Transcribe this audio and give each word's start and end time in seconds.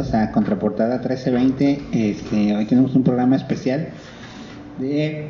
bienvenidos 0.00 0.14
a 0.14 0.32
Contraportada 0.32 0.98
1320. 0.98 1.82
Este, 1.92 2.56
hoy 2.56 2.64
tenemos 2.64 2.94
un 2.94 3.02
programa 3.02 3.36
especial 3.36 3.88
de, 4.78 5.28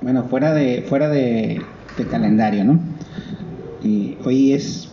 bueno, 0.00 0.24
fuera 0.24 0.54
de, 0.54 0.86
fuera 0.88 1.08
de, 1.10 1.60
calendario, 2.10 2.64
¿no? 2.64 2.80
Hoy 4.24 4.52
es, 4.54 4.88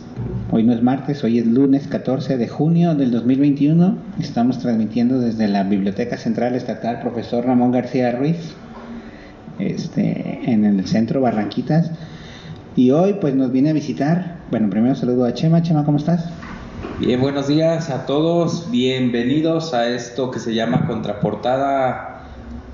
hoy 0.50 0.62
no 0.62 0.74
es 0.74 0.82
martes, 0.82 1.24
hoy 1.24 1.38
es 1.38 1.46
lunes 1.46 1.86
14 1.86 2.36
de 2.36 2.48
junio 2.48 2.94
del 2.94 3.12
2021. 3.12 3.96
Estamos 4.20 4.58
transmitiendo 4.58 5.20
desde 5.20 5.48
la 5.48 5.62
Biblioteca 5.62 6.18
Central 6.18 6.54
Estatal 6.54 7.00
Profesor 7.00 7.46
Ramón 7.46 7.72
García 7.72 8.12
Ruiz, 8.12 8.54
este, 9.58 10.50
en 10.50 10.66
el 10.66 10.86
centro 10.86 11.22
Barranquitas. 11.22 11.92
Y 12.74 12.90
hoy 12.90 13.14
pues 13.20 13.34
nos 13.34 13.52
viene 13.52 13.70
a 13.70 13.72
visitar, 13.72 14.36
bueno, 14.50 14.68
primero 14.68 14.94
saludo 14.94 15.24
a 15.24 15.32
Chema. 15.32 15.62
Chema, 15.62 15.84
¿cómo 15.84 15.96
estás? 15.96 16.30
Bien, 16.98 17.20
buenos 17.20 17.48
días 17.48 17.90
a 17.90 18.06
todos. 18.06 18.70
Bienvenidos 18.70 19.74
a 19.74 19.88
esto 19.88 20.30
que 20.30 20.38
se 20.38 20.54
llama 20.54 20.86
Contraportada 20.86 22.22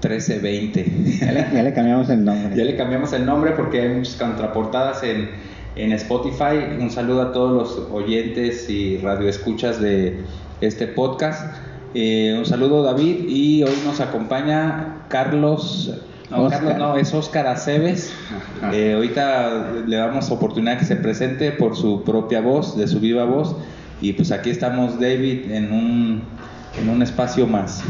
1320. 0.02 1.18
Ya 1.20 1.32
le, 1.32 1.46
ya 1.52 1.62
le 1.62 1.72
cambiamos 1.72 2.08
el 2.10 2.24
nombre. 2.24 2.56
ya 2.56 2.64
le 2.64 2.76
cambiamos 2.76 3.12
el 3.12 3.26
nombre 3.26 3.52
porque 3.52 3.80
hay 3.80 3.88
muchas 3.88 4.14
contraportadas 4.14 5.02
en, 5.02 5.30
en 5.76 5.92
Spotify. 5.92 6.78
Un 6.80 6.90
saludo 6.90 7.22
a 7.22 7.32
todos 7.32 7.52
los 7.52 7.90
oyentes 7.90 8.70
y 8.70 8.98
radioescuchas 8.98 9.80
de 9.80 10.20
este 10.60 10.86
podcast. 10.86 11.56
Eh, 11.94 12.34
un 12.38 12.46
saludo 12.46 12.82
David 12.82 13.28
y 13.28 13.64
hoy 13.64 13.74
nos 13.84 14.00
acompaña 14.00 15.04
Carlos 15.08 15.92
no, 16.30 16.48
Carlos 16.48 16.76
no, 16.78 16.96
es 16.96 17.12
Oscar 17.12 17.46
Aceves. 17.46 18.12
Eh, 18.72 18.94
ahorita 18.94 19.72
le 19.86 19.96
damos 19.96 20.30
oportunidad 20.30 20.78
que 20.78 20.84
se 20.84 20.96
presente 20.96 21.52
por 21.52 21.76
su 21.76 22.02
propia 22.04 22.40
voz, 22.40 22.76
de 22.76 22.88
su 22.88 23.00
viva 23.00 23.24
voz. 23.24 23.54
Y 24.02 24.14
pues 24.14 24.32
aquí 24.32 24.50
estamos, 24.50 24.98
David, 24.98 25.48
en 25.52 25.72
un, 25.72 26.22
en 26.76 26.88
un 26.88 27.02
espacio 27.02 27.46
más. 27.46 27.84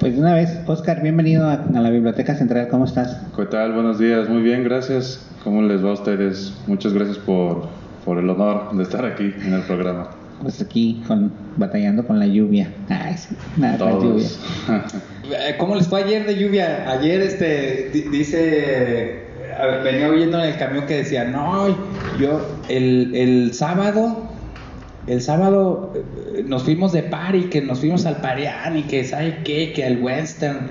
Pues 0.00 0.14
de 0.14 0.20
una 0.20 0.32
vez, 0.32 0.58
Oscar, 0.66 1.02
bienvenido 1.02 1.46
a, 1.46 1.62
la 1.70 1.90
Biblioteca 1.90 2.34
Central, 2.34 2.68
¿cómo 2.68 2.86
estás? 2.86 3.20
¿Qué 3.36 3.44
tal? 3.44 3.74
Buenos 3.74 3.98
días, 3.98 4.30
muy 4.30 4.40
bien, 4.40 4.64
gracias. 4.64 5.28
¿Cómo 5.44 5.60
les 5.60 5.84
va 5.84 5.90
a 5.90 5.92
ustedes? 5.92 6.54
Muchas 6.66 6.94
gracias 6.94 7.18
por, 7.18 7.68
por 8.06 8.16
el 8.16 8.30
honor 8.30 8.74
de 8.74 8.82
estar 8.82 9.04
aquí 9.04 9.34
en 9.44 9.52
el 9.52 9.60
programa. 9.64 10.08
Pues 10.40 10.62
aquí 10.62 11.02
con, 11.06 11.30
batallando 11.58 12.06
con 12.06 12.18
la 12.18 12.26
lluvia. 12.26 12.72
Ay, 12.88 13.18
sí, 13.18 13.36
nada, 13.58 13.76
la 13.76 13.92
lluvia. 13.92 14.28
¿Cómo 15.58 15.74
les 15.74 15.86
fue 15.86 16.02
ayer 16.02 16.26
de 16.26 16.34
lluvia? 16.38 16.90
Ayer 16.90 17.20
este 17.20 17.90
dice 18.10 19.22
venía 19.84 20.08
oyendo 20.08 20.42
en 20.42 20.48
el 20.48 20.58
camión 20.58 20.86
que 20.86 20.96
decía, 20.96 21.24
no, 21.24 21.76
yo 22.18 22.40
el, 22.70 23.14
el 23.14 23.52
sábado 23.52 24.34
el 25.06 25.22
sábado 25.22 25.92
eh, 25.94 26.44
nos 26.46 26.64
fuimos 26.64 26.92
de 26.92 27.02
party, 27.02 27.44
que 27.44 27.60
nos 27.60 27.80
fuimos 27.80 28.06
al 28.06 28.16
Parián 28.16 28.76
y 28.76 28.82
que 28.82 29.04
sabe 29.04 29.38
qué, 29.44 29.72
que 29.72 29.84
al 29.84 30.02
Western. 30.02 30.70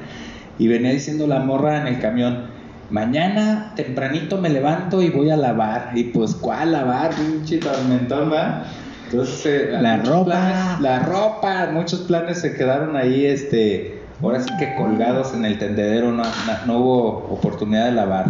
Y 0.57 0.68
venía 0.68 0.91
diciendo 0.91 1.28
la 1.28 1.40
morra 1.40 1.81
en 1.81 1.88
el 1.88 2.00
camión, 2.00 2.45
mañana 2.90 3.74
tempranito 3.75 4.38
me 4.38 4.50
levanto 4.50 5.01
y 5.01 5.09
voy 5.09 5.29
a 5.29 5.38
lavar. 5.38 5.91
Y 5.95 6.06
pues, 6.06 6.35
¿cuál 6.35 6.74
lavar? 6.74 7.12
Pinche 7.16 7.57
tormentón, 7.57 8.31
¿va? 8.31 8.63
Entonces, 9.06 9.45
eh, 9.45 9.78
la 9.81 9.97
ropa. 9.97 10.78
la 10.81 11.00
ropa, 11.00 11.69
muchos 11.72 12.01
planes 12.01 12.41
se 12.41 12.56
quedaron 12.56 12.97
ahí, 12.97 13.25
este, 13.25 14.01
ahora 14.22 14.41
sí 14.41 14.50
que 14.57 14.75
colgados 14.75 15.34
en 15.34 15.45
el 15.45 15.59
tendedero, 15.59 16.12
no, 16.12 16.24
no 16.66 16.78
hubo 16.79 17.07
oportunidad 17.29 17.85
de 17.85 17.91
lavar. 17.91 18.25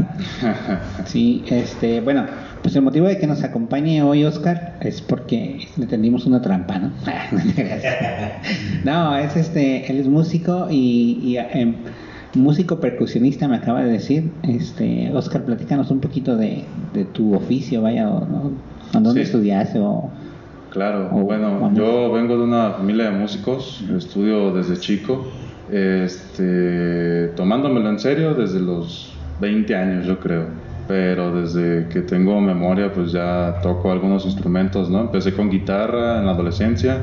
sí, 1.05 1.45
este, 1.47 2.01
bueno 2.01 2.25
pues 2.65 2.75
el 2.75 2.81
motivo 2.81 3.05
de 3.05 3.19
que 3.19 3.27
nos 3.27 3.43
acompañe 3.43 4.01
hoy 4.01 4.23
Oscar 4.23 4.77
es 4.81 4.99
porque 4.99 5.67
le 5.77 5.85
tendimos 5.85 6.25
una 6.25 6.41
trampa, 6.41 6.79
¿no? 6.79 6.91
no, 8.83 9.15
es 9.19 9.35
este, 9.35 9.85
él 9.91 9.99
es 9.99 10.07
músico 10.07 10.65
y, 10.71 11.37
em, 11.37 11.75
músico 12.33 12.79
percusionista 12.79 13.47
me 13.47 13.57
acaba 13.57 13.83
de 13.83 13.91
decir. 13.91 14.31
Este, 14.41 15.11
Oscar, 15.13 15.45
platícanos 15.45 15.91
un 15.91 15.99
poquito 15.99 16.35
de, 16.37 16.63
tu 17.13 17.35
oficio, 17.35 17.83
vaya, 17.83 18.09
o, 18.09 18.51
dónde 18.93 19.21
estudiaste 19.21 19.77
o... 19.77 20.09
Claro, 20.71 21.09
bueno, 21.11 21.71
yo 21.75 22.11
vengo 22.13 22.35
de 22.35 22.45
una 22.45 22.71
familia 22.71 23.11
de 23.11 23.11
músicos, 23.11 23.83
estudio 23.95 24.51
desde 24.51 24.77
chico, 24.77 25.23
este, 25.71 27.27
tomándomelo 27.35 27.91
en 27.91 27.99
serio 27.99 28.33
desde 28.33 28.59
los 28.59 29.13
20 29.39 29.75
años, 29.75 30.07
yo 30.07 30.19
creo 30.19 30.65
pero 30.87 31.41
desde 31.41 31.87
que 31.89 32.01
tengo 32.01 32.39
memoria 32.41 32.91
pues 32.93 33.11
ya 33.11 33.59
toco 33.61 33.91
algunos 33.91 34.25
instrumentos, 34.25 34.89
¿no? 34.89 35.01
Empecé 35.01 35.33
con 35.33 35.49
guitarra 35.49 36.19
en 36.19 36.25
la 36.25 36.31
adolescencia. 36.31 37.01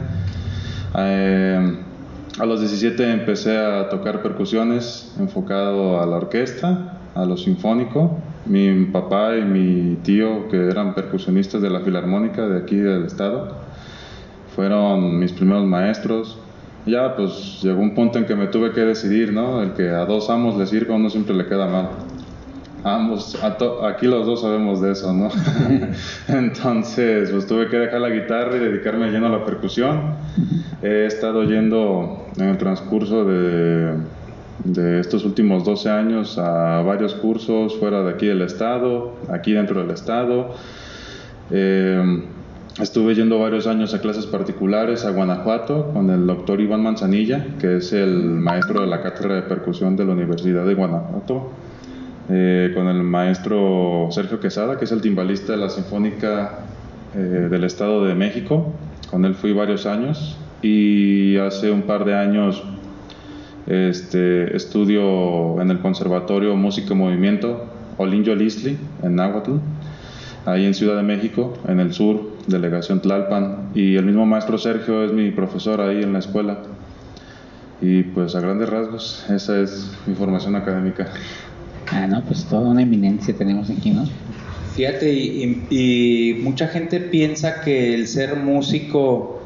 Eh, 0.97 1.79
a 2.39 2.47
los 2.47 2.61
17 2.61 3.13
empecé 3.13 3.59
a 3.59 3.89
tocar 3.89 4.23
percusiones 4.23 5.15
enfocado 5.19 6.01
a 6.01 6.07
la 6.07 6.17
orquesta, 6.17 6.99
a 7.15 7.25
lo 7.25 7.37
sinfónico. 7.37 8.19
Mi 8.47 8.87
papá 8.87 9.37
y 9.37 9.43
mi 9.43 9.97
tío, 9.97 10.49
que 10.49 10.69
eran 10.69 10.95
percusionistas 10.95 11.61
de 11.63 11.71
la 11.71 11.81
Filarmónica 11.81 12.49
de 12.49 12.59
aquí 12.59 12.77
del 12.77 13.05
estado, 13.05 13.57
fueron 14.57 15.19
mis 15.19 15.33
primeros 15.33 15.65
maestros. 15.65 16.39
Ya 16.87 17.15
pues 17.15 17.61
llegó 17.63 17.81
un 17.81 17.95
punto 17.95 18.19
en 18.19 18.25
que 18.25 18.35
me 18.35 18.47
tuve 18.47 18.73
que 18.73 18.81
decidir, 18.81 19.33
¿no? 19.33 19.63
El 19.63 19.73
que 19.75 19.91
a 19.91 20.05
dos 20.05 20.31
amos 20.31 20.57
les 20.57 20.71
sirva, 20.71 20.97
uno 20.97 21.11
siempre 21.11 21.35
le 21.35 21.47
queda 21.47 21.67
mal. 21.67 21.91
Ambos, 22.85 23.39
aquí 23.85 24.07
los 24.07 24.27
dos 24.27 24.41
sabemos 24.41 24.81
de 24.81 24.93
eso, 24.93 25.13
¿no? 25.13 25.29
Entonces, 26.29 27.31
pues 27.31 27.47
tuve 27.47 27.69
que 27.69 27.77
dejar 27.77 28.01
la 28.01 28.11
guitarra 28.11 28.57
y 28.57 28.59
dedicarme 28.59 29.11
lleno 29.11 29.27
a 29.27 29.31
la 29.31 29.45
percusión. 29.45 30.15
He 30.83 31.07
estado 31.07 31.45
yendo 31.45 32.27
en 32.37 32.49
el 32.49 32.59
transcurso 32.59 33.25
de, 33.25 33.95
de 34.65 35.01
estos 35.01 35.25
últimos 35.25 35.65
12 35.65 35.91
años 35.91 36.39
a 36.39 36.83
varios 36.83 37.15
cursos 37.15 37.77
fuera 37.79 38.03
de 38.03 38.11
aquí 38.11 38.27
del 38.27 38.43
estado, 38.43 39.15
aquí 39.31 39.53
dentro 39.53 39.81
del 39.81 39.91
estado. 39.91 40.51
Eh, 41.51 42.25
estuve 42.81 43.15
yendo 43.15 43.39
varios 43.39 43.67
años 43.67 43.93
a 43.95 44.01
clases 44.01 44.27
particulares 44.27 45.05
a 45.05 45.11
Guanajuato 45.11 45.93
con 45.93 46.11
el 46.11 46.27
doctor 46.27 46.61
Iván 46.61 46.83
Manzanilla, 46.83 47.45
que 47.61 47.77
es 47.77 47.93
el 47.93 48.23
maestro 48.25 48.81
de 48.81 48.87
la 48.87 49.03
cátedra 49.03 49.37
de 49.37 49.43
percusión 49.43 49.97
de 49.97 50.05
la 50.05 50.13
Universidad 50.13 50.65
de 50.65 50.75
Guanajuato. 50.75 51.51
Eh, 52.29 52.71
con 52.75 52.87
el 52.87 53.03
maestro 53.03 54.09
Sergio 54.11 54.39
Quesada, 54.39 54.79
que 54.79 54.85
es 54.85 54.93
el 54.93 55.01
timbalista 55.01 55.53
de 55.53 55.59
la 55.59 55.69
Sinfónica 55.69 56.61
eh, 57.15 57.19
del 57.19 57.65
Estado 57.65 58.05
de 58.05 58.15
México. 58.15 58.73
Con 59.11 59.25
él 59.25 59.35
fui 59.35 59.53
varios 59.53 59.87
años 59.87 60.39
y 60.63 61.37
hace 61.39 61.71
un 61.71 61.83
par 61.83 62.05
de 62.05 62.15
años 62.15 62.63
este, 63.67 64.57
estudio 64.57 65.61
en 65.61 65.71
el 65.71 65.81
Conservatorio 65.81 66.55
Música 66.57 66.95
Movimiento 66.95 67.67
Olinjo 67.99 68.35
Lisli 68.35 68.79
en 69.03 69.17
Nahuatl, 69.17 69.57
ahí 70.47 70.65
en 70.65 70.75
Ciudad 70.75 70.97
de 70.97 71.03
México, 71.03 71.55
en 71.69 71.81
el 71.81 71.93
sur, 71.93 72.21
delegación 72.47 73.01
Tlalpan. 73.01 73.71
Y 73.75 73.97
el 73.97 74.07
mismo 74.07 74.27
maestro 74.27 74.59
Sergio 74.59 75.05
es 75.05 75.13
mi 75.13 75.33
profesor 75.33 75.81
ahí 75.81 76.03
en 76.03 76.13
la 76.13 76.21
escuela. 76.21 76.59
Y 77.81 78.05
pues 78.05 78.37
a 78.37 78.41
grandes 78.41 78.69
rasgos, 78.69 79.27
esa 79.29 79.61
es 79.61 79.91
mi 80.07 80.15
formación 80.15 80.55
académica. 80.55 81.09
Ah, 81.91 82.07
no, 82.07 82.23
pues 82.25 82.45
toda 82.45 82.69
una 82.69 82.83
eminencia 82.83 83.35
tenemos 83.35 83.71
aquí, 83.71 83.91
¿no? 83.91 84.05
Fíjate, 84.75 85.13
y, 85.13 86.41
mucha 86.43 86.69
gente 86.69 87.01
piensa 87.01 87.61
que 87.61 87.95
el 87.95 88.09
ser 88.09 88.37
músico, 88.37 89.43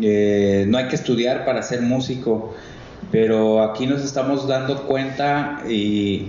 eh, 0.00 0.66
no 0.68 0.78
hay 0.78 0.86
que 0.86 0.94
estudiar 0.94 1.44
para 1.44 1.62
ser 1.62 1.82
músico, 1.82 2.54
pero 3.10 3.62
aquí 3.62 3.86
nos 3.86 4.04
estamos 4.04 4.46
dando 4.46 4.86
cuenta 4.86 5.62
y 5.68 6.26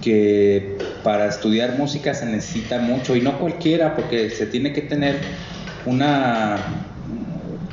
que 0.00 0.78
para 1.02 1.26
estudiar 1.26 1.76
música 1.76 2.14
se 2.14 2.24
necesita 2.24 2.78
mucho, 2.78 3.16
y 3.16 3.20
no 3.20 3.38
cualquiera, 3.38 3.94
porque 3.94 4.30
se 4.30 4.46
tiene 4.46 4.72
que 4.72 4.82
tener 4.82 5.16
una, 5.84 6.56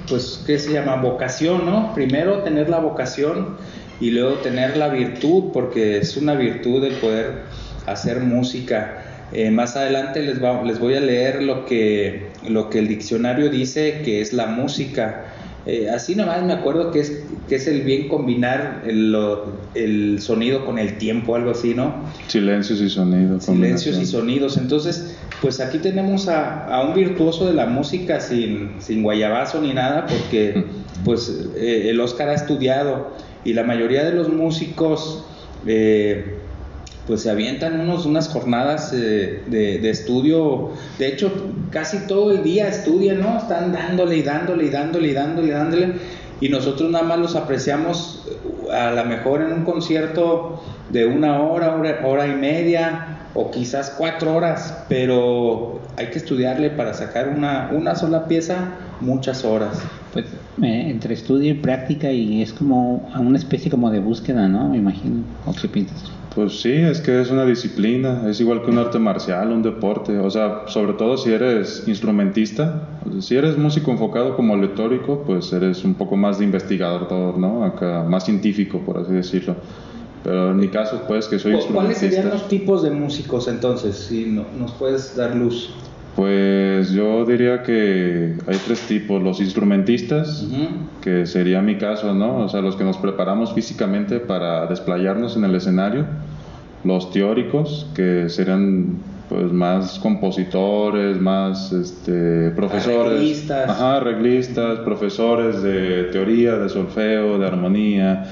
pues, 0.10 0.44
¿qué 0.46 0.60
se 0.60 0.74
llama? 0.74 0.96
Vocación, 0.98 1.66
¿no? 1.66 1.94
Primero 1.94 2.44
tener 2.44 2.70
la 2.70 2.80
vocación 2.80 3.56
y 4.00 4.12
luego 4.12 4.36
tener 4.36 4.78
la 4.78 4.90
virtud, 4.90 5.52
porque 5.54 5.98
es 5.98 6.18
una 6.18 6.36
virtud 6.36 6.84
el 6.84 6.94
poder 6.96 7.44
hacer 7.86 8.22
música. 8.22 9.04
Eh, 9.34 9.52
más 9.52 9.76
adelante 9.76 10.22
les, 10.22 10.40
les 10.66 10.80
voy 10.80 10.96
a 10.96 11.02
leer 11.02 11.44
lo 11.44 11.66
que, 11.66 12.28
lo 12.48 12.70
que 12.70 12.80
el 12.80 12.88
diccionario 12.88 13.50
dice 13.50 14.02
que 14.04 14.22
es 14.22 14.34
la 14.34 14.48
música. 14.48 15.26
Eh, 15.66 15.90
así 15.90 16.16
nomás 16.16 16.44
me 16.44 16.54
acuerdo 16.54 16.92
que 16.92 17.02
es, 17.02 17.24
que 17.50 17.56
es 17.56 17.68
el 17.68 17.82
bien 17.82 18.08
combinar 18.08 18.84
el, 18.88 19.14
el, 19.76 20.22
sonido 20.22 20.66
con 20.66 20.80
el 20.80 20.98
tiempo, 20.98 21.36
algo 21.36 21.52
así, 21.52 21.74
¿no? 21.74 21.94
Silencios 22.28 22.80
y 22.80 22.90
sonidos. 22.90 23.44
Silencios 23.44 23.98
y 23.98 24.06
sonidos. 24.06 24.56
Entonces, 24.56 25.18
pues 25.42 25.60
aquí 25.60 25.80
tenemos 25.80 26.30
a, 26.30 26.68
a 26.68 26.88
un 26.88 26.94
virtuoso 26.94 27.46
de 27.48 27.54
la 27.54 27.66
música 27.66 28.22
sin, 28.22 28.76
sin 28.80 29.04
guayabazo 29.04 29.62
ni 29.62 29.74
nada, 29.74 30.06
porque 30.06 30.64
pues 31.04 31.50
eh, 31.58 31.90
el 31.90 32.00
Oscar 32.00 32.30
ha 32.30 32.36
estudiado 32.36 33.12
y 33.44 33.54
la 33.54 33.64
mayoría 33.64 34.04
de 34.04 34.12
los 34.12 34.30
músicos 34.30 35.26
eh, 35.66 36.38
pues 37.08 37.22
se 37.22 37.32
avientan 37.32 37.80
unos, 37.80 38.06
unas 38.06 38.28
jornadas 38.28 38.92
eh, 38.94 39.42
de, 39.48 39.90
estudio, 39.90 40.72
de 41.00 41.08
hecho 41.08 41.32
casi 41.72 42.06
todo 42.06 42.32
el 42.32 42.44
día 42.44 42.68
estudian, 42.68 43.22
¿no? 43.22 43.38
Están 43.38 43.72
dándole 43.72 44.18
y 44.18 44.22
dándole 44.22 44.66
y 44.66 44.70
dándole 44.70 45.08
y 45.08 45.14
dándole 45.14 45.48
y 45.48 45.52
dándole 45.52 45.94
y 46.42 46.50
nosotros 46.50 46.92
nada 46.92 47.06
más 47.06 47.18
los 47.20 47.36
apreciamos 47.36 48.28
eh, 48.30 48.74
a 48.74 48.92
lo 48.92 49.06
mejor 49.06 49.42
en 49.42 49.54
un 49.54 49.64
concierto 49.64 50.62
de 50.90 51.06
una 51.06 51.42
hora, 51.42 51.76
hora, 51.76 52.02
hora 52.04 52.28
y 52.28 52.36
media 52.36 53.20
o 53.34 53.52
quizás 53.52 53.94
cuatro 53.98 54.36
horas, 54.36 54.86
pero 54.90 55.80
hay 55.96 56.08
que 56.08 56.18
estudiarle 56.18 56.70
para 56.72 56.94
sacar 56.94 57.30
una, 57.30 57.72
una 57.74 57.96
sola 57.96 58.28
pieza 58.28 58.76
muchas 59.00 59.46
horas. 59.46 59.80
Pues 60.22 60.34
eh, 60.64 60.90
entre 60.90 61.14
estudio 61.14 61.52
y 61.52 61.56
práctica 61.56 62.12
y 62.12 62.42
es 62.42 62.54
como 62.54 63.10
una 63.20 63.38
especie 63.38 63.70
como 63.70 63.92
de 63.92 64.00
búsqueda, 64.00 64.48
¿no? 64.48 64.70
Me 64.70 64.78
imagino. 64.78 65.24
¿O 65.46 65.54
qué 65.54 65.68
piensas? 65.68 66.04
Pues 66.34 66.62
sí, 66.62 66.72
es 66.72 67.02
que 67.02 67.20
es 67.20 67.32
una 67.32 67.46
disciplina, 67.46 68.30
es 68.30 68.40
igual 68.40 68.62
que 68.64 68.70
un 68.70 68.78
arte 68.78 69.00
marcial, 69.00 69.52
un 69.52 69.64
deporte, 69.64 70.20
o 70.20 70.30
sea, 70.30 70.64
sobre 70.68 70.94
todo 70.94 71.18
si 71.18 71.32
eres 71.32 71.84
instrumentista, 71.88 73.00
si 73.22 73.36
eres 73.36 73.58
músico 73.58 73.92
enfocado 73.92 74.36
como 74.36 74.54
aleatórico, 74.54 75.24
pues 75.26 75.52
eres 75.54 75.84
un 75.84 75.96
poco 75.96 76.16
más 76.16 76.38
de 76.38 76.46
investigador, 76.46 77.40
¿no? 77.40 77.64
Acá, 77.64 78.04
más 78.08 78.26
científico, 78.26 78.80
por 78.86 79.00
así 79.00 79.14
decirlo. 79.14 79.56
Pero 80.24 80.52
en 80.52 80.58
mi 80.58 80.68
caso, 80.68 81.04
pues, 81.08 81.28
que 81.28 81.40
soy 81.40 81.54
¿Cuáles 81.54 81.66
instrumentista. 81.66 82.10
serían 82.10 82.30
los 82.30 82.48
tipos 82.48 82.84
de 82.84 82.92
músicos 82.92 83.48
entonces? 83.48 83.96
Si 83.96 84.26
no- 84.26 84.46
nos 84.58 84.74
puedes 84.74 85.16
dar 85.16 85.36
luz. 85.36 85.74
Pues 86.18 86.90
yo 86.94 87.26
diría 87.26 87.62
que 87.62 88.34
hay 88.48 88.58
tres 88.66 88.82
tipos, 88.88 89.22
los 89.22 89.40
instrumentistas, 89.40 90.48
que 91.00 91.28
sería 91.28 91.62
mi 91.62 91.78
caso, 91.78 92.12
¿no? 92.16 92.38
O 92.38 92.50
sea, 92.50 92.62
los 92.62 92.76
que 92.76 92.84
nos 92.84 92.98
preparamos 92.98 93.54
físicamente 93.54 94.20
para 94.20 94.66
desplayarnos 94.66 95.38
en 95.38 95.44
el 95.46 95.54
escenario, 95.54 96.08
los 96.84 97.12
teóricos, 97.12 97.86
que 97.94 98.30
serían 98.30 98.98
pues 99.30 99.52
más 99.52 100.00
compositores, 100.00 101.22
más 101.22 101.72
este, 101.72 102.50
profesores, 102.50 103.12
Arreglistas. 103.12 103.70
ajá, 103.70 103.98
arreglistas, 103.98 104.80
profesores 104.80 105.62
de 105.62 106.06
teoría, 106.06 106.56
de 106.56 106.68
solfeo, 106.68 107.38
de 107.38 107.46
armonía. 107.46 108.26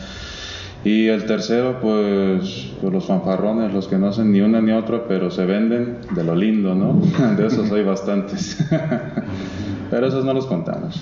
Y 0.85 1.07
el 1.07 1.25
tercero, 1.25 1.79
pues, 1.81 2.71
pues 2.79 2.93
los 2.93 3.05
fanfarrones, 3.05 3.73
los 3.73 3.87
que 3.87 3.97
no 3.97 4.09
hacen 4.09 4.31
ni 4.31 4.41
una 4.41 4.61
ni 4.61 4.71
otra, 4.71 5.07
pero 5.07 5.31
se 5.31 5.43
venden 5.43 5.97
de 6.11 6.23
lo 6.23 6.35
lindo, 6.35 6.75
¿no? 6.75 7.01
De 7.35 7.47
esos 7.47 7.71
hay 7.71 7.83
bastantes. 7.83 8.55
pero 9.89 10.05
esos 10.05 10.23
no 10.23 10.31
los 10.31 10.45
contamos. 10.45 11.01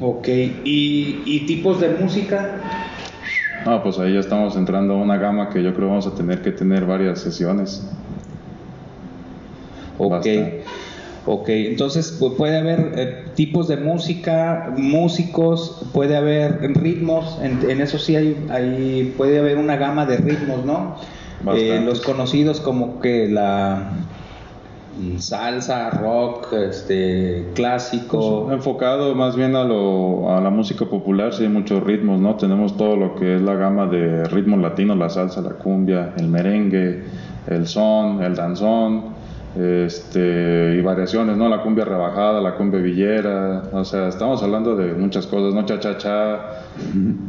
Ok, 0.00 0.28
¿Y, 0.28 1.22
y 1.26 1.46
tipos 1.46 1.80
de 1.80 1.90
música? 1.90 2.60
Ah, 3.66 3.82
pues 3.82 3.98
ahí 3.98 4.14
ya 4.14 4.20
estamos 4.20 4.56
entrando 4.56 4.94
a 4.94 4.96
una 4.98 5.18
gama 5.18 5.50
que 5.50 5.64
yo 5.64 5.74
creo 5.74 5.88
vamos 5.88 6.06
a 6.06 6.14
tener 6.14 6.40
que 6.40 6.52
tener 6.52 6.86
varias 6.86 7.20
sesiones. 7.20 7.90
Ok, 9.98 10.12
Bastante. 10.12 10.59
Ok, 11.26 11.48
entonces 11.48 12.20
pu- 12.20 12.36
puede 12.36 12.58
haber 12.58 12.92
eh, 12.96 13.24
tipos 13.34 13.68
de 13.68 13.76
música, 13.76 14.72
músicos, 14.76 15.82
puede 15.92 16.16
haber 16.16 16.60
ritmos, 16.74 17.38
en, 17.42 17.68
en 17.70 17.80
eso 17.80 17.98
sí 17.98 18.16
hay, 18.16 18.46
hay- 18.50 19.14
puede 19.16 19.38
haber 19.38 19.58
una 19.58 19.76
gama 19.76 20.06
de 20.06 20.16
ritmos, 20.16 20.64
¿no? 20.64 20.96
Eh, 21.54 21.80
los 21.84 22.00
conocidos 22.02 22.60
como 22.60 23.00
que 23.00 23.28
la 23.28 23.92
mm, 24.98 25.18
salsa, 25.18 25.90
rock, 25.90 26.52
este, 26.52 27.52
clásico. 27.54 28.44
Pues, 28.46 28.54
enfocado 28.56 29.14
más 29.14 29.36
bien 29.36 29.56
a, 29.56 29.64
lo, 29.64 30.36
a 30.36 30.40
la 30.40 30.50
música 30.50 30.84
popular, 30.84 31.32
sí 31.32 31.44
hay 31.44 31.48
muchos 31.48 31.82
ritmos, 31.82 32.20
¿no? 32.20 32.34
Tenemos 32.36 32.76
todo 32.76 32.96
lo 32.96 33.14
que 33.14 33.36
es 33.36 33.42
la 33.42 33.54
gama 33.54 33.86
de 33.86 34.24
ritmos 34.24 34.60
latinos, 34.60 34.96
la 34.98 35.08
salsa, 35.08 35.40
la 35.40 35.50
cumbia, 35.52 36.12
el 36.18 36.28
merengue, 36.28 37.04
el 37.46 37.66
son, 37.66 38.22
el 38.22 38.34
danzón, 38.34 39.19
este, 39.58 40.76
y 40.78 40.80
variaciones, 40.80 41.36
¿no? 41.36 41.48
La 41.48 41.62
cumbia 41.62 41.84
rebajada, 41.84 42.40
la 42.40 42.54
cumbia 42.54 42.80
villera, 42.80 43.62
o 43.72 43.84
sea, 43.84 44.08
estamos 44.08 44.42
hablando 44.42 44.76
de 44.76 44.92
muchas 44.94 45.26
cosas, 45.26 45.54
¿no? 45.54 45.66
Cha-cha-cha, 45.66 46.38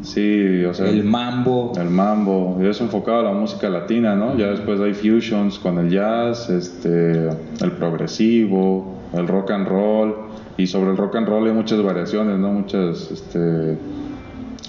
sí, 0.03 0.63
o 0.65 0.73
sea... 0.73 0.89
el 0.89 1.03
mambo. 1.03 1.71
El 1.79 1.89
mambo, 1.89 2.59
y 2.61 2.67
eso 2.67 2.83
enfocado 2.83 3.21
a 3.21 3.23
la 3.23 3.33
música 3.33 3.69
latina, 3.69 4.15
¿no? 4.15 4.37
Ya 4.37 4.47
después 4.47 4.79
hay 4.79 4.93
fusions 4.93 5.57
con 5.57 5.79
el 5.79 5.89
jazz, 5.89 6.49
este, 6.49 7.27
el 7.27 7.71
progresivo, 7.79 8.99
el 9.13 9.27
rock 9.27 9.51
and 9.51 9.67
roll, 9.67 10.15
y 10.57 10.67
sobre 10.67 10.91
el 10.91 10.97
rock 10.97 11.15
and 11.15 11.27
roll 11.27 11.47
hay 11.47 11.53
muchas 11.53 11.81
variaciones, 11.81 12.37
¿no? 12.37 12.51
Muchas, 12.51 13.09
este, 13.09 13.77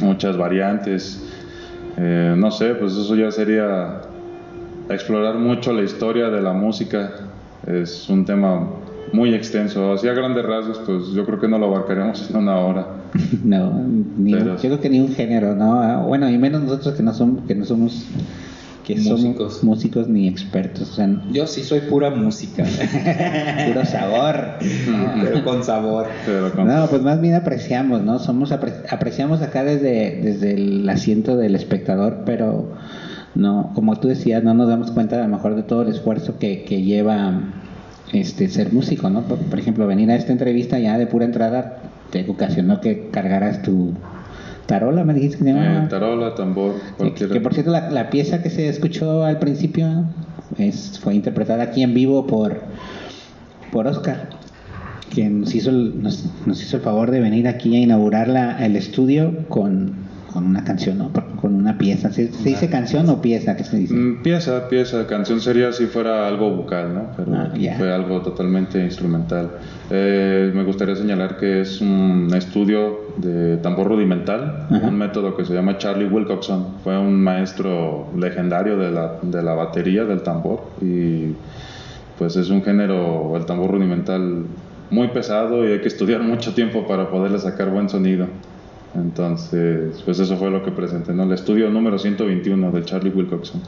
muchas 0.01 0.39
variantes. 0.39 1.29
Eh, 1.99 2.35
no 2.37 2.51
sé, 2.51 2.75
pues 2.75 2.97
eso 2.97 3.15
ya 3.15 3.31
sería 3.31 4.01
explorar 4.89 5.35
mucho 5.35 5.73
la 5.73 5.83
historia 5.83 6.31
de 6.31 6.41
la 6.41 6.55
música. 6.55 7.13
Es 7.67 8.09
un 8.09 8.25
tema 8.25 8.69
muy 9.13 9.35
extenso. 9.35 9.93
Así 9.93 10.09
a 10.09 10.13
grandes 10.15 10.45
rasgos, 10.45 10.81
pues 10.87 11.09
yo 11.15 11.25
creo 11.27 11.41
que 11.41 11.49
no 11.49 11.59
lo 11.59 11.67
abarcaremos 11.67 12.29
en 12.31 12.37
una 12.37 12.57
hora. 12.59 12.87
No, 13.45 13.73
ni, 14.17 14.33
Pero- 14.33 14.55
yo 14.57 14.61
creo 14.61 14.81
que 14.81 14.89
ni 14.91 15.01
un 15.01 15.15
género, 15.15 15.55
¿no? 15.55 15.81
Ah, 15.83 15.97
Bueno, 16.07 16.31
y 16.31 16.39
menos 16.39 16.63
nosotros 16.63 16.95
que 16.95 17.03
no 17.03 17.13
somos, 17.13 17.45
que 17.47 17.55
no 17.55 17.65
somos, 17.67 18.07
que 18.87 18.95
Músicos. 18.97 19.21
somos 19.21 19.65
músicos 19.65 20.09
ni 20.09 20.27
expertos, 20.29 20.91
o 20.91 20.95
sea, 20.95 21.09
Yo 21.31 21.47
sí 21.47 21.63
soy 21.63 21.81
pura 21.81 22.11
música, 22.11 22.65
puro 23.67 23.85
sabor. 23.85 24.37
pero 25.21 25.45
con 25.45 25.63
sabor. 25.63 26.07
Pero 26.27 26.51
con- 26.53 26.67
No, 26.67 26.87
pues 26.89 27.03
más 27.03 27.21
bien 27.21 27.35
apreciamos, 27.35 28.03
¿no? 28.03 28.19
Somos 28.19 28.51
apre- 28.51 28.83
apreciamos 28.91 29.43
acá 29.43 29.63
desde, 29.63 30.21
desde 30.23 30.55
el 30.55 30.89
asiento 30.89 31.37
del 31.37 31.55
espectador, 31.55 32.23
pero 32.25 32.73
no, 33.35 33.73
como 33.75 33.97
tú 33.97 34.09
decías, 34.09 34.43
no 34.43 34.55
nos 34.55 34.69
damos 34.69 34.91
cuenta 34.91 35.17
a 35.17 35.27
lo 35.27 35.29
mejor 35.29 35.55
de 35.55 35.63
todo 35.63 35.83
el 35.83 35.89
esfuerzo 35.89 36.39
que, 36.39 36.65
que 36.65 36.83
lleva 36.83 37.41
este 38.13 38.49
ser 38.49 38.73
músico, 38.73 39.09
¿no? 39.09 39.23
Por, 39.23 39.39
por 39.39 39.59
ejemplo, 39.59 39.87
venir 39.87 40.11
a 40.11 40.17
esta 40.17 40.33
entrevista 40.33 40.79
ya 40.79 40.99
de 40.99 41.07
pura 41.07 41.25
entrada 41.25 41.79
te 42.11 42.29
ocasionó 42.29 42.81
que 42.81 43.09
cargaras 43.11 43.63
tu 43.63 43.95
tarola, 44.67 45.05
me 45.05 45.15
dijiste 45.15 45.43
que. 45.43 45.51
Eh, 45.51 45.87
tarola, 45.89 46.35
tambor, 46.35 46.75
Que, 46.99 47.29
que, 47.29 47.41
por 47.41 47.55
cierto, 47.55 47.71
la, 47.71 47.91
la 47.91 48.11
pieza 48.11 48.43
que 48.43 48.51
se 48.51 48.69
escuchó 48.69 49.25
al 49.25 49.39
principio 49.39 50.05
es, 50.59 50.99
fue 50.99 51.15
interpretada 51.15 51.65
aquí 51.65 51.83
en 51.83 51.95
vivo 51.95 52.27
por, 52.27 52.61
por 53.73 53.87
Oscar, 53.87 54.29
quien 55.13 55.41
nos 55.41 55.55
hizo, 55.55 55.71
el, 55.71 56.03
nos, 56.03 56.27
nos 56.47 56.63
hizo 56.63 56.77
el 56.77 56.83
favor 56.83 57.11
de 57.11 57.21
venir 57.21 57.49
aquí 57.49 57.75
a 57.77 57.81
inaugurar 57.81 58.29
la, 58.29 58.65
el 58.65 58.77
estudio 58.77 59.49
con, 59.49 60.02
con 60.33 60.45
una 60.47 60.65
canción, 60.65 60.99
¿no? 60.99 61.11
con 61.41 61.55
una 61.55 61.77
pieza. 61.77 62.11
¿Se, 62.13 62.33
se 62.33 62.49
dice 62.51 62.71
canción 62.71 63.09
o 63.11 63.21
pieza? 63.21 63.57
¿Qué 63.57 63.65
se 63.65 63.77
dice? 63.77 63.95
Mm, 63.95 64.23
Pieza, 64.23 64.69
pieza, 64.69 65.07
canción 65.07 65.41
sería 65.41 65.73
si 65.73 65.87
fuera 65.87 66.27
algo 66.29 66.51
vocal, 66.51 66.95
¿no? 66.95 67.07
Pero 67.17 67.33
Ah, 67.35 67.53
fue 67.79 67.93
algo 67.93 68.21
totalmente 68.23 68.79
instrumental. 68.83 69.51
Eh, 69.91 70.51
me 70.55 70.63
gustaría 70.65 70.95
señalar 70.97 71.37
que 71.37 71.61
es 71.61 71.81
un 71.81 72.29
estudio 72.35 73.01
de 73.19 73.57
tambor 73.59 73.89
rudimental, 73.89 74.67
Ajá. 74.71 74.87
un 74.89 74.97
método 74.97 75.37
que 75.37 75.45
se 75.45 75.53
llama 75.53 75.79
Charlie 75.79 76.07
Wilcoxon. 76.07 76.67
Fue 76.85 76.97
un 76.99 77.15
maestro 77.23 78.07
legendario 78.17 78.77
de 78.79 78.91
la, 78.91 79.15
de 79.21 79.43
la 79.43 79.55
batería, 79.55 80.05
del 80.05 80.23
tambor, 80.23 80.63
y 80.81 81.35
pues 82.19 82.37
es 82.37 82.51
un 82.51 82.63
género, 82.63 83.37
el 83.37 83.45
tambor 83.47 83.71
rudimental, 83.73 84.45
muy 84.91 85.09
pesado 85.09 85.67
y 85.67 85.73
hay 85.73 85.81
que 85.81 85.89
estudiar 85.89 86.21
mucho 86.23 86.55
tiempo 86.55 86.87
para 86.87 87.11
poderle 87.11 87.39
sacar 87.39 87.71
buen 87.71 87.89
sonido. 87.89 88.27
Entonces, 88.95 90.03
pues 90.05 90.19
eso 90.19 90.37
fue 90.37 90.51
lo 90.51 90.63
que 90.65 90.71
presenté, 90.71 91.13
¿no? 91.15 91.23
El 91.25 91.33
estudio 91.33 91.71
número 91.71 91.99
121 91.99 92.71
de 92.73 92.85
Charlie 92.85 93.11
Wilcoxon. 93.11 93.61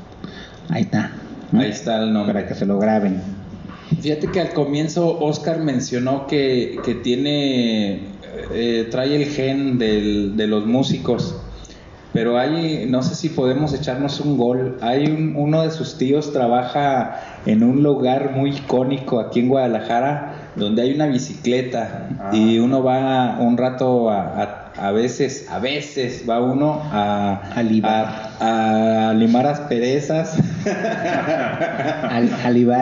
Ahí 0.69 0.83
está. 0.83 1.13
¿no? 1.53 1.61
Ahí 1.61 1.71
está 1.71 2.03
el 2.03 2.13
nombre. 2.13 2.35
Para 2.35 2.47
que 2.47 2.55
se 2.55 2.67
lo 2.67 2.79
graben. 2.79 3.21
Fíjate 4.01 4.29
que 4.29 4.41
al 4.41 4.51
comienzo 4.53 5.19
Oscar 5.21 5.61
mencionó 5.61 6.27
que, 6.27 6.79
que 6.85 6.95
tiene, 6.95 8.01
eh, 8.53 8.89
trae 8.91 9.15
el 9.17 9.27
gen 9.27 9.79
del- 9.79 10.37
de 10.37 10.47
los 10.47 10.67
músicos, 10.67 11.37
pero 12.13 12.39
hay, 12.39 12.87
no 12.89 13.03
sé 13.03 13.15
si 13.15 13.29
podemos 13.29 13.73
echarnos 13.75 14.21
un 14.21 14.37
gol. 14.37 14.79
Hay 14.81 15.07
un- 15.07 15.35
uno 15.37 15.63
de 15.63 15.71
sus 15.71 15.97
tíos 15.99 16.33
trabaja 16.33 17.21
en 17.47 17.63
un 17.63 17.83
lugar 17.83 18.33
muy 18.37 18.51
icónico 18.51 19.21
aquí 19.21 19.41
en 19.41 19.49
Guadalajara, 19.49 20.51
donde 20.57 20.83
hay 20.83 20.93
una 20.95 21.07
bicicleta 21.07 22.09
Ah. 22.21 22.31
y 22.35 22.59
uno 22.59 22.83
va 22.83 23.39
un 23.41 23.57
rato 23.57 24.11
a, 24.11 24.43
a- 24.43 24.64
a 24.77 24.93
veces, 24.93 25.47
a 25.51 25.59
veces 25.59 26.25
va 26.29 26.41
uno 26.41 26.81
a, 26.85 27.51
A 27.55 27.63
libar. 27.63 28.33
a, 28.41 29.11
a 29.11 29.15
limar 29.15 29.47
asperezas. 29.47 30.37
Al, 30.65 32.31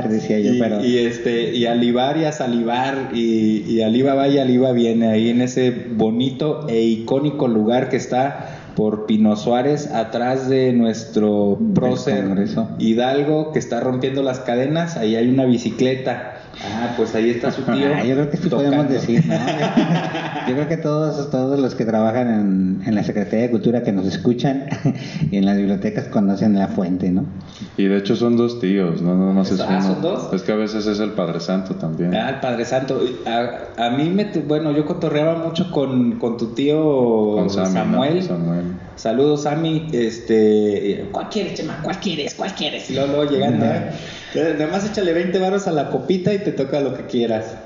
decía 0.08 0.38
yo, 0.40 0.54
y, 0.54 0.58
pero... 0.58 0.84
y, 0.84 0.98
este 0.98 1.54
y 1.54 1.66
alivar 1.66 2.16
y 2.16 2.24
a 2.24 2.32
salivar 2.32 3.10
y, 3.12 3.64
y 3.66 3.82
aliva 3.82 4.14
va 4.14 4.28
y 4.28 4.38
aliva 4.38 4.72
viene 4.72 5.08
ahí 5.08 5.30
en 5.30 5.42
ese 5.42 5.70
bonito 5.70 6.66
e 6.68 6.80
icónico 6.80 7.48
lugar 7.48 7.88
que 7.88 7.96
está 7.96 8.61
por 8.76 9.06
Pino 9.06 9.36
Suárez, 9.36 9.90
atrás 9.92 10.48
de 10.48 10.72
nuestro 10.72 11.58
prócer. 11.74 12.24
Hidalgo, 12.78 13.52
que 13.52 13.58
está 13.58 13.80
rompiendo 13.80 14.22
las 14.22 14.40
cadenas, 14.40 14.96
ahí 14.96 15.16
hay 15.16 15.28
una 15.28 15.44
bicicleta. 15.44 16.28
Ah, 16.64 16.92
pues 16.96 17.14
ahí 17.14 17.30
está 17.30 17.50
su 17.50 17.62
tío. 17.62 17.74
Ah, 17.96 18.04
yo 18.04 18.14
creo 18.14 18.30
que 18.30 18.36
sí 18.36 18.48
tocando. 18.48 18.70
podemos 18.76 18.92
decir, 18.92 19.24
¿no? 19.26 19.34
Yo 20.48 20.54
creo 20.54 20.66
que 20.68 20.76
todos, 20.76 21.30
todos 21.30 21.58
los 21.60 21.76
que 21.76 21.84
trabajan 21.84 22.28
en, 22.28 22.82
en 22.84 22.94
la 22.96 23.04
Secretaría 23.04 23.42
de 23.42 23.50
Cultura 23.52 23.82
que 23.84 23.92
nos 23.92 24.06
escuchan 24.06 24.64
y 25.30 25.36
en 25.36 25.46
las 25.46 25.56
bibliotecas 25.56 26.08
conocen 26.08 26.58
la 26.58 26.66
fuente, 26.66 27.10
¿no? 27.12 27.24
Y 27.76 27.84
de 27.84 27.96
hecho 27.98 28.16
son 28.16 28.36
dos 28.36 28.58
tíos, 28.60 29.00
no 29.02 29.14
nada 29.16 29.32
más 29.32 29.52
es 29.52 29.60
Ah, 29.60 29.68
uno. 29.78 29.82
¿son 29.82 30.02
dos? 30.02 30.32
Es 30.32 30.42
que 30.42 30.50
a 30.52 30.56
veces 30.56 30.86
es 30.86 30.98
el 30.98 31.10
Padre 31.12 31.38
Santo 31.40 31.76
también. 31.76 32.12
Ah, 32.14 32.28
el 32.30 32.40
Padre 32.40 32.64
Santo. 32.64 33.00
A, 33.24 33.86
a 33.86 33.90
mí 33.90 34.10
me, 34.10 34.24
bueno, 34.46 34.72
yo 34.72 34.84
cotorreaba 34.84 35.36
mucho 35.46 35.70
con, 35.70 36.18
con 36.18 36.36
tu 36.36 36.48
tío 36.54 37.34
Con 37.36 37.48
Sammy, 37.48 37.68
¿no? 37.68 37.72
Samuel. 37.74 38.22
Samuel. 38.24 38.61
Saludos, 38.96 39.42
Sammy. 39.44 39.88
Este, 39.92 41.08
¿cuál 41.12 41.28
quieres, 41.28 41.54
Chema? 41.54 41.78
¿Cuál 41.82 41.98
quieres? 42.00 42.34
¿Cuál 42.34 42.54
quieres? 42.54 42.90
Y 42.90 42.94
luego, 42.94 43.12
luego 43.14 43.30
llegando, 43.30 43.64
¿eh? 43.66 43.90
Eh, 44.34 44.54
Nada 44.58 44.70
más 44.70 44.88
échale 44.88 45.12
20 45.12 45.38
varos 45.38 45.66
a 45.66 45.72
la 45.72 45.90
copita 45.90 46.32
y 46.32 46.38
te 46.38 46.52
toca 46.52 46.80
lo 46.80 46.94
que 46.94 47.06
quieras. 47.06 47.56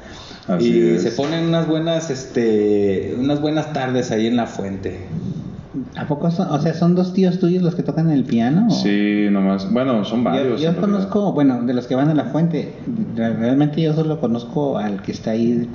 Así 0.48 0.68
y 0.78 0.88
es. 0.94 1.02
se 1.02 1.10
ponen 1.10 1.44
unas 1.44 1.66
buenas, 1.66 2.10
este, 2.10 3.14
unas 3.18 3.40
buenas 3.40 3.72
tardes 3.72 4.10
ahí 4.12 4.26
en 4.26 4.36
la 4.36 4.46
fuente. 4.46 5.00
¿A 5.96 6.06
poco 6.06 6.30
son, 6.30 6.48
o 6.48 6.60
sea, 6.60 6.72
son 6.72 6.94
dos 6.94 7.12
tíos 7.12 7.38
tuyos 7.38 7.62
los 7.62 7.74
que 7.74 7.82
tocan 7.82 8.10
el 8.10 8.24
piano? 8.24 8.66
o- 8.68 8.70
Sí, 8.70 9.26
nomás. 9.30 9.70
Bueno, 9.72 10.04
son 10.04 10.20
Yo, 10.20 10.24
varios. 10.24 10.60
yo 10.60 10.70
realidad. 10.70 10.80
conozco, 10.80 11.32
bueno, 11.32 11.62
de 11.62 11.74
los 11.74 11.86
que 11.86 11.94
van 11.94 12.08
a 12.08 12.14
la 12.14 12.26
fuente, 12.26 12.72
re- 13.14 13.34
realmente 13.34 13.82
yo 13.82 13.92
solo 13.94 14.18
conozco 14.20 14.78
al 14.78 15.02
que 15.02 15.12
está 15.12 15.32
ahí. 15.32 15.68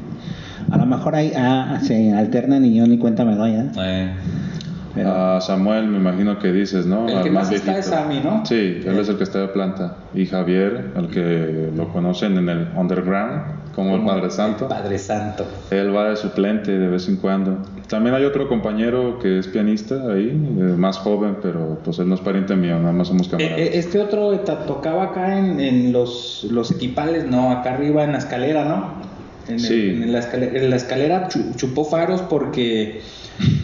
A 0.72 0.78
lo 0.78 0.86
mejor 0.86 1.16
ahí 1.16 1.34
ah, 1.36 1.80
se 1.84 2.14
alternan 2.14 2.64
y 2.66 2.76
yo 2.76 2.88
ni 2.88 2.98
cuenta 2.98 3.26
me 3.26 3.36
doy, 3.36 3.52
¿eh? 3.52 3.66
Pero- 3.76 4.41
A 5.06 5.40
Samuel, 5.42 5.88
me 5.88 5.98
imagino 5.98 6.38
que 6.38 6.52
dices, 6.52 6.86
¿no? 6.86 7.08
El 7.08 7.18
Al 7.18 7.24
que 7.24 7.32
más 7.32 7.50
está 7.52 7.72
viejito. 7.72 7.80
es 7.80 7.86
Sammy, 7.86 8.20
¿no? 8.22 8.46
Sí, 8.46 8.82
él 8.86 9.00
es 9.00 9.08
el 9.08 9.18
que 9.18 9.24
está 9.24 9.40
de 9.40 9.48
planta. 9.48 9.98
Y 10.14 10.26
Javier, 10.26 10.92
el 10.98 11.08
que 11.08 11.72
lo 11.74 11.88
conocen 11.94 12.38
en 12.38 12.50
el 12.50 12.68
underground, 12.76 13.72
como 13.74 13.96
el 13.96 14.04
Padre 14.06 14.30
Santo. 14.30 14.68
Padre 14.68 14.98
Santo. 14.98 15.46
Él 15.70 15.96
va 15.96 16.10
de 16.10 16.18
suplente 16.18 16.78
de 16.78 16.88
vez 16.90 17.08
en 17.08 17.16
cuando. 17.18 17.60
También 17.88 18.16
hay 18.16 18.26
otro 18.26 18.50
compañero 18.50 19.18
que 19.20 19.40
es 19.40 19.48
pianista 19.48 19.96
ahí, 20.12 20.28
eh, 20.30 20.64
más 20.78 20.98
joven, 20.98 21.38
pero 21.42 21.80
pues 21.84 22.00
él 22.00 22.10
no 22.10 22.16
es 22.16 22.22
pariente 22.22 22.56
mío, 22.56 22.78
nada 22.80 22.92
más 22.92 23.08
somos 23.08 23.28
Eh, 23.28 23.32
camaradas. 23.32 23.60
eh, 23.60 23.72
Este 23.80 24.00
otro 24.00 24.32
tocaba 24.68 25.04
acá 25.06 25.38
en, 25.40 25.60
en 25.62 25.94
los, 25.94 26.46
los 26.52 26.70
equipales, 26.72 27.26
no, 27.26 27.52
acá 27.52 27.74
arriba 27.76 28.04
en 28.04 28.12
la 28.12 28.18
escalera, 28.18 28.66
¿no? 28.66 28.94
En, 29.48 29.54
el- 29.56 29.60
Sí. 29.60 29.90
en 30.04 30.12
la 30.12 30.20
escalera, 30.20 30.58
en 30.60 30.70
la 30.70 30.76
escalera 30.76 31.28
chu- 31.30 31.56
chupó 31.56 31.84
faros 31.86 32.22
porque 32.22 33.02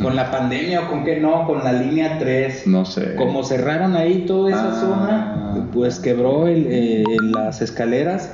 con 0.01 0.15
la 0.15 0.31
pandemia 0.31 0.81
o 0.81 0.89
con 0.89 1.03
qué 1.03 1.19
no, 1.19 1.46
con 1.46 1.63
la 1.63 1.74
línea 1.74 2.17
3. 2.19 2.67
No 2.67 2.86
sé. 2.86 3.15
Como 3.15 3.43
cerraron 3.43 3.96
ahí 3.96 4.25
toda 4.27 4.50
esa 4.51 4.69
Ah. 4.72 4.79
zona, 4.79 5.67
pues 5.74 6.00
quebró 6.00 6.48
el, 6.48 6.65
eh, 6.69 7.03
las 7.22 7.62
escaleras 7.62 8.31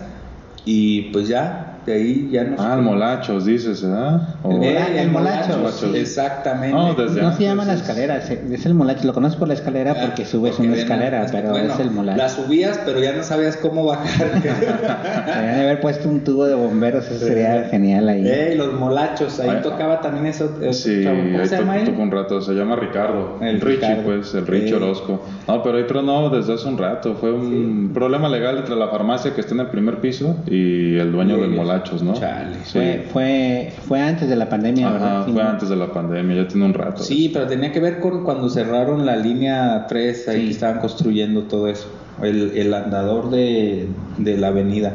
y 0.65 1.03
pues 1.11 1.27
ya, 1.27 1.72
de 1.85 1.93
ahí 1.93 2.29
ya 2.31 2.43
no 2.45 2.55
Ah, 2.59 2.75
el 2.75 2.81
Molachos, 2.81 3.45
dices, 3.45 3.83
¿verdad? 3.83 4.21
O- 4.43 4.51
El 4.51 4.63
Eh, 4.63 5.01
el 5.01 5.11
molacho, 5.11 5.69
sí. 5.71 5.91
Exactamente. 5.95 6.75
No, 6.75 6.93
desde 6.93 7.21
no 7.21 7.27
antes 7.27 7.37
se 7.37 7.43
llama 7.43 7.65
la 7.65 7.73
es- 7.73 7.81
escalera, 7.81 8.17
es 8.17 8.65
el 8.65 8.73
molacho. 8.73 9.05
Lo 9.07 9.13
conozco 9.13 9.39
por 9.39 9.47
la 9.49 9.53
escalera 9.55 9.93
porque 9.95 10.25
subes 10.25 10.53
Porque 10.55 10.67
una 10.69 10.77
escalera, 10.77 11.25
pero 11.31 11.49
bueno, 11.51 11.73
es 11.73 11.79
el 11.79 11.91
molacho. 11.91 12.17
La 12.17 12.29
subías, 12.29 12.79
pero 12.85 12.99
ya 13.01 13.13
no 13.13 13.23
sabías 13.23 13.57
cómo 13.57 13.85
bajar. 13.85 14.41
Deberían 14.41 15.55
de 15.55 15.61
haber 15.63 15.81
puesto 15.81 16.07
un 16.09 16.21
tubo 16.23 16.45
de 16.45 16.55
bomberos, 16.55 17.05
eso 17.09 17.25
sería 17.25 17.67
genial 17.69 18.07
ahí. 18.09 18.23
Eh, 18.27 18.55
los 18.57 18.73
molachos, 18.73 19.39
ahí 19.39 19.49
Ay, 19.49 19.61
tocaba 19.61 20.01
también 20.01 20.25
eso. 20.27 20.49
eso, 20.61 20.73
Sí, 20.73 21.03
chavo. 21.03 21.17
¿Cómo 21.17 21.39
ahí 21.39 21.47
se 21.47 21.57
llama 21.57 21.83
tocó 21.83 22.01
un 22.01 22.11
rato, 22.11 22.41
se 22.41 22.53
llama 22.53 22.75
Ricardo. 22.75 23.37
El 23.41 23.47
El 23.55 23.61
Richie, 23.61 23.75
Ricardo. 23.87 24.03
pues, 24.03 24.33
el 24.33 24.47
Richie 24.47 24.67
Sí. 24.69 24.73
Orozco. 24.73 25.25
No, 25.47 25.63
pero 25.63 25.77
ahí 25.77 25.83
tronó 25.87 26.29
desde 26.29 26.53
hace 26.53 26.67
un 26.67 26.77
rato. 26.77 27.15
Fue 27.15 27.31
un 27.31 27.91
problema 27.93 28.29
legal 28.29 28.57
entre 28.57 28.75
la 28.75 28.87
farmacia 28.89 29.33
que 29.33 29.41
está 29.41 29.53
en 29.53 29.61
el 29.61 29.67
primer 29.67 29.99
piso 29.99 30.37
y 30.47 30.97
el 30.97 31.11
dueño 31.11 31.35
del 31.37 31.53
ellos. 31.53 31.57
Molachos, 31.73 32.03
¿no? 32.03 32.13
Chale. 32.13 32.55
Sí. 32.63 32.71
Fue, 32.73 33.05
fue, 33.11 33.73
fue 33.87 33.99
antes 34.01 34.29
de 34.29 34.35
la 34.35 34.47
pandemia, 34.49 34.91
¿verdad? 34.91 35.21
Ajá, 35.23 35.31
fue 35.31 35.41
antes 35.41 35.69
de 35.69 35.75
la 35.75 35.91
pandemia, 35.91 36.43
ya 36.43 36.47
tiene 36.47 36.65
un 36.65 36.73
rato. 36.73 37.03
Sí, 37.03 37.29
pero 37.33 37.47
tenía 37.47 37.71
que 37.71 37.79
ver 37.79 37.99
con 37.99 38.23
cuando 38.23 38.49
cerraron 38.49 39.05
la 39.05 39.15
línea 39.15 39.85
3, 39.87 40.27
ahí 40.29 40.39
Sí. 40.39 40.45
que 40.45 40.51
estaban 40.51 40.79
construyendo 40.79 41.43
todo 41.43 41.67
eso. 41.67 41.87
El, 42.21 42.51
el 42.55 42.73
andador 42.73 43.29
de, 43.31 43.87
de 44.19 44.37
la 44.37 44.47
avenida. 44.49 44.93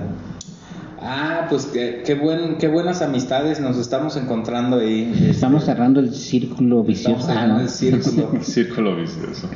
Ah, 1.01 1.47
pues 1.49 1.67
qué, 1.67 2.03
qué, 2.05 2.15
buen, 2.15 2.57
qué 2.59 2.67
buenas 2.69 3.03
amistades 3.03 3.61
nos 3.61 3.77
estamos 3.79 4.17
encontrando 4.17 4.79
ahí. 4.79 5.29
Estamos 5.31 5.65
cerrando 5.65 6.01
el 6.01 6.13
círculo 6.13 6.83
vicioso. 6.83 7.21
Estamos 7.21 7.39
Ah, 7.41 7.45
en 7.45 7.51
¿no? 7.51 7.61
el 7.61 7.69
círculo. 7.69 8.33
Círculo 8.43 8.97
vicioso. 8.97 9.49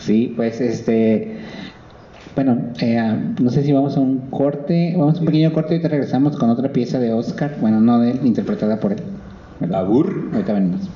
Sí, 0.00 0.32
pues 0.34 0.60
este. 0.60 1.38
Bueno, 2.34 2.58
eh, 2.80 3.34
no 3.40 3.50
sé 3.50 3.62
si 3.62 3.72
vamos 3.72 3.96
a 3.96 4.00
un 4.00 4.28
corte, 4.30 4.94
vamos 4.96 5.16
a 5.16 5.20
un 5.20 5.26
pequeño 5.26 5.52
corte 5.52 5.76
y 5.76 5.80
te 5.80 5.88
regresamos 5.88 6.36
con 6.36 6.50
otra 6.50 6.72
pieza 6.72 6.98
de 6.98 7.12
Oscar, 7.12 7.58
bueno, 7.60 7.80
no 7.80 8.00
de 8.00 8.12
él, 8.12 8.20
interpretada 8.24 8.80
por 8.80 8.92
él. 8.92 8.98
¿verdad? 9.60 9.80
Abur. 9.80 10.30
Ahorita 10.32 10.52
venimos. 10.52 10.90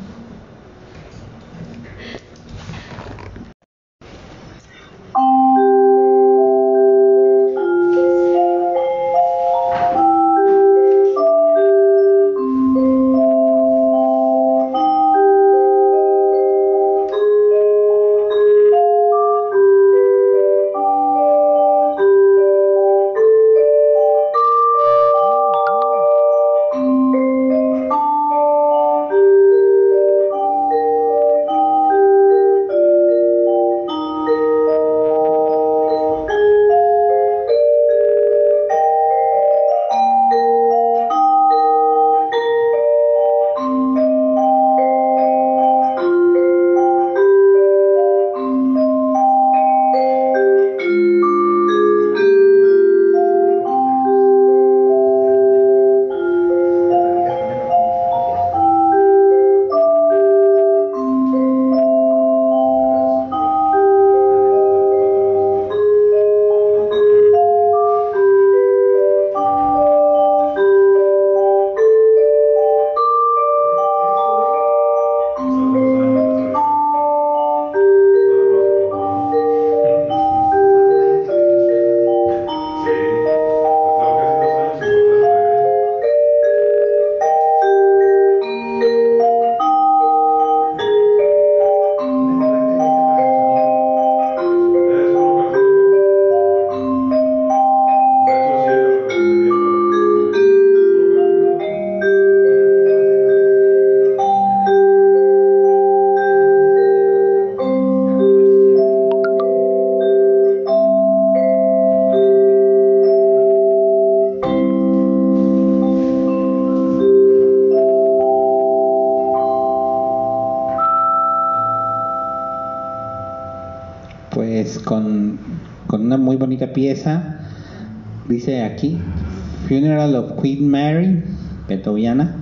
Funeral 130.08 130.24
of 130.32 130.40
Queen 130.42 130.70
Mary, 130.70 131.22
beethoveniana, 131.68 132.34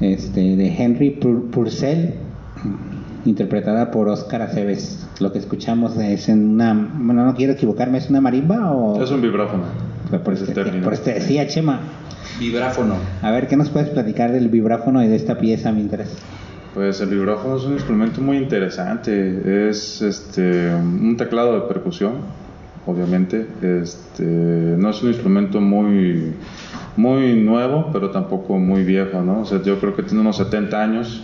este, 0.00 0.56
de 0.56 0.74
Henry 0.76 1.18
Pur- 1.20 1.50
Purcell. 1.50 2.14
interpretada 3.24 3.90
por 3.90 4.08
Oscar 4.08 4.42
Aceves. 4.42 5.04
Lo 5.18 5.32
que 5.32 5.38
escuchamos 5.40 5.96
es 5.98 6.28
en 6.28 6.48
una, 6.50 6.74
bueno, 6.94 7.24
no 7.26 7.34
quiero 7.34 7.54
equivocarme, 7.54 7.98
¿es 7.98 8.08
una 8.08 8.20
marimba 8.20 8.70
o...? 8.72 9.02
Es 9.02 9.10
un 9.10 9.20
vibráfono. 9.20 9.64
Por, 10.22 10.34
Ese 10.34 10.44
este, 10.44 10.54
término. 10.54 10.84
por 10.84 10.92
este 10.92 11.14
decía 11.14 11.46
Chema. 11.48 11.80
Vibráfono. 12.38 12.94
A 13.22 13.30
ver, 13.32 13.48
¿qué 13.48 13.56
nos 13.56 13.70
puedes 13.70 13.88
platicar 13.88 14.30
del 14.30 14.48
vibráfono 14.48 15.02
y 15.02 15.08
de 15.08 15.16
esta 15.16 15.38
pieza 15.38 15.72
mientras? 15.72 16.08
Pues 16.74 17.00
el 17.00 17.08
vibráfono 17.08 17.56
es 17.56 17.64
un 17.64 17.72
instrumento 17.72 18.20
muy 18.20 18.36
interesante. 18.36 19.70
Es 19.70 20.00
este 20.02 20.72
un 20.76 21.16
teclado 21.16 21.54
de 21.54 21.60
percusión, 21.66 22.12
obviamente. 22.86 23.44
Este 23.60 24.22
no 24.24 24.90
es 24.90 25.02
un 25.02 25.08
instrumento 25.08 25.60
muy 25.60 26.32
muy 26.96 27.34
nuevo, 27.34 27.90
pero 27.92 28.10
tampoco 28.10 28.58
muy 28.58 28.84
viejo, 28.84 29.20
¿no? 29.22 29.40
O 29.40 29.44
sea, 29.44 29.62
yo 29.62 29.78
creo 29.78 29.94
que 29.94 30.02
tiene 30.02 30.20
unos 30.20 30.36
70 30.36 30.82
años 30.82 31.22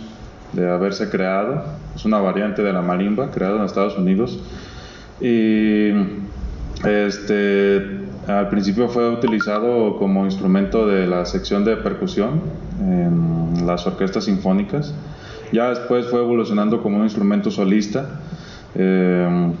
de 0.53 0.69
haberse 0.69 1.09
creado. 1.09 1.63
Es 1.95 2.05
una 2.05 2.19
variante 2.19 2.61
de 2.61 2.73
la 2.73 2.81
marimba, 2.81 3.31
creada 3.31 3.57
en 3.57 3.65
Estados 3.65 3.97
Unidos. 3.97 4.39
Y 5.19 5.89
este 6.85 8.03
al 8.27 8.47
principio 8.49 8.87
fue 8.87 9.09
utilizado 9.09 9.97
como 9.97 10.25
instrumento 10.25 10.87
de 10.87 11.07
la 11.07 11.25
sección 11.25 11.65
de 11.65 11.75
percusión 11.75 12.41
en 12.79 13.67
las 13.67 13.85
orquestas 13.85 14.25
sinfónicas. 14.25 14.93
Ya 15.51 15.69
después 15.69 16.07
fue 16.07 16.21
evolucionando 16.21 16.81
como 16.81 16.97
un 16.97 17.03
instrumento 17.03 17.51
solista. 17.51 18.21
Eh, 18.75 19.51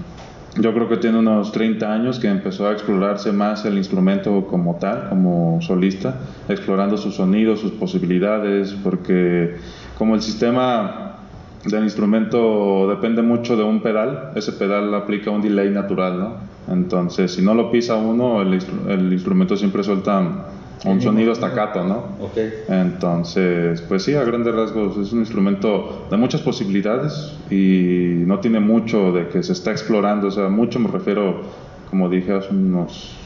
yo 0.57 0.73
creo 0.73 0.87
que 0.87 0.97
tiene 0.97 1.17
unos 1.17 1.51
30 1.51 1.91
años 1.91 2.19
que 2.19 2.27
empezó 2.27 2.67
a 2.67 2.73
explorarse 2.73 3.31
más 3.31 3.65
el 3.65 3.77
instrumento 3.77 4.45
como 4.45 4.75
tal, 4.75 5.09
como 5.09 5.59
solista, 5.61 6.19
explorando 6.47 6.95
sus 6.97 7.15
sonidos, 7.15 7.59
sus 7.59 7.71
posibilidades, 7.71 8.73
porque 8.83 9.55
como 9.97 10.13
el 10.13 10.21
sistema 10.21 11.17
del 11.65 11.83
instrumento 11.83 12.87
depende 12.87 13.21
mucho 13.21 13.57
de 13.57 13.63
un 13.63 13.81
pedal, 13.81 14.31
ese 14.35 14.51
pedal 14.51 14.93
aplica 14.93 15.31
un 15.31 15.41
delay 15.41 15.69
natural, 15.69 16.19
¿no? 16.19 16.35
Entonces, 16.71 17.33
si 17.33 17.41
no 17.41 17.53
lo 17.55 17.71
pisa 17.71 17.95
uno, 17.95 18.41
el, 18.41 18.59
el 18.89 19.11
instrumento 19.11 19.57
siempre 19.57 19.83
suelta 19.83 20.45
un 20.85 21.01
sonido 21.01 21.33
staccato, 21.35 21.83
¿no? 21.85 22.17
Ok. 22.19 22.37
Entonces, 22.67 23.81
pues 23.81 24.03
sí, 24.03 24.13
a 24.15 24.23
grandes 24.23 24.53
rasgos 24.55 24.97
es 24.97 25.13
un 25.13 25.19
instrumento 25.19 26.07
de 26.09 26.17
muchas 26.17 26.41
posibilidades 26.41 27.13
y 27.49 28.23
no 28.25 28.39
tiene 28.39 28.59
mucho 28.59 29.11
de 29.11 29.27
que 29.29 29.43
se 29.43 29.53
está 29.53 29.71
explorando, 29.71 30.27
o 30.27 30.31
sea, 30.31 30.49
mucho 30.49 30.79
me 30.79 30.89
refiero, 30.89 31.41
como 31.89 32.09
dije 32.09 32.31
hace 32.33 32.49
unos, 32.53 33.19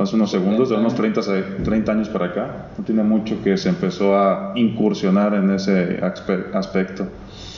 hace 0.00 0.16
unos 0.16 0.30
segundos, 0.30 0.68
de 0.70 0.76
unos 0.76 0.94
30, 0.94 1.22
se- 1.22 1.42
30 1.64 1.92
años 1.92 2.08
para 2.08 2.26
acá, 2.26 2.72
no 2.78 2.84
tiene 2.84 3.02
mucho 3.02 3.42
que 3.42 3.56
se 3.56 3.68
empezó 3.68 4.16
a 4.16 4.52
incursionar 4.56 5.34
en 5.34 5.50
ese 5.50 6.00
aspe- 6.00 6.54
aspecto 6.54 7.06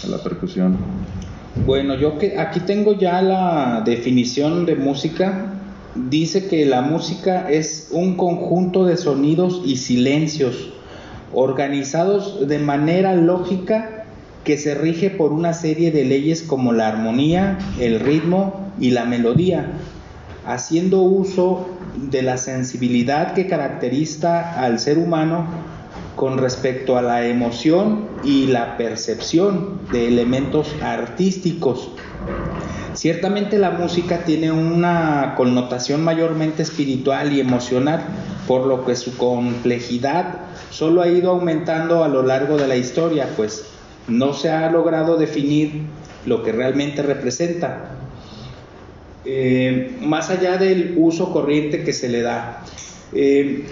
de 0.04 0.11
la 0.11 0.18
percusión. 0.18 0.76
Bueno, 1.66 1.95
yo 1.97 2.18
que 2.18 2.38
aquí 2.38 2.61
tengo 2.61 2.99
ya 2.99 3.21
la 3.21 3.83
definición 3.85 4.64
de 4.64 4.76
música. 4.76 5.54
Dice 6.07 6.47
que 6.47 6.64
la 6.64 6.81
música 6.81 7.50
es 7.50 7.88
un 7.90 8.17
conjunto 8.17 8.85
de 8.85 8.97
sonidos 8.97 9.61
y 9.64 9.78
silencios 9.78 10.71
organizados 11.33 12.47
de 12.47 12.61
manera 12.61 13.17
lógica 13.17 14.05
que 14.45 14.57
se 14.57 14.76
rige 14.76 15.11
por 15.11 15.33
una 15.33 15.52
serie 15.55 15.90
de 15.90 16.05
leyes 16.05 16.43
como 16.43 16.73
la 16.73 16.87
armonía, 16.87 17.59
el 17.81 17.99
ritmo 17.99 18.71
y 18.78 18.90
la 18.90 19.07
melodía, 19.07 19.73
haciendo 20.46 21.03
uso 21.03 21.68
de 21.96 22.23
la 22.23 22.38
sensibilidad 22.38 23.35
que 23.35 23.49
caracteriza 23.49 24.62
al 24.62 24.79
ser 24.79 24.99
humano 24.99 25.46
con 26.14 26.38
respecto 26.38 26.96
a 26.96 27.03
la 27.03 27.27
emoción 27.27 28.07
y 28.23 28.46
la 28.46 28.77
percepción 28.77 29.81
de 29.90 30.07
elementos 30.07 30.75
artísticos. 30.81 31.90
Ciertamente 32.99 33.59
la 33.59 33.71
música 33.71 34.25
tiene 34.25 34.51
una 34.51 35.35
connotación 35.37 36.03
mayormente 36.03 36.65
espiritual 36.65 37.33
y 37.33 37.39
emocional, 37.39 38.03
por 38.49 38.67
lo 38.67 38.85
que 38.85 38.97
su 38.97 39.17
complejidad 39.17 40.41
solo 40.71 41.03
ha 41.03 41.07
ido 41.07 41.31
aumentando 41.31 42.03
a 42.03 42.09
lo 42.09 42.25
largo 42.25 42.57
de 42.57 42.67
la 42.67 42.75
historia, 42.75 43.29
pues 43.37 43.67
no 44.09 44.35
se 44.35 44.51
ha 44.51 44.69
logrado 44.73 45.17
definir 45.17 45.83
lo 46.27 46.43
que 46.43 46.51
realmente 46.51 47.05
representa, 47.05 47.91
eh, 49.25 49.97
más 50.01 50.31
allá 50.31 50.57
del 50.57 50.97
uso 50.99 51.33
corriente 51.33 51.85
que 51.85 51.93
se 51.93 52.09
le 52.09 52.23
da. 52.23 52.65
Eh, 53.13 53.65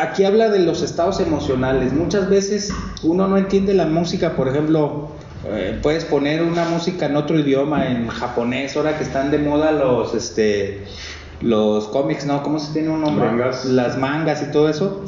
aquí 0.00 0.22
habla 0.22 0.48
de 0.48 0.60
los 0.60 0.82
estados 0.82 1.18
emocionales. 1.18 1.92
Muchas 1.92 2.30
veces 2.30 2.72
uno 3.02 3.26
no 3.26 3.36
entiende 3.36 3.74
la 3.74 3.86
música, 3.86 4.36
por 4.36 4.46
ejemplo, 4.46 5.17
eh, 5.50 5.78
puedes 5.82 6.04
poner 6.04 6.42
una 6.42 6.64
música 6.64 7.06
en 7.06 7.16
otro 7.16 7.38
idioma, 7.38 7.86
en 7.90 8.08
japonés, 8.08 8.76
ahora 8.76 8.96
que 8.98 9.04
están 9.04 9.30
de 9.30 9.38
moda 9.38 9.72
los, 9.72 10.14
este, 10.14 10.84
los 11.40 11.88
cómics, 11.88 12.26
¿no? 12.26 12.42
¿Cómo 12.42 12.58
se 12.58 12.72
tiene 12.72 12.88
un 12.90 13.00
nombre? 13.02 13.26
Mangas. 13.26 13.64
Las 13.64 13.96
mangas 13.98 14.42
y 14.42 14.50
todo 14.50 14.68
eso. 14.68 15.04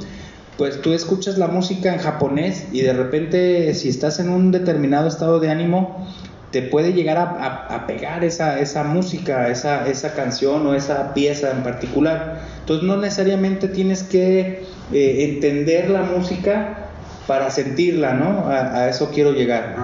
Pues 0.57 0.83
tú 0.83 0.93
escuchas 0.93 1.39
la 1.39 1.47
música 1.49 1.93
en 1.93 1.99
japonés 2.01 2.69
y 2.73 2.83
de 2.83 2.93
repente, 2.93 3.73
si 3.75 3.89
estás 3.89 4.21
en 4.21 4.29
un 4.29 4.51
determinado 4.53 5.09
estado 5.09 5.41
de 5.41 5.49
ánimo, 5.51 6.07
te 6.51 6.63
puede 6.63 6.93
llegar 6.93 7.17
a, 7.17 7.23
a- 7.23 7.77
a 7.77 7.87
pegar 7.87 8.25
esa, 8.25 8.59
esa 8.61 8.83
música, 8.85 9.49
esa, 9.49 9.87
esa 9.89 10.15
canción 10.15 10.67
o 10.67 10.75
esa 10.75 11.15
pieza 11.15 11.51
en 11.53 11.63
particular. 11.63 12.43
Entonces 12.61 12.87
no 12.87 12.97
necesariamente 12.97 13.69
tienes 13.69 14.03
que 14.03 14.65
eh, 14.93 15.25
entender 15.33 15.89
la 15.91 16.03
música 16.03 16.89
para 17.27 17.51
sentirla, 17.51 18.15
¿no? 18.15 18.47
A, 18.49 18.75
a 18.77 18.89
eso 18.91 19.11
quiero 19.15 19.33
llegar. 19.33 19.77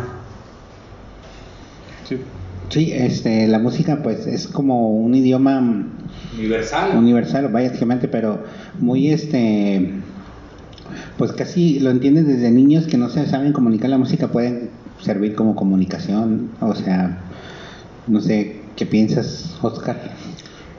Sí. 2.69 2.93
Este, 2.93 3.47
la 3.47 3.59
música 3.59 4.03
pues 4.03 4.27
es 4.27 4.49
como 4.49 4.91
un 4.91 5.15
idioma 5.15 5.87
Universal. 6.35 6.97
universal, 6.97 7.49
básicamente, 7.49 8.09
pero 8.09 8.43
muy 8.79 9.11
este, 9.11 9.93
pues 11.17 11.33
casi 11.33 11.81
lo 11.81 11.91
entiendes 11.91 12.27
desde 12.27 12.51
niños 12.51 12.87
que 12.87 12.99
no 12.99 13.09
se 13.09 13.27
saben 13.27 13.53
comunicar 13.53 13.91
la 13.91 13.99
música 13.99 14.29
pueden 14.29 14.71
servir 15.01 15.35
como 15.35 15.55
comunicación, 15.55 16.51
o 16.61 16.75
sea, 16.75 17.19
no 18.07 18.21
sé, 18.21 18.61
¿qué 18.77 18.87
piensas, 18.87 19.57
Oscar? 19.63 19.97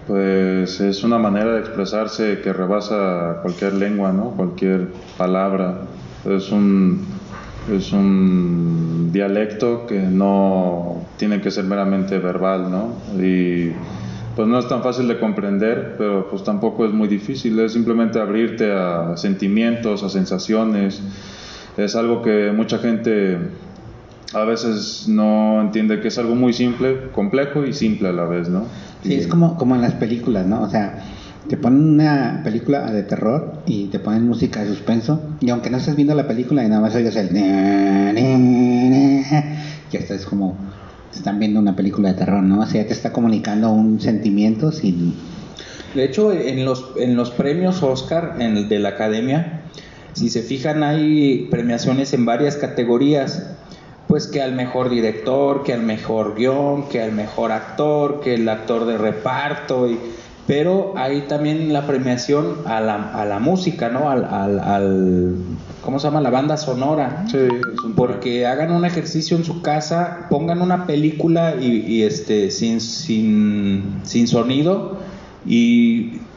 Pues 0.08 0.80
es 0.80 1.04
una 1.04 1.17
manera 1.17 1.54
de 1.54 1.60
expresarse 1.60 2.39
que 2.41 2.54
rebasa 2.54 3.39
cualquier 3.41 3.73
lengua, 3.73 4.13
¿no? 4.13 4.32
Cualquier 4.32 4.88
palabra. 5.17 5.82
Es 6.26 6.52
un, 6.52 7.06
es 7.72 7.92
un 7.92 9.10
dialecto 9.12 9.86
que 9.88 10.00
no 10.00 11.02
tiene 11.18 11.42
que 11.42 11.52
ser 11.52 11.66
meramente 11.66 12.20
verbal, 12.20 12.72
¿no? 12.72 12.94
Y 13.22 13.72
pues 14.36 14.48
no 14.48 14.60
es 14.60 14.68
tan 14.68 14.84
fácil 14.84 15.08
de 15.08 15.20
comprender, 15.20 15.96
pero 15.98 16.30
pues 16.30 16.44
tampoco 16.44 16.86
es 16.86 16.94
muy 16.94 17.08
difícil. 17.08 17.60
Es 17.60 17.74
simplemente 17.74 18.20
abrirte 18.20 18.72
a 18.72 19.18
sentimientos, 19.18 20.04
a 20.04 20.10
sensaciones. 20.10 21.02
Es 21.76 21.96
algo 21.96 22.22
que 22.22 22.52
mucha 22.56 22.78
gente 22.78 23.38
a 24.34 24.44
veces 24.44 25.08
no 25.08 25.62
entiende 25.62 26.02
que 26.02 26.10
es 26.10 26.18
algo 26.18 26.36
muy 26.36 26.54
simple, 26.54 27.10
complejo 27.14 27.66
y 27.66 27.74
simple 27.74 28.10
a 28.10 28.14
la 28.14 28.26
vez, 28.26 28.50
¿no? 28.50 28.66
Sí, 29.04 29.16
es 29.16 29.28
como, 29.28 29.58
como 29.58 29.76
en 29.76 29.82
las 29.82 29.94
películas, 29.94 30.46
¿no? 30.46 30.62
O 30.62 30.70
sea, 30.70 31.04
te 31.48 31.58
ponen 31.58 31.82
una 31.82 32.42
película 32.44 32.92
de 32.92 33.04
terror 33.04 33.62
y 33.66 33.86
te 33.86 34.00
ponen 34.00 34.28
música 34.28 34.62
de 34.62 34.68
suspenso 34.68 35.22
y 35.40 35.50
aunque 35.50 35.70
no 35.70 35.78
estés 35.78 35.96
viendo 35.96 36.14
la 36.14 36.28
película 36.28 36.64
y 36.64 36.68
nada 36.68 36.82
más 36.82 36.96
oigas 36.96 37.16
el... 37.16 37.30
Ya 39.92 40.00
estás 40.00 40.26
como... 40.26 40.58
Están 41.14 41.40
viendo 41.40 41.60
una 41.60 41.76
película 41.76 42.10
de 42.10 42.16
terror, 42.16 42.44
¿no? 42.44 42.60
O 42.60 42.66
sea, 42.66 42.86
te 42.86 42.94
está 42.94 43.14
comunicando 43.14 43.72
un 43.72 44.02
sentimiento 44.02 44.72
sin... 44.72 45.14
De 45.96 46.04
hecho, 46.04 46.34
en 46.34 46.66
los, 46.66 46.92
en 46.98 47.16
los 47.16 47.32
premios 47.32 47.82
Oscar 47.82 48.36
en 48.40 48.68
de 48.68 48.80
la 48.80 48.90
Academia, 48.90 49.62
si 50.14 50.30
se 50.30 50.42
fijan, 50.42 50.84
hay 50.84 51.48
premiaciones 51.50 52.14
en 52.14 52.26
varias 52.26 52.58
categorías. 52.58 53.52
Pues 54.08 54.28
que 54.28 54.42
al 54.42 54.54
mejor 54.54 54.90
director, 54.90 55.64
que 55.64 55.74
al 55.74 55.84
mejor 55.84 56.36
guion, 56.36 56.88
que 56.90 57.02
al 57.02 57.12
mejor 57.12 57.52
actor, 57.52 58.22
que 58.22 58.36
el 58.36 58.48
actor 58.48 58.86
de 58.86 58.98
reparto. 58.98 59.90
Y, 59.90 59.98
pero 60.48 60.94
hay 60.98 61.28
también 61.28 61.74
la 61.74 61.86
premiación 61.86 62.62
a 62.66 62.82
la, 62.82 63.12
a 63.14 63.26
la 63.26 63.40
música, 63.40 63.90
¿no? 63.90 64.10
Al, 64.10 64.26
al, 64.26 64.60
al- 64.60 65.46
¿Cómo 65.82 66.00
se 66.00 66.08
llama? 66.08 66.22
La 66.22 66.30
banda 66.32 66.58
sonora. 66.58 67.26
Sí, 67.30 67.38
Porque 67.96 68.46
hagan 68.48 68.72
un 68.72 68.86
ejercicio 68.86 69.38
en 69.38 69.44
su 69.44 69.62
casa, 69.62 70.28
pongan 70.30 70.62
una 70.62 70.88
película 70.88 71.56
y, 71.60 71.86
y, 71.86 72.04
este 72.04 72.52
sin, 72.52 72.82
sin, 72.82 74.02
sin 74.06 74.28
sonido 74.28 75.00
y, 75.46 76.30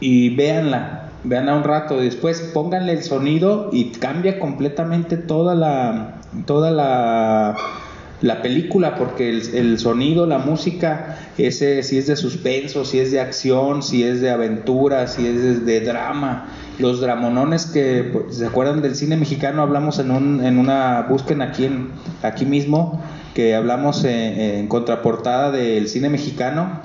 y 0.00 0.34
véanla, 0.36 1.20
véanla 1.24 1.56
un 1.56 1.64
rato. 1.64 1.98
Después 1.98 2.40
pónganle 2.54 2.92
el 2.94 3.02
sonido 3.02 3.70
y 3.72 3.92
cambia 3.92 4.38
completamente 4.38 5.16
toda 5.16 5.54
la 5.54 6.20
toda 6.46 6.70
la, 6.70 7.81
la 8.22 8.40
película 8.40 8.94
porque 8.94 9.28
el, 9.28 9.54
el 9.54 9.78
sonido, 9.78 10.26
la 10.26 10.38
música, 10.38 11.18
ese 11.36 11.82
si 11.82 11.98
es 11.98 12.06
de 12.06 12.16
suspenso, 12.16 12.84
si 12.84 13.00
es 13.00 13.10
de 13.10 13.20
acción, 13.20 13.82
si 13.82 14.04
es 14.04 14.20
de 14.20 14.30
aventura, 14.30 15.08
si 15.08 15.26
es 15.26 15.66
de, 15.66 15.80
drama, 15.80 16.48
los 16.78 17.00
dramonones 17.00 17.66
que 17.66 18.04
pues, 18.04 18.36
se 18.36 18.46
acuerdan 18.46 18.80
del 18.80 18.94
cine 18.94 19.16
mexicano, 19.16 19.62
hablamos 19.62 19.98
en 19.98 20.12
un 20.12 20.44
en 20.44 20.58
una 20.58 21.06
busquen 21.08 21.42
aquí 21.42 21.64
en 21.64 21.90
aquí 22.22 22.46
mismo 22.46 23.02
que 23.34 23.56
hablamos 23.56 24.04
en, 24.04 24.68
contraportada 24.68 25.50
del 25.50 25.88
cine 25.88 26.08
mexicano 26.08 26.80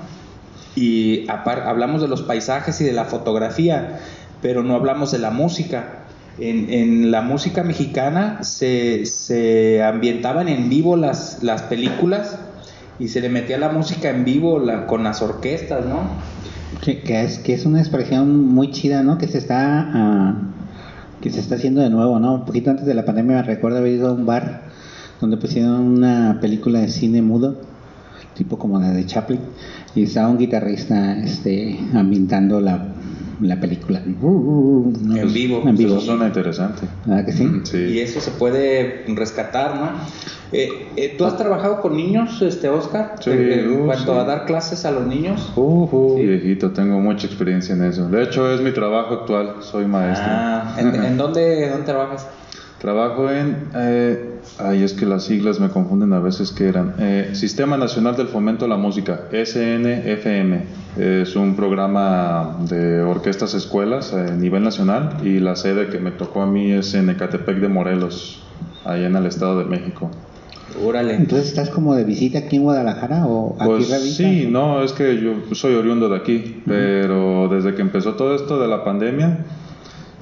y 0.74 1.26
hablamos 1.28 2.02
de 2.02 2.08
los 2.08 2.22
paisajes 2.22 2.80
y 2.80 2.84
de 2.84 2.92
la 2.92 3.04
fotografía, 3.04 4.00
pero 4.42 4.62
no 4.62 4.74
hablamos 4.74 5.12
de 5.12 5.18
la 5.18 5.30
música. 5.30 6.04
En, 6.40 7.10
la 7.10 7.22
música 7.22 7.64
mexicana 7.64 8.42
se, 8.42 9.06
se, 9.06 9.82
ambientaban 9.82 10.48
en 10.48 10.68
vivo 10.68 10.96
las, 10.96 11.42
las 11.42 11.62
películas 11.62 12.38
y 12.98 13.08
se 13.08 13.20
le 13.20 13.28
metía 13.28 13.58
la 13.58 13.70
música 13.70 14.10
en 14.10 14.24
vivo 14.24 14.62
con 14.86 15.02
las 15.02 15.20
orquestas, 15.22 15.84
¿no? 15.86 16.00
Que, 16.82 17.02
es, 17.22 17.38
que 17.38 17.54
es 17.54 17.66
una 17.66 17.80
expresión 17.80 18.46
muy 18.46 18.70
chida, 18.70 19.02
¿no? 19.02 19.18
Que 19.18 19.26
se 19.26 19.38
está 19.38 19.90
ah, 19.92 20.34
que 21.20 21.30
se 21.30 21.40
está 21.40 21.56
haciendo 21.56 21.80
de 21.80 21.90
nuevo, 21.90 22.18
¿no? 22.18 22.34
Un 22.34 22.44
poquito 22.44 22.70
antes 22.70 22.86
de 22.86 22.94
la 22.94 23.04
pandemia 23.04 23.36
me 23.36 23.42
recuerdo 23.42 23.78
haber 23.78 23.94
ido 23.94 24.10
a 24.10 24.12
un 24.12 24.26
bar 24.26 24.62
donde 25.20 25.36
pusieron 25.36 25.80
una 25.80 26.38
película 26.40 26.80
de 26.80 26.88
cine 26.88 27.22
mudo, 27.22 27.60
tipo 28.34 28.58
como 28.58 28.78
la 28.78 28.90
de 28.90 29.04
Chaplin, 29.04 29.40
y 29.94 30.04
estaba 30.04 30.28
un 30.28 30.38
guitarrista 30.38 31.18
este, 31.18 31.78
ambientando 31.92 32.60
la, 32.60 32.94
la 33.40 33.60
película. 33.60 34.00
en 34.04 35.32
vivo. 35.32 35.62
En 35.66 35.76
vivo. 35.76 35.96
Eso 35.96 36.00
suena 36.00 36.26
interesante. 36.26 36.86
¿Verdad 37.04 37.26
que 37.26 37.32
sí? 37.32 37.60
sí? 37.64 37.76
Y 37.76 38.00
eso 38.00 38.20
se 38.20 38.30
puede 38.32 39.04
rescatar, 39.08 39.76
¿no? 39.76 39.90
Eh, 40.50 40.88
eh, 40.96 41.14
¿Tú 41.18 41.26
has 41.26 41.36
trabajado 41.36 41.80
con 41.80 41.96
niños, 41.96 42.40
este 42.40 42.68
Oscar? 42.68 43.16
Sí, 43.20 43.30
en 43.30 43.70
uh, 43.70 43.86
cuanto 43.86 44.14
sí. 44.14 44.18
a 44.18 44.24
dar 44.24 44.46
clases 44.46 44.84
a 44.86 44.90
los 44.90 45.06
niños. 45.06 45.52
Uh, 45.56 45.88
uh, 45.90 46.16
Viejito, 46.16 46.70
tengo 46.70 46.98
mucha 47.00 47.26
experiencia 47.26 47.74
en 47.74 47.84
eso. 47.84 48.08
De 48.08 48.22
hecho, 48.22 48.50
es 48.52 48.60
mi 48.60 48.72
trabajo 48.72 49.14
actual. 49.14 49.56
Soy 49.60 49.84
maestro. 49.86 50.26
Ah, 50.26 50.74
¿en, 50.78 50.94
en 50.94 51.16
dónde, 51.18 51.68
dónde 51.68 51.84
trabajas? 51.84 52.26
Trabajo 52.80 53.28
en, 53.28 53.56
eh, 53.74 54.38
ay, 54.60 54.84
es 54.84 54.92
que 54.92 55.04
las 55.04 55.24
siglas 55.24 55.58
me 55.58 55.68
confunden 55.68 56.12
a 56.12 56.20
veces 56.20 56.52
que 56.52 56.68
eran, 56.68 56.94
eh, 57.00 57.30
Sistema 57.32 57.76
Nacional 57.76 58.16
del 58.16 58.28
Fomento 58.28 58.66
a 58.66 58.68
la 58.68 58.76
Música, 58.76 59.22
SNFM, 59.32 60.62
es 60.96 61.34
un 61.34 61.56
programa 61.56 62.56
de 62.68 63.02
orquestas 63.02 63.54
escuelas 63.54 64.14
a 64.14 64.36
nivel 64.36 64.62
nacional 64.62 65.16
y 65.24 65.40
la 65.40 65.56
sede 65.56 65.88
que 65.88 65.98
me 65.98 66.12
tocó 66.12 66.42
a 66.42 66.46
mí 66.46 66.70
es 66.70 66.94
en 66.94 67.10
Ecatepec 67.10 67.58
de 67.58 67.68
Morelos, 67.68 68.44
ahí 68.84 69.02
en 69.04 69.16
el 69.16 69.26
Estado 69.26 69.58
de 69.58 69.64
México. 69.64 70.08
Órale. 70.84 71.14
Entonces, 71.14 71.48
¿estás 71.48 71.70
como 71.70 71.96
de 71.96 72.04
visita 72.04 72.38
aquí 72.38 72.56
en 72.56 72.62
Guadalajara 72.62 73.26
o 73.26 73.56
aquí 73.58 73.64
Pues 73.66 73.90
revisas? 73.90 74.16
sí, 74.16 74.46
no, 74.48 74.84
es 74.84 74.92
que 74.92 75.20
yo 75.20 75.32
soy 75.54 75.74
oriundo 75.74 76.08
de 76.08 76.16
aquí, 76.16 76.62
pero 76.64 77.48
desde 77.48 77.74
que 77.74 77.82
empezó 77.82 78.14
todo 78.14 78.36
esto 78.36 78.60
de 78.60 78.68
la 78.68 78.84
pandemia, 78.84 79.38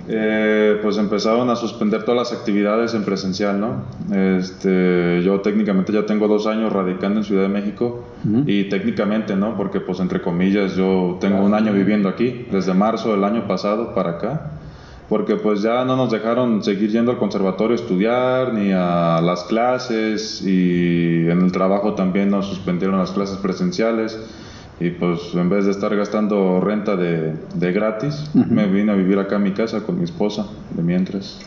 eh, 0.08 0.78
pues 0.82 0.98
empezaron 0.98 1.50
a 1.50 1.56
suspender 1.56 2.04
todas 2.04 2.30
las 2.30 2.38
actividades 2.38 2.94
en 2.94 3.04
presencial, 3.04 3.58
¿no? 3.60 3.84
Este, 4.14 5.20
yo 5.24 5.40
técnicamente 5.40 5.92
ya 5.92 6.06
tengo 6.06 6.28
dos 6.28 6.46
años 6.46 6.72
radicando 6.72 7.20
en 7.20 7.24
Ciudad 7.24 7.42
de 7.42 7.48
México 7.48 8.04
Ujú. 8.24 8.44
y 8.46 8.68
técnicamente, 8.68 9.34
¿no? 9.34 9.56
Porque 9.56 9.80
pues 9.80 9.98
entre 9.98 10.20
comillas 10.22 10.76
yo 10.76 11.18
tengo 11.20 11.42
un 11.42 11.54
año 11.54 11.72
viviendo 11.72 12.08
aquí, 12.08 12.46
desde 12.52 12.72
marzo 12.72 13.10
del 13.10 13.24
año 13.24 13.48
pasado 13.48 13.94
para 13.94 14.10
acá, 14.10 14.50
porque 15.08 15.36
pues 15.36 15.62
ya 15.62 15.84
no 15.84 15.96
nos 15.96 16.10
dejaron 16.12 16.62
seguir 16.62 16.90
yendo 16.90 17.10
al 17.10 17.18
conservatorio 17.18 17.72
a 17.76 17.80
estudiar 17.80 18.54
ni 18.54 18.72
a 18.72 19.20
las 19.20 19.44
clases 19.44 20.42
y 20.42 21.28
en 21.28 21.42
el 21.42 21.52
trabajo 21.52 21.94
también 21.94 22.30
nos 22.30 22.46
suspendieron 22.46 22.98
las 22.98 23.10
clases 23.10 23.38
presenciales. 23.38 24.18
Y 24.78 24.90
pues 24.90 25.20
en 25.34 25.48
vez 25.48 25.64
de 25.64 25.70
estar 25.70 25.94
gastando 25.96 26.60
renta 26.60 26.96
de, 26.96 27.32
de 27.54 27.72
gratis, 27.72 28.30
me 28.34 28.66
vine 28.66 28.92
a 28.92 28.94
vivir 28.94 29.18
acá 29.18 29.36
a 29.36 29.38
mi 29.38 29.52
casa 29.52 29.82
con 29.84 29.98
mi 29.98 30.04
esposa, 30.04 30.46
de 30.70 30.82
mientras. 30.82 31.38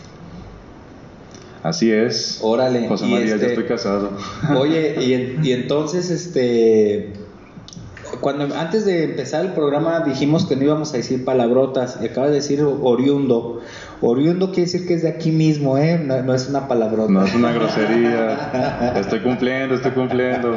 Así 1.61 1.91
es. 1.91 2.39
Órale. 2.41 2.87
José 2.87 3.05
y 3.07 3.11
María, 3.11 3.35
este- 3.35 3.39
ya 3.41 3.47
estoy 3.49 3.65
casado. 3.65 4.17
Oye, 4.57 4.95
y, 5.01 5.47
y 5.47 5.51
entonces, 5.53 6.09
este, 6.09 7.13
cuando 8.21 8.55
antes 8.55 8.85
de 8.85 9.03
empezar 9.03 9.45
el 9.45 9.53
programa 9.53 10.01
dijimos 10.01 10.45
que 10.45 10.55
no 10.55 10.63
íbamos 10.63 10.93
a 10.93 10.97
decir 10.97 11.25
palabrotas, 11.25 11.99
y 12.01 12.05
acabas 12.05 12.29
de 12.29 12.37
decir 12.37 12.63
oriundo. 12.63 13.61
Oriundo 14.01 14.47
quiere 14.47 14.61
decir 14.63 14.87
que 14.87 14.93
es 14.93 15.01
de 15.01 15.09
aquí 15.09 15.31
mismo, 15.31 15.77
¿eh? 15.77 15.99
No, 16.01 16.21
no 16.21 16.33
es 16.33 16.47
una 16.47 16.69
palabrota. 16.69 17.11
No 17.11 17.25
es 17.25 17.35
una 17.35 17.51
grosería. 17.51 18.93
Estoy 18.95 19.19
cumpliendo, 19.19 19.75
estoy 19.75 19.91
cumpliendo. 19.91 20.55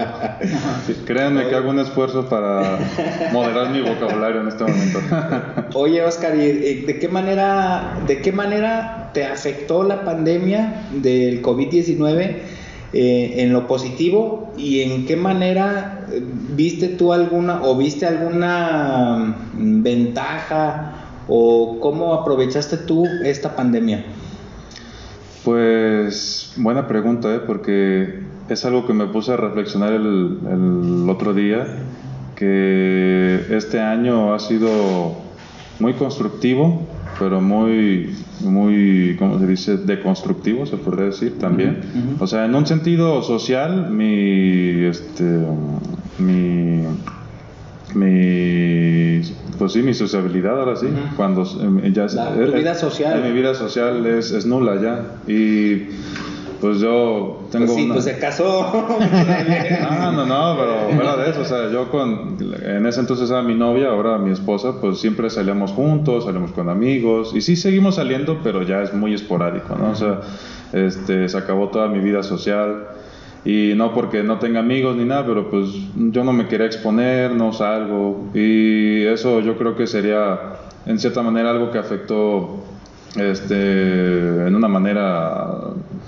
Créanme 1.04 1.48
que 1.48 1.56
hago 1.56 1.70
un 1.70 1.80
esfuerzo 1.80 2.28
para 2.28 2.78
moderar 3.32 3.70
mi 3.70 3.80
vocabulario 3.80 4.42
en 4.42 4.48
este 4.48 4.64
momento. 4.64 5.00
Oye, 5.74 6.02
Oscar, 6.02 6.36
¿y 6.36 6.42
y 6.42 6.82
de 6.82 6.98
qué 6.98 7.08
manera, 7.08 7.98
de 8.06 8.20
qué 8.20 8.32
manera 8.32 9.10
te 9.12 9.24
afectó 9.24 9.82
la 9.82 10.04
pandemia 10.04 10.84
del 10.92 11.42
COVID-19 11.42 12.36
eh, 12.92 13.42
en 13.42 13.52
lo 13.52 13.66
positivo 13.66 14.52
y 14.56 14.80
en 14.80 15.06
qué 15.06 15.16
manera 15.16 16.06
eh, 16.12 16.22
viste 16.54 16.88
tú 16.88 17.12
alguna 17.12 17.62
o 17.62 17.76
viste 17.76 18.06
alguna 18.06 19.34
mm, 19.54 19.82
ventaja 19.82 20.92
o 21.26 21.78
cómo 21.80 22.12
aprovechaste 22.12 22.76
tú 22.76 23.06
esta 23.24 23.56
pandemia? 23.56 24.04
Pues 25.44 26.52
buena 26.56 26.86
pregunta, 26.86 27.34
¿eh? 27.34 27.40
porque 27.46 28.20
es 28.48 28.64
algo 28.64 28.86
que 28.86 28.92
me 28.92 29.06
puse 29.06 29.32
a 29.32 29.36
reflexionar 29.36 29.94
el, 29.94 30.38
el 30.50 31.08
otro 31.08 31.32
día, 31.32 31.66
que 32.36 33.40
este 33.50 33.80
año 33.80 34.34
ha 34.34 34.38
sido 34.38 35.16
muy 35.80 35.94
constructivo, 35.94 36.86
pero 37.22 37.40
muy, 37.40 38.16
muy, 38.40 39.14
¿cómo 39.16 39.38
se 39.38 39.46
dice? 39.46 39.76
Deconstructivo, 39.76 40.66
se 40.66 40.76
podría 40.76 41.04
decir 41.06 41.38
también. 41.38 42.16
O 42.18 42.26
sea, 42.26 42.44
en 42.46 42.54
un 42.56 42.66
sentido 42.66 43.22
social, 43.22 43.90
mi, 43.92 44.84
este, 44.86 45.22
mi, 46.18 46.82
mi, 47.94 49.20
pues 49.56 49.72
sí, 49.72 49.82
mi 49.82 49.94
sociabilidad 49.94 50.58
ahora 50.58 50.74
sí, 50.74 50.86
cuando 51.16 51.42
eh, 51.42 51.92
ya 51.92 52.06
La- 52.06 52.34
tu 52.34 52.52
vida 52.56 52.74
social. 52.74 53.22
mi 53.22 53.32
vida 53.32 53.54
social 53.54 54.04
es, 54.06 54.32
es 54.32 54.44
nula 54.44 54.80
ya 54.82 55.14
y 55.32 55.90
pues 56.62 56.78
yo 56.78 57.40
tengo 57.50 57.66
Pues 57.66 57.76
sí, 57.76 57.84
una 57.86 57.94
pues 57.94 58.04
se 58.04 58.18
casó. 58.20 58.72
no, 59.90 60.12
no, 60.12 60.26
no, 60.26 60.56
pero 60.56 60.94
fuera 60.94 61.16
de 61.16 61.30
eso, 61.30 61.40
o 61.40 61.44
sea, 61.44 61.68
yo 61.72 61.90
con, 61.90 62.36
en 62.64 62.86
ese 62.86 63.00
entonces 63.00 63.28
era 63.28 63.42
mi 63.42 63.56
novia, 63.56 63.88
ahora 63.88 64.16
mi 64.16 64.30
esposa, 64.30 64.80
pues 64.80 64.98
siempre 64.98 65.28
salíamos 65.28 65.72
juntos, 65.72 66.24
salimos 66.24 66.52
con 66.52 66.68
amigos, 66.68 67.32
y 67.34 67.40
sí 67.40 67.56
seguimos 67.56 67.96
saliendo, 67.96 68.38
pero 68.44 68.62
ya 68.62 68.80
es 68.80 68.94
muy 68.94 69.12
esporádico, 69.12 69.74
¿no? 69.74 69.90
O 69.90 69.94
sea, 69.96 70.20
este, 70.72 71.28
se 71.28 71.36
acabó 71.36 71.66
toda 71.66 71.88
mi 71.88 71.98
vida 71.98 72.22
social, 72.22 72.86
y 73.44 73.72
no 73.74 73.92
porque 73.92 74.22
no 74.22 74.38
tenga 74.38 74.60
amigos 74.60 74.94
ni 74.94 75.04
nada, 75.04 75.26
pero 75.26 75.50
pues 75.50 75.66
yo 75.96 76.22
no 76.22 76.32
me 76.32 76.46
quería 76.46 76.66
exponer, 76.66 77.32
no 77.32 77.52
salgo, 77.52 78.28
y 78.34 79.02
eso 79.02 79.40
yo 79.40 79.58
creo 79.58 79.74
que 79.74 79.88
sería, 79.88 80.38
en 80.86 81.00
cierta 81.00 81.22
manera, 81.22 81.50
algo 81.50 81.72
que 81.72 81.78
afectó 81.78 82.62
este 83.16 84.46
en 84.46 84.54
una 84.54 84.68
manera 84.68 85.46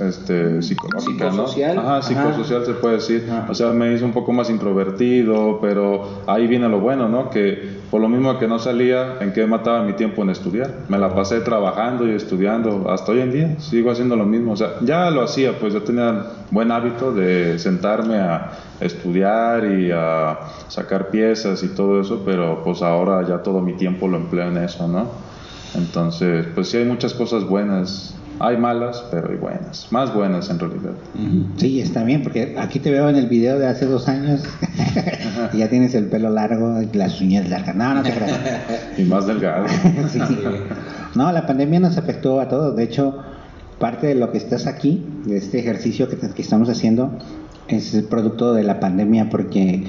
este 0.00 0.62
psicológica 0.62 1.30
Psicosocial. 1.30 1.76
¿no? 1.76 1.82
Ajá, 1.82 1.96
Ajá. 1.98 2.02
psicosocial 2.02 2.64
se 2.64 2.72
puede 2.74 2.94
decir. 2.94 3.28
Ajá. 3.30 3.46
O 3.50 3.54
sea, 3.54 3.70
me 3.70 3.92
hizo 3.92 4.04
un 4.04 4.12
poco 4.12 4.32
más 4.32 4.50
introvertido, 4.50 5.58
pero 5.60 6.22
ahí 6.26 6.46
viene 6.46 6.68
lo 6.68 6.80
bueno, 6.80 7.08
¿no? 7.08 7.30
Que 7.30 7.84
por 7.90 8.00
lo 8.00 8.08
mismo 8.08 8.38
que 8.38 8.48
no 8.48 8.58
salía, 8.58 9.18
¿en 9.20 9.32
qué 9.32 9.46
mataba 9.46 9.82
mi 9.82 9.92
tiempo 9.92 10.22
en 10.22 10.30
estudiar? 10.30 10.74
Me 10.88 10.98
la 10.98 11.14
pasé 11.14 11.40
trabajando 11.40 12.08
y 12.08 12.12
estudiando 12.12 12.90
hasta 12.90 13.12
hoy 13.12 13.20
en 13.20 13.32
día, 13.32 13.60
sigo 13.60 13.90
haciendo 13.90 14.16
lo 14.16 14.24
mismo. 14.24 14.52
O 14.52 14.56
sea, 14.56 14.74
ya 14.80 15.10
lo 15.10 15.22
hacía, 15.22 15.58
pues 15.60 15.74
yo 15.74 15.82
tenía 15.82 16.22
buen 16.50 16.72
hábito 16.72 17.12
de 17.12 17.58
sentarme 17.58 18.16
a 18.16 18.52
estudiar 18.80 19.64
y 19.66 19.90
a 19.92 20.38
sacar 20.68 21.08
piezas 21.08 21.62
y 21.62 21.68
todo 21.68 22.00
eso, 22.00 22.22
pero 22.24 22.62
pues 22.64 22.82
ahora 22.82 23.26
ya 23.28 23.42
todo 23.42 23.60
mi 23.60 23.74
tiempo 23.74 24.08
lo 24.08 24.16
empleo 24.16 24.48
en 24.48 24.56
eso, 24.56 24.88
¿no? 24.88 25.33
Entonces, 25.74 26.46
pues 26.54 26.68
sí 26.68 26.78
hay 26.78 26.84
muchas 26.84 27.14
cosas 27.14 27.44
buenas. 27.44 28.14
Hay 28.40 28.56
malas, 28.56 29.04
pero 29.12 29.30
hay 29.30 29.36
buenas. 29.36 29.86
Más 29.92 30.12
buenas 30.12 30.50
en 30.50 30.58
realidad. 30.58 30.92
Sí, 31.56 31.80
está 31.80 32.02
bien, 32.02 32.24
porque 32.24 32.56
aquí 32.58 32.80
te 32.80 32.90
veo 32.90 33.08
en 33.08 33.14
el 33.14 33.28
video 33.28 33.60
de 33.60 33.68
hace 33.68 33.86
dos 33.86 34.08
años 34.08 34.42
y 35.52 35.58
ya 35.58 35.68
tienes 35.68 35.94
el 35.94 36.06
pelo 36.06 36.30
largo 36.30 36.80
las 36.92 37.20
uñas 37.20 37.48
largas. 37.48 37.76
No, 37.76 37.94
no 37.94 38.02
te 38.02 38.12
creas. 38.12 38.40
Y 38.98 39.04
más 39.04 39.26
delgado. 39.26 39.66
Sí. 40.10 40.20
No, 41.14 41.30
la 41.30 41.46
pandemia 41.46 41.78
nos 41.78 41.96
afectó 41.96 42.40
a 42.40 42.48
todos. 42.48 42.74
De 42.74 42.82
hecho, 42.82 43.22
parte 43.78 44.08
de 44.08 44.16
lo 44.16 44.32
que 44.32 44.38
estás 44.38 44.66
aquí, 44.66 45.06
de 45.26 45.36
este 45.36 45.60
ejercicio 45.60 46.08
que, 46.08 46.16
que 46.16 46.42
estamos 46.42 46.68
haciendo, 46.68 47.16
es 47.68 47.94
el 47.94 48.04
producto 48.04 48.52
de 48.52 48.64
la 48.64 48.80
pandemia 48.80 49.30
porque 49.30 49.84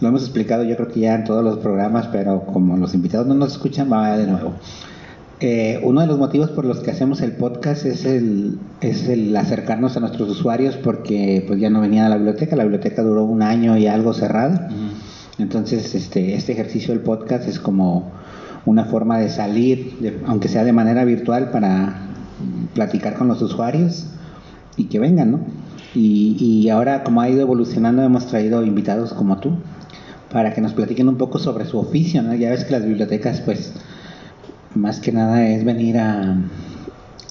lo 0.00 0.08
hemos 0.08 0.22
explicado 0.22 0.64
yo 0.64 0.76
creo 0.76 0.88
que 0.88 1.00
ya 1.00 1.14
en 1.14 1.24
todos 1.24 1.42
los 1.42 1.58
programas, 1.58 2.08
pero 2.08 2.44
como 2.44 2.76
los 2.76 2.94
invitados 2.94 3.26
no 3.26 3.34
nos 3.34 3.52
escuchan, 3.52 3.90
va 3.90 4.16
de 4.16 4.26
nuevo. 4.26 4.54
Eh, 5.40 5.80
uno 5.82 6.00
de 6.00 6.06
los 6.06 6.18
motivos 6.18 6.50
por 6.50 6.64
los 6.64 6.80
que 6.80 6.90
hacemos 6.90 7.20
el 7.20 7.32
podcast 7.32 7.84
es 7.84 8.06
el, 8.06 8.58
es 8.80 9.06
el 9.08 9.36
acercarnos 9.36 9.94
a 9.96 10.00
nuestros 10.00 10.30
usuarios 10.30 10.76
porque 10.76 11.44
pues 11.46 11.60
ya 11.60 11.68
no 11.68 11.82
venía 11.82 12.06
a 12.06 12.08
la 12.08 12.16
biblioteca, 12.16 12.56
la 12.56 12.62
biblioteca 12.64 13.02
duró 13.02 13.24
un 13.24 13.42
año 13.42 13.76
y 13.76 13.86
algo 13.86 14.14
cerrada. 14.14 14.70
Entonces, 15.38 15.94
este, 15.94 16.34
este 16.34 16.52
ejercicio 16.52 16.94
del 16.94 17.02
podcast 17.02 17.46
es 17.46 17.58
como 17.60 18.10
una 18.64 18.86
forma 18.86 19.18
de 19.18 19.28
salir, 19.28 19.98
de- 20.00 20.18
aunque 20.26 20.48
sea 20.48 20.64
de 20.64 20.72
manera 20.72 21.04
virtual, 21.04 21.50
para 21.50 22.00
platicar 22.74 23.14
con 23.14 23.28
los 23.28 23.42
usuarios 23.42 24.06
y 24.78 24.84
que 24.84 24.98
vengan, 24.98 25.32
¿no? 25.32 25.40
Y, 25.94 26.36
y 26.40 26.68
ahora, 26.70 27.04
como 27.04 27.20
ha 27.20 27.28
ido 27.28 27.42
evolucionando, 27.42 28.02
hemos 28.02 28.26
traído 28.26 28.64
invitados 28.64 29.12
como 29.12 29.38
tú 29.38 29.52
para 30.32 30.52
que 30.54 30.60
nos 30.62 30.72
platiquen 30.72 31.08
un 31.08 31.16
poco 31.16 31.38
sobre 31.38 31.66
su 31.66 31.78
oficio, 31.78 32.22
¿no? 32.22 32.34
Ya 32.34 32.50
ves 32.50 32.64
que 32.64 32.72
las 32.72 32.84
bibliotecas, 32.86 33.40
pues, 33.42 33.72
más 34.76 35.00
que 35.00 35.12
nada 35.12 35.46
es 35.48 35.64
venir 35.64 35.98
a, 35.98 36.36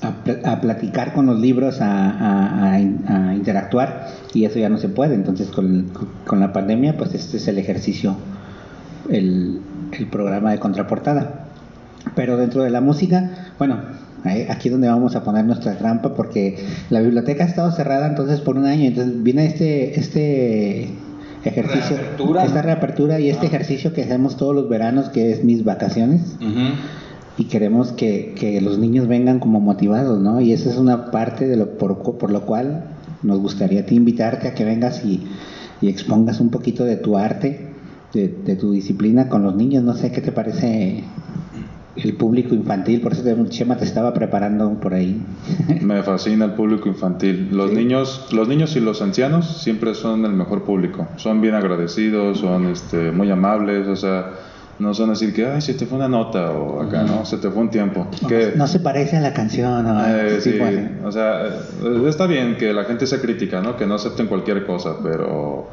a, 0.02 0.62
platicar 0.62 1.14
con 1.14 1.26
los 1.26 1.40
libros, 1.40 1.82
a, 1.82 2.74
a, 2.74 2.80
interactuar, 2.80 4.08
y 4.34 4.46
eso 4.46 4.60
ya 4.60 4.70
no 4.70 4.78
se 4.78 4.90
puede. 4.90 5.16
Entonces, 5.16 5.50
con, 5.50 5.92
con, 6.26 6.40
la 6.40 6.54
pandemia, 6.54 6.98
pues 6.98 7.14
este 7.14 7.38
es 7.38 7.48
el 7.48 7.58
ejercicio, 7.58 8.16
el, 9.10 9.62
el 9.92 10.08
programa 10.08 10.52
de 10.52 10.60
contraportada. 10.60 11.46
Pero 12.16 12.38
dentro 12.38 12.64
de 12.64 12.70
la 12.70 12.82
música, 12.82 13.32
bueno, 13.58 13.80
aquí 14.50 14.68
es 14.68 14.72
donde 14.72 14.88
vamos 14.88 15.16
a 15.16 15.24
poner 15.24 15.46
nuestra 15.46 15.78
trampa 15.78 16.14
porque 16.16 16.64
la 16.90 17.02
biblioteca 17.02 17.44
ha 17.44 17.48
estado 17.48 17.72
cerrada 17.72 18.08
entonces 18.08 18.42
por 18.42 18.58
un 18.58 18.66
año, 18.66 18.86
entonces 18.86 19.24
viene 19.24 19.46
este 19.48 20.00
este 20.00 20.90
ejercicio, 21.44 21.98
esta 22.44 22.62
reapertura 22.62 23.20
y 23.20 23.30
este 23.30 23.46
ah. 23.46 23.50
ejercicio 23.50 23.94
que 23.94 24.04
hacemos 24.04 24.38
todos 24.38 24.56
los 24.56 24.70
veranos 24.70 25.10
que 25.10 25.32
es 25.32 25.44
mis 25.44 25.64
vacaciones. 25.64 26.22
Y 27.38 27.46
queremos 27.46 27.92
que, 27.92 28.34
que, 28.38 28.62
los 28.62 28.78
niños 28.78 29.08
vengan 29.08 29.40
como 29.40 29.60
motivados, 29.60 30.20
¿no? 30.20 30.40
Y 30.40 30.54
esa 30.54 30.70
es 30.70 30.78
una 30.78 31.12
parte 31.12 31.48
de 31.48 31.58
lo 31.58 31.78
por, 31.78 32.18
por 32.18 32.32
lo 32.32 32.46
cual 32.46 32.86
nos 33.24 33.40
gustaría 33.40 33.86
te 33.86 33.96
invitarte 33.96 34.48
a 34.48 34.54
que 34.54 34.64
vengas 34.64 35.04
y, 35.04 35.24
y 35.82 35.90
expongas 35.90 36.40
un 36.40 36.50
poquito 36.50 36.86
de 36.86 36.96
tu 36.96 37.18
arte, 37.18 37.72
de, 38.14 38.30
de, 38.30 38.56
tu 38.56 38.72
disciplina 38.72 39.28
con 39.28 39.44
los 39.44 39.56
niños. 39.56 39.84
No 39.84 39.96
sé 39.96 40.12
qué 40.12 40.22
te 40.22 40.32
parece 40.32 41.04
el 41.96 42.14
público 42.16 42.54
infantil, 42.54 43.02
por 43.02 43.14
eso 43.14 43.24
Chema 43.50 43.78
te 43.78 43.86
estaba 43.86 44.14
preparando 44.14 44.70
por 44.80 44.94
ahí. 44.94 45.22
Me 45.82 46.04
fascina 46.04 46.46
el 46.46 46.52
público 46.52 46.90
infantil. 46.90 47.50
Los 47.52 47.72
niños, 47.72 48.28
los 48.32 48.48
niños 48.48 48.76
y 48.76 48.80
los 48.80 49.02
ancianos 49.02 49.62
siempre 49.62 49.96
son 49.96 50.26
el 50.26 50.34
mejor 50.34 50.64
público. 50.64 51.08
Son 51.16 51.42
bien 51.42 51.56
agradecidos, 51.56 52.40
son 52.40 52.68
este, 52.68 53.12
muy 53.12 53.32
amables, 53.32 53.88
o 53.88 53.96
sea, 53.96 54.32
no 54.80 54.94
son 54.94 55.10
decir 55.10 55.34
que, 55.34 55.46
ay, 55.46 55.62
se 55.62 55.74
te 55.74 55.86
fue 55.86 55.98
una 55.98 56.08
nota 56.08 56.52
o 56.52 56.82
acá, 56.82 57.04
¿no? 57.04 57.26
Se 57.26 57.38
te 57.38 57.50
fue 57.50 57.62
un 57.62 57.70
tiempo. 57.70 58.08
No, 58.22 58.28
que, 58.28 58.54
no 58.56 58.68
se 58.68 58.80
parece 58.80 59.18
a 59.18 59.22
la 59.22 59.34
canción. 59.34 59.86
Eh, 60.08 60.40
sí, 60.42 60.60
o 61.04 61.12
sea, 61.12 61.46
eh, 61.46 62.02
está 62.08 62.28
bien 62.28 62.58
que 62.58 62.74
la 62.74 62.84
gente 62.84 63.08
sea 63.08 63.22
crítica, 63.22 63.62
¿no? 63.62 63.78
Que 63.78 63.86
no 63.86 63.96
acepten 63.96 64.28
cualquier 64.28 64.66
cosa, 64.66 64.96
pero 65.02 65.70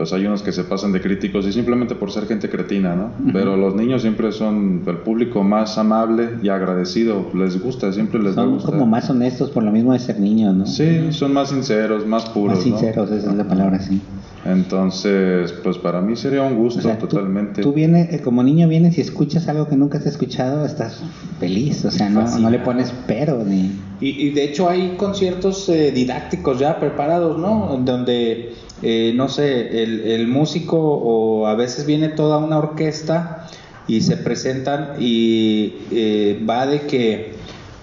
pues 0.00 0.14
hay 0.14 0.24
unos 0.24 0.40
que 0.40 0.50
se 0.50 0.64
pasan 0.64 0.92
de 0.92 1.02
críticos 1.02 1.46
y 1.46 1.52
simplemente 1.52 1.94
por 1.94 2.10
ser 2.10 2.26
gente 2.26 2.48
cretina, 2.48 2.96
¿no? 2.96 3.10
Pero 3.34 3.58
los 3.58 3.74
niños 3.74 4.00
siempre 4.00 4.32
son 4.32 4.82
el 4.86 4.96
público 4.96 5.42
más 5.42 5.76
amable 5.76 6.38
y 6.42 6.48
agradecido, 6.48 7.26
les 7.34 7.62
gusta, 7.62 7.92
siempre 7.92 8.18
les 8.18 8.34
son 8.34 8.54
gusta. 8.54 8.70
como 8.70 8.86
más 8.86 9.10
honestos 9.10 9.50
por 9.50 9.62
lo 9.62 9.70
mismo 9.70 9.92
de 9.92 9.98
ser 9.98 10.18
niños, 10.18 10.54
¿no? 10.54 10.64
Sí, 10.64 11.12
son 11.12 11.34
más 11.34 11.50
sinceros, 11.50 12.06
más 12.06 12.24
puros. 12.30 12.56
Más 12.56 12.64
sinceros, 12.64 13.10
esa 13.10 13.30
es 13.30 13.36
la 13.36 13.44
palabra, 13.44 13.78
sí. 13.78 14.00
Entonces, 14.46 15.52
pues 15.62 15.76
para 15.76 16.00
mí 16.00 16.16
sería 16.16 16.44
un 16.44 16.56
gusto 16.56 16.88
totalmente. 16.92 17.60
Tú, 17.60 17.74
vienes, 17.74 18.10
eh, 18.10 18.22
como 18.22 18.42
niño 18.42 18.68
vienes 18.68 18.96
y 18.96 19.02
escuchas 19.02 19.48
algo 19.48 19.68
que 19.68 19.76
nunca 19.76 19.98
has 19.98 20.06
escuchado, 20.06 20.64
estás 20.64 21.02
feliz, 21.38 21.84
o 21.84 21.90
sea, 21.90 22.08
no, 22.08 22.38
no 22.38 22.48
le 22.48 22.58
pones 22.60 22.90
pero 23.06 23.44
ni... 23.44 23.70
Y, 24.00 24.28
y 24.28 24.30
de 24.30 24.44
hecho 24.44 24.66
hay 24.70 24.94
conciertos 24.96 25.68
eh, 25.68 25.92
didácticos 25.92 26.58
ya 26.58 26.80
preparados, 26.80 27.38
¿no? 27.38 27.78
Donde 27.84 28.54
eh, 28.82 29.12
no 29.14 29.28
sé, 29.28 29.82
el, 29.82 30.26
músico 30.26 30.78
o 30.78 31.46
a 31.46 31.54
veces 31.54 31.84
viene 31.84 32.08
toda 32.08 32.38
una 32.38 32.58
orquesta 32.58 33.46
y 33.86 34.00
se 34.00 34.16
presentan 34.16 34.94
y 34.98 35.74
eh, 35.90 36.42
va 36.48 36.66
de 36.66 36.82
que, 36.82 37.34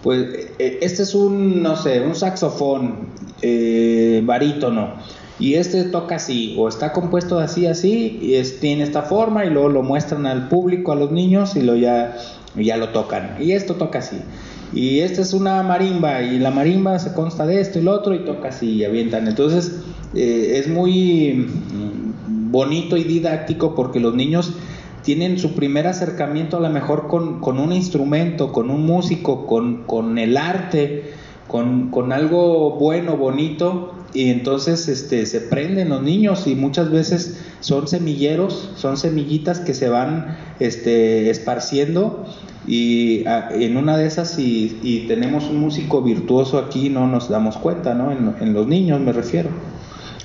pues, 0.02 0.50
eh, 0.58 0.80
este 0.82 1.04
es 1.04 1.14
un, 1.14 1.62
no 1.62 1.76
sé, 1.76 2.02
un 2.02 2.16
saxofón 2.16 3.10
barítono 4.24 4.96
y 5.38 5.54
este 5.54 5.84
toca 5.84 6.16
así 6.16 6.56
o 6.58 6.68
está 6.68 6.92
compuesto 6.92 7.38
así, 7.38 7.68
así 7.68 8.18
y 8.20 8.42
tiene 8.60 8.84
esta 8.84 9.04
forma 9.04 9.46
y 9.46 9.52
luego 9.52 9.70
lo 9.70 9.84
muestran 9.84 10.26
al 10.26 10.48
público, 10.50 10.92
a 10.92 10.96
los 10.96 11.12
niños 11.12 11.56
y 11.56 11.62
luego 11.62 11.80
ya, 11.80 12.18
ya 12.56 12.78
lo 12.78 12.90
tocan 12.90 13.36
y 13.40 13.52
esto 13.52 13.76
toca 13.76 14.00
así. 14.00 14.18
Y 14.74 15.00
esta 15.00 15.22
es 15.22 15.34
una 15.34 15.64
marimba 15.64 16.22
y 16.22 16.40
la 16.40 16.52
marimba 16.52 17.00
se 17.00 17.14
consta 17.14 17.46
de 17.46 17.62
esto 17.62 17.80
y 17.80 17.84
lo 17.84 17.94
otro 17.94 18.14
y 18.14 18.20
toca 18.20 18.50
así 18.50 18.74
y 18.74 18.84
avientan. 18.86 19.28
Entonces 19.28 19.80
eh, 20.14 20.54
es 20.56 20.68
muy 20.68 21.34
mm, 21.34 22.52
bonito 22.52 22.98
y 22.98 23.04
didáctico 23.04 23.76
porque 23.76 24.00
los 24.00 24.14
niños 24.14 24.54
tienen 25.04 25.40
su 25.40 25.54
primer 25.54 25.88
acercamiento 25.88 26.58
a 26.58 26.60
lo 26.60 26.70
mejor 26.70 27.08
con, 27.08 27.40
con 27.40 27.60
un 27.60 27.72
instrumento, 27.72 28.52
con 28.52 28.70
un 28.70 28.86
músico, 28.86 29.46
con, 29.46 29.84
con 29.84 30.18
el 30.18 30.36
arte, 30.36 31.14
con, 31.48 31.92
con, 31.92 32.12
algo 32.12 32.72
bueno, 32.72 33.16
bonito, 33.16 33.94
y 34.14 34.32
entonces 34.32 34.90
este, 34.90 35.26
se 35.26 35.40
prenden 35.40 35.90
los 35.90 36.02
niños 36.02 36.46
y 36.46 36.56
muchas 36.56 36.92
veces 36.92 37.40
son 37.62 37.88
semilleros, 37.88 38.72
son 38.76 38.98
semillitas 38.98 39.62
que 39.62 39.74
se 39.74 39.88
van 39.88 40.38
este, 40.60 41.30
esparciendo 41.30 42.26
y 42.68 43.26
ah, 43.26 43.48
en 43.54 43.78
una 43.78 43.98
de 43.98 44.06
esas, 44.06 44.32
si 44.32 44.78
y 44.84 45.08
tenemos 45.08 45.50
un 45.50 45.62
músico 45.62 46.02
virtuoso 46.02 46.60
aquí, 46.60 46.90
no 46.90 47.08
nos 47.08 47.30
damos 47.30 47.56
cuenta, 47.58 47.96
¿no? 47.96 48.12
En, 48.12 48.54
los 48.54 48.68
niños 48.68 49.00
me 49.00 49.14
refiero. 49.14 49.50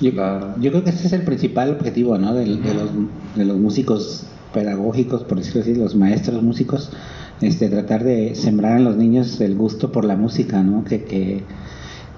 Yo, 0.01 0.11
yo, 0.59 0.71
creo 0.71 0.83
que 0.83 0.89
ese 0.89 1.07
es 1.07 1.13
el 1.13 1.21
principal 1.21 1.71
objetivo, 1.71 2.17
¿no? 2.17 2.33
De, 2.33 2.45
los, 2.45 2.89
de 3.35 3.45
los 3.45 3.57
músicos 3.57 4.25
pedagógicos, 4.53 5.23
por 5.23 5.37
decirlo 5.37 5.61
así, 5.61 5.73
los 5.73 5.95
maestros 5.95 6.43
músicos, 6.43 6.91
este, 7.39 7.69
tratar 7.69 8.03
de 8.03 8.35
sembrar 8.35 8.77
en 8.77 8.83
los 8.83 8.97
niños 8.97 9.39
el 9.39 9.55
gusto 9.55 9.93
por 9.93 10.03
la 10.03 10.17
música, 10.17 10.61
¿no? 10.63 10.83
Que, 10.83 11.05
que, 11.05 11.43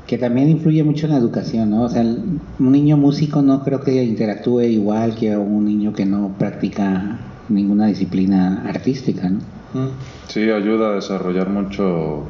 que 0.07 0.17
también 0.17 0.49
influye 0.49 0.83
mucho 0.83 1.05
en 1.05 1.11
la 1.11 1.19
educación, 1.19 1.69
¿no? 1.69 1.83
O 1.83 1.89
sea, 1.89 2.01
un 2.01 2.71
niño 2.71 2.97
músico 2.97 3.43
no 3.43 3.63
creo 3.63 3.81
que 3.81 4.03
interactúe 4.03 4.61
igual 4.61 5.13
que 5.13 5.37
un 5.37 5.65
niño 5.65 5.93
que 5.93 6.07
no 6.07 6.35
practica 6.39 7.19
ninguna 7.47 7.85
disciplina 7.85 8.63
artística, 8.67 9.29
¿no? 9.29 9.54
Sí, 10.27 10.49
ayuda 10.49 10.89
a 10.89 10.95
desarrollar 10.95 11.49
mucho, 11.49 12.23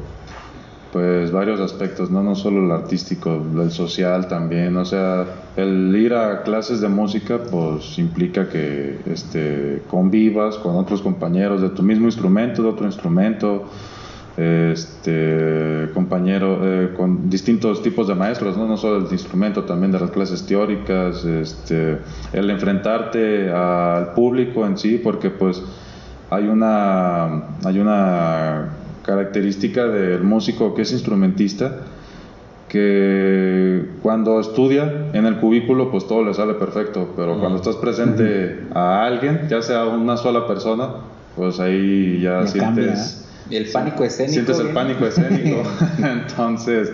pues 0.92 1.30
varios 1.30 1.60
aspectos, 1.60 2.10
no, 2.10 2.22
no 2.22 2.34
solo 2.34 2.64
el 2.64 2.70
artístico, 2.70 3.44
el 3.60 3.70
social 3.70 4.28
también, 4.28 4.76
o 4.76 4.84
sea, 4.84 5.26
el 5.56 5.94
ir 5.96 6.14
a 6.14 6.42
clases 6.42 6.80
de 6.80 6.88
música, 6.88 7.38
pues 7.50 7.98
implica 7.98 8.48
que 8.48 9.00
este, 9.06 9.82
convivas 9.88 10.56
con 10.56 10.76
otros 10.76 11.02
compañeros 11.02 11.62
de 11.62 11.70
tu 11.70 11.82
mismo 11.82 12.06
instrumento, 12.06 12.62
de 12.62 12.68
otro 12.68 12.86
instrumento, 12.86 13.68
este 14.36 15.88
compañero 15.94 16.60
eh, 16.62 16.92
con 16.94 17.30
distintos 17.30 17.82
tipos 17.82 18.06
de 18.06 18.14
maestros, 18.14 18.54
¿no? 18.56 18.66
no 18.66 18.76
solo 18.76 19.06
el 19.06 19.10
instrumento, 19.10 19.64
también 19.64 19.92
de 19.92 20.00
las 20.00 20.10
clases 20.10 20.44
teóricas, 20.44 21.24
este, 21.24 21.98
el 22.34 22.50
enfrentarte 22.50 23.50
al 23.50 24.12
público 24.12 24.66
en 24.66 24.76
sí, 24.76 25.00
porque 25.02 25.30
pues 25.30 25.62
hay 26.30 26.48
una, 26.48 27.42
hay 27.64 27.78
una 27.78 28.70
característica 29.04 29.86
del 29.86 30.22
músico 30.22 30.74
que 30.74 30.82
es 30.82 30.92
instrumentista 30.92 31.82
que 32.68 33.84
cuando 34.02 34.40
estudia 34.40 35.10
en 35.12 35.24
el 35.24 35.36
cubículo 35.38 35.90
pues 35.90 36.06
todo 36.08 36.24
le 36.24 36.34
sale 36.34 36.54
perfecto, 36.54 37.12
pero 37.16 37.38
cuando 37.38 37.56
estás 37.56 37.76
presente 37.76 38.66
a 38.74 39.04
alguien, 39.04 39.46
ya 39.48 39.62
sea 39.62 39.84
una 39.84 40.16
sola 40.16 40.46
persona, 40.46 40.88
pues 41.36 41.60
ahí 41.60 42.20
ya 42.20 42.46
sientes... 42.46 43.22
El 43.48 43.70
pánico 43.70 44.02
escénico. 44.02 44.32
Sientes 44.32 44.58
el 44.58 44.70
pánico 44.70 45.06
escénico. 45.06 45.62
Entonces, 45.98 46.90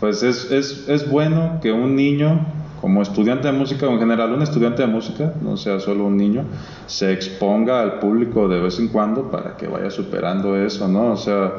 pues 0.00 0.22
es, 0.22 0.50
es, 0.50 0.88
es 0.88 1.10
bueno 1.10 1.58
que 1.60 1.72
un 1.72 1.94
niño 1.94 2.46
como 2.80 3.02
estudiante 3.02 3.46
de 3.48 3.52
música 3.52 3.86
o 3.86 3.92
en 3.92 3.98
general 3.98 4.32
un 4.32 4.42
estudiante 4.42 4.82
de 4.82 4.88
música, 4.88 5.34
no 5.42 5.56
sea 5.56 5.80
solo 5.80 6.06
un 6.06 6.16
niño, 6.16 6.44
se 6.86 7.12
exponga 7.12 7.82
al 7.82 7.98
público 7.98 8.48
de 8.48 8.60
vez 8.60 8.78
en 8.78 8.88
cuando 8.88 9.30
para 9.30 9.56
que 9.56 9.66
vaya 9.66 9.90
superando 9.90 10.56
eso, 10.56 10.88
¿no? 10.88 11.12
O 11.12 11.16
sea, 11.16 11.52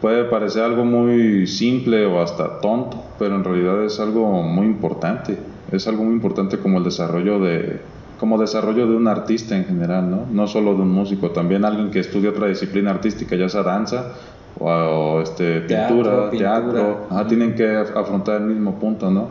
puede 0.00 0.24
parecer 0.24 0.62
algo 0.62 0.84
muy 0.84 1.46
simple 1.46 2.04
o 2.06 2.20
hasta 2.20 2.60
tonto, 2.60 3.02
pero 3.18 3.36
en 3.36 3.44
realidad 3.44 3.84
es 3.84 4.00
algo 4.00 4.42
muy 4.42 4.66
importante, 4.66 5.38
es 5.72 5.86
algo 5.88 6.04
muy 6.04 6.14
importante 6.14 6.58
como 6.58 6.78
el 6.78 6.84
desarrollo 6.84 7.40
de 7.40 7.80
como 8.18 8.36
desarrollo 8.36 8.86
de 8.86 8.94
un 8.94 9.08
artista 9.08 9.56
en 9.56 9.64
general, 9.64 10.10
¿no? 10.10 10.26
No 10.30 10.46
solo 10.46 10.74
de 10.74 10.82
un 10.82 10.90
músico, 10.90 11.30
también 11.30 11.64
alguien 11.64 11.90
que 11.90 12.00
estudia 12.00 12.28
otra 12.28 12.48
disciplina 12.48 12.90
artística, 12.90 13.34
ya 13.34 13.48
sea 13.48 13.62
danza 13.62 14.12
o, 14.58 15.22
este, 15.22 15.62
pintura, 15.62 16.28
teatro, 16.28 17.06
tienen 17.26 17.54
que 17.54 17.76
afrontar 17.76 18.42
el 18.42 18.48
mismo 18.48 18.78
punto, 18.78 19.10
¿no? 19.10 19.28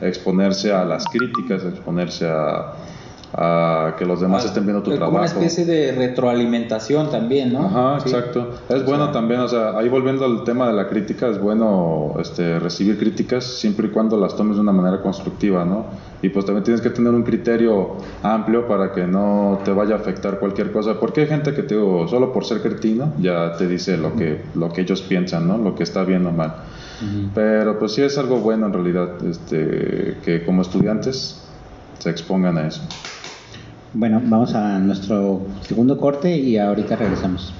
Exponerse 0.00 0.72
a 0.72 0.84
las 0.84 1.06
críticas, 1.06 1.64
exponerse 1.64 2.28
a, 2.28 2.74
a 3.32 3.94
que 3.96 4.04
los 4.04 4.20
demás 4.20 4.44
estén 4.44 4.64
viendo 4.64 4.82
tu 4.82 4.90
trabajo. 4.90 5.16
Una 5.18 5.26
especie 5.26 5.64
de 5.64 5.92
retroalimentación 5.92 7.10
también, 7.10 7.52
¿no? 7.52 7.66
Ajá, 7.66 8.00
Sí. 8.00 8.08
exacto. 8.08 8.50
Es 8.68 8.84
bueno 8.84 9.10
también, 9.12 9.40
o 9.40 9.46
sea, 9.48 9.78
ahí 9.78 9.88
volviendo 9.88 10.24
al 10.24 10.42
tema 10.42 10.66
de 10.66 10.72
la 10.72 10.88
crítica, 10.88 11.28
es 11.28 11.40
bueno 11.40 12.14
este, 12.18 12.58
recibir 12.58 12.98
críticas 12.98 13.44
siempre 13.44 13.86
y 13.86 13.90
cuando 13.90 14.16
las 14.16 14.34
tomes 14.36 14.56
de 14.56 14.62
una 14.62 14.72
manera 14.72 15.00
constructiva, 15.00 15.64
¿no? 15.64 15.86
Y 16.22 16.28
pues 16.30 16.44
también 16.44 16.64
tienes 16.64 16.80
que 16.82 16.90
tener 16.90 17.12
un 17.12 17.22
criterio 17.22 17.96
amplio 18.22 18.66
para 18.66 18.92
que 18.92 19.06
no 19.06 19.60
te 19.64 19.70
vaya 19.72 19.94
a 19.94 19.98
afectar 19.98 20.38
cualquier 20.40 20.72
cosa, 20.72 20.98
porque 20.98 21.20
hay 21.22 21.26
gente 21.28 21.54
que 21.54 21.62
te 21.62 21.76
digo, 21.76 22.08
solo 22.08 22.32
por 22.32 22.44
ser 22.44 22.60
cretino 22.60 23.12
ya 23.20 23.52
te 23.56 23.66
dice 23.68 23.96
lo 23.96 24.16
que, 24.16 24.44
lo 24.54 24.70
que 24.72 24.80
ellos 24.80 25.02
piensan, 25.02 25.46
¿no? 25.46 25.56
Lo 25.56 25.74
que 25.76 25.84
está 25.84 26.02
bien 26.04 26.26
o 26.26 26.32
mal. 26.32 26.56
Pero 27.34 27.78
pues 27.78 27.92
sí 27.92 28.02
es 28.02 28.18
algo 28.18 28.38
bueno 28.38 28.66
en 28.66 28.72
realidad, 28.72 29.24
este, 29.24 30.20
que 30.24 30.44
como 30.44 30.62
estudiantes 30.62 31.48
se 31.98 32.10
expongan 32.10 32.58
a 32.58 32.66
eso. 32.66 32.82
Bueno, 33.92 34.20
vamos 34.24 34.54
a 34.54 34.78
nuestro 34.78 35.46
segundo 35.62 35.98
corte 35.98 36.36
y 36.36 36.56
ahorita 36.58 36.96
regresamos. 36.96 37.54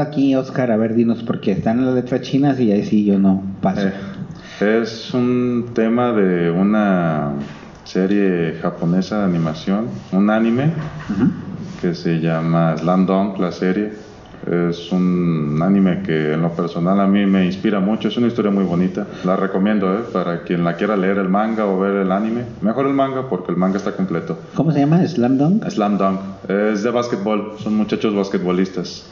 Aquí, 0.00 0.34
Oscar? 0.34 0.70
A 0.70 0.76
ver, 0.76 0.94
dinos, 0.94 1.22
porque 1.22 1.52
están 1.52 1.84
las 1.84 1.94
letras 1.94 2.22
chinas 2.22 2.58
y 2.60 2.72
ahí 2.72 2.84
sí 2.84 3.04
yo 3.04 3.18
no 3.18 3.42
paso. 3.60 3.88
Eh, 4.60 4.80
es 4.82 5.12
un 5.12 5.70
tema 5.74 6.12
de 6.12 6.50
una 6.50 7.32
serie 7.84 8.54
japonesa 8.62 9.18
de 9.18 9.24
animación, 9.24 9.86
un 10.12 10.30
anime 10.30 10.72
Ujú. 11.10 11.30
que 11.80 11.94
se 11.94 12.20
llama 12.20 12.76
Slam 12.76 13.06
Dunk, 13.06 13.38
la 13.38 13.52
serie. 13.52 13.92
Es 14.50 14.90
un 14.90 15.60
anime 15.62 16.02
que 16.02 16.32
en 16.32 16.42
lo 16.42 16.50
personal 16.50 16.98
a 16.98 17.06
mí 17.06 17.26
me 17.26 17.44
inspira 17.46 17.78
mucho, 17.78 18.08
es 18.08 18.16
una 18.16 18.26
historia 18.26 18.50
muy 18.50 18.64
bonita. 18.64 19.06
La 19.24 19.36
recomiendo 19.36 19.94
¿eh? 19.94 20.00
para 20.12 20.42
quien 20.42 20.64
la 20.64 20.74
quiera 20.74 20.96
leer 20.96 21.18
el 21.18 21.28
manga 21.28 21.64
o 21.66 21.78
ver 21.78 21.94
el 21.94 22.10
anime. 22.10 22.42
Mejor 22.60 22.86
el 22.88 22.92
manga 22.92 23.28
porque 23.28 23.52
el 23.52 23.56
manga 23.56 23.76
está 23.76 23.92
completo. 23.92 24.36
¿Cómo 24.56 24.72
se 24.72 24.80
llama? 24.80 25.06
¿Slam 25.06 25.38
Dunk? 25.38 25.68
Slam 25.68 25.96
Dunk 25.96 26.20
es 26.48 26.82
de 26.82 26.90
básquetbol, 26.90 27.52
son 27.62 27.76
muchachos 27.76 28.16
basquetbolistas. 28.16 29.08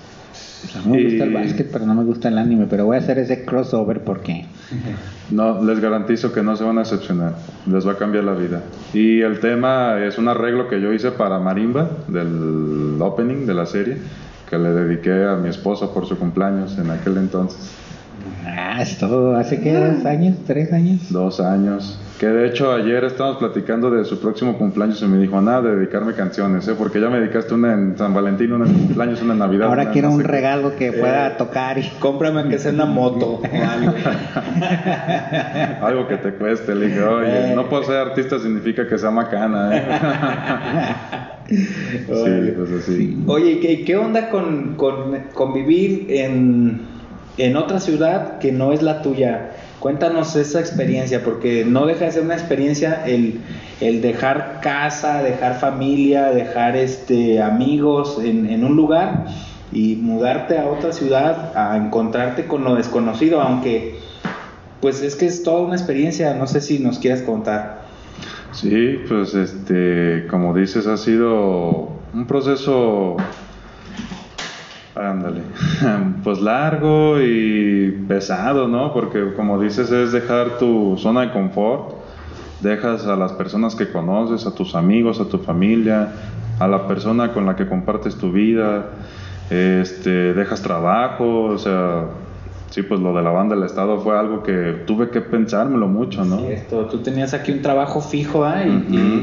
Me 0.86 1.02
gusta 1.04 1.24
el 1.24 1.32
básquet, 1.32 1.70
pero 1.70 1.86
no 1.86 1.94
me 1.94 2.04
gusta 2.04 2.28
el 2.28 2.38
anime. 2.38 2.66
Pero 2.68 2.86
voy 2.86 2.96
a 2.96 3.00
hacer 3.00 3.18
ese 3.18 3.44
crossover 3.44 4.02
porque 4.04 4.46
No, 5.30 5.62
les 5.62 5.80
garantizo 5.80 6.32
que 6.32 6.42
no 6.42 6.56
se 6.56 6.64
van 6.64 6.78
a 6.78 6.80
decepcionar, 6.80 7.34
les 7.66 7.86
va 7.86 7.92
a 7.92 7.96
cambiar 7.96 8.24
la 8.24 8.34
vida. 8.34 8.62
Y 8.92 9.20
el 9.20 9.38
tema 9.40 10.02
es 10.04 10.18
un 10.18 10.28
arreglo 10.28 10.68
que 10.68 10.80
yo 10.80 10.92
hice 10.92 11.12
para 11.12 11.38
Marimba, 11.38 11.88
del 12.08 12.96
opening 13.00 13.46
de 13.46 13.54
la 13.54 13.66
serie, 13.66 13.98
que 14.48 14.58
le 14.58 14.70
dediqué 14.70 15.24
a 15.24 15.36
mi 15.36 15.48
esposa 15.48 15.92
por 15.94 16.06
su 16.06 16.18
cumpleaños 16.18 16.76
en 16.78 16.90
aquel 16.90 17.16
entonces, 17.18 17.72
Ah, 18.46 18.80
esto 18.80 19.34
hace 19.36 19.60
qué, 19.60 19.74
dos 19.74 20.04
años, 20.06 20.36
tres 20.46 20.72
años. 20.72 21.00
dos 21.10 21.40
años. 21.40 21.98
Que 22.18 22.26
de 22.26 22.48
hecho 22.48 22.70
ayer 22.72 23.02
estábamos 23.04 23.38
platicando 23.38 23.90
de 23.90 24.04
su 24.04 24.20
próximo 24.20 24.58
cumpleaños 24.58 25.00
y 25.00 25.06
me 25.06 25.16
dijo, 25.18 25.40
nada 25.40 25.62
de 25.62 25.76
dedicarme 25.76 26.12
canciones, 26.12 26.68
¿eh? 26.68 26.74
porque 26.76 27.00
ya 27.00 27.08
me 27.08 27.18
dedicaste 27.18 27.54
una 27.54 27.72
en 27.72 27.96
San 27.96 28.12
Valentín, 28.12 28.52
una 28.52 28.66
en 28.66 28.74
cumpleaños, 28.74 29.22
una 29.22 29.32
en 29.32 29.38
Navidad. 29.38 29.68
Ahora 29.68 29.82
una 29.84 29.90
quiero 29.92 30.08
no 30.08 30.14
un 30.16 30.20
sé 30.20 30.26
qué". 30.26 30.32
regalo 30.32 30.76
que 30.76 30.92
pueda 30.92 31.36
tocar 31.38 31.78
y 31.78 31.88
Cómprame 31.98 32.48
que 32.50 32.58
sea 32.58 32.72
una 32.72 32.84
moto 32.84 33.40
o 33.40 33.42
algo. 33.44 33.94
Algo 35.82 36.08
que 36.08 36.16
te 36.18 36.34
cueste, 36.34 36.74
le 36.74 36.88
dije, 36.88 37.02
oye, 37.02 37.54
no 37.54 37.68
por 37.68 37.84
ser 37.86 37.96
artista 37.96 38.38
significa 38.38 38.86
que 38.86 38.98
sea 38.98 39.10
macana, 39.10 39.76
¿eh? 39.76 39.82
sí, 41.48 42.52
pues 42.56 42.70
así. 42.82 43.22
Oye, 43.26 43.52
¿y 43.52 43.60
¿qué, 43.60 43.84
qué 43.84 43.96
onda 43.96 44.28
con, 44.30 44.74
con, 44.76 45.16
con 45.32 45.52
vivir 45.54 46.06
en, 46.10 46.80
en 47.38 47.56
otra 47.56 47.80
ciudad 47.80 48.38
que 48.38 48.52
no 48.52 48.72
es 48.72 48.82
la 48.82 49.02
tuya? 49.02 49.52
Cuéntanos 49.78 50.36
esa 50.36 50.60
experiencia, 50.60 51.24
porque 51.24 51.64
no 51.64 51.86
deja 51.86 52.04
de 52.04 52.12
ser 52.12 52.22
una 52.22 52.34
experiencia 52.34 53.02
el, 53.06 53.40
el 53.80 54.02
dejar 54.02 54.60
casa, 54.62 55.22
dejar 55.22 55.58
familia, 55.58 56.30
dejar 56.30 56.76
este 56.76 57.40
amigos 57.40 58.18
en, 58.22 58.46
en 58.50 58.64
un 58.64 58.76
lugar 58.76 59.26
y 59.72 59.96
mudarte 59.96 60.58
a 60.58 60.66
otra 60.66 60.92
ciudad 60.92 61.56
a 61.56 61.76
encontrarte 61.76 62.46
con 62.46 62.64
lo 62.64 62.74
desconocido, 62.74 63.40
aunque 63.40 63.98
pues 64.80 65.02
es 65.02 65.14
que 65.14 65.26
es 65.26 65.42
toda 65.42 65.60
una 65.60 65.76
experiencia, 65.76 66.34
no 66.34 66.46
sé 66.46 66.60
si 66.60 66.78
nos 66.78 66.98
quieras 66.98 67.22
contar. 67.22 67.80
Sí, 68.52 68.98
pues 69.08 69.34
este, 69.34 70.26
como 70.28 70.54
dices, 70.54 70.86
ha 70.86 70.96
sido 70.96 71.90
un 72.12 72.26
proceso, 72.26 73.16
ándale, 75.00 75.42
pues 76.24 76.40
largo 76.40 77.20
y 77.20 78.04
pesado, 78.08 78.68
¿no? 78.68 78.92
Porque 78.92 79.32
como 79.34 79.60
dices, 79.60 79.90
es 79.90 80.12
dejar 80.12 80.58
tu 80.58 80.96
zona 80.98 81.22
de 81.22 81.32
confort, 81.32 81.94
dejas 82.60 83.06
a 83.06 83.16
las 83.16 83.32
personas 83.32 83.74
que 83.74 83.90
conoces, 83.90 84.46
a 84.46 84.54
tus 84.54 84.74
amigos, 84.74 85.20
a 85.20 85.28
tu 85.28 85.38
familia, 85.38 86.12
a 86.58 86.68
la 86.68 86.86
persona 86.86 87.32
con 87.32 87.46
la 87.46 87.56
que 87.56 87.66
compartes 87.66 88.16
tu 88.18 88.30
vida, 88.32 88.90
este, 89.48 90.34
dejas 90.34 90.62
trabajo, 90.62 91.44
o 91.44 91.58
sea, 91.58 92.04
sí, 92.70 92.82
pues 92.82 93.00
lo 93.00 93.14
de 93.14 93.22
la 93.22 93.30
banda 93.30 93.54
del 93.56 93.64
Estado 93.64 93.98
fue 94.00 94.18
algo 94.18 94.42
que 94.42 94.82
tuve 94.86 95.10
que 95.10 95.20
pensármelo 95.20 95.88
mucho, 95.88 96.24
¿no? 96.24 96.38
Esto, 96.40 96.86
tú 96.86 96.98
tenías 96.98 97.34
aquí 97.34 97.50
un 97.52 97.62
trabajo 97.62 98.00
fijo, 98.00 98.44
¿ah? 98.44 98.62
y, 98.64 98.68
y- 98.68 98.72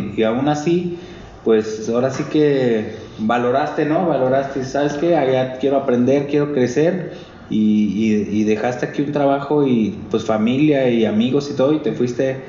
Ujú. 0.09 0.19
y 0.19 0.23
aún 0.23 0.47
así, 0.49 0.99
pues 1.47 1.87
ahora 1.87 2.09
sí 2.09 2.23
que 2.25 2.91
valoraste, 3.19 3.85
¿no? 3.85 4.05
Valoraste, 4.05 4.65
¿sabes 4.65 4.95
qué? 4.95 5.15
Allá 5.15 5.53
quiero 5.59 5.77
aprender, 5.77 6.27
quiero 6.27 6.51
crecer 6.51 7.13
y, 7.49 7.85
y- 8.27 8.41
y 8.41 8.43
dejaste 8.43 8.85
aquí 8.87 9.01
un 9.01 9.13
trabajo 9.13 9.65
y 9.65 9.97
pues 10.11 10.25
familia 10.25 10.89
y 10.89 11.05
amigos 11.05 11.49
y 11.49 11.55
todo 11.55 11.71
y 11.71 11.79
te 11.79 11.93
fuiste 11.93 12.41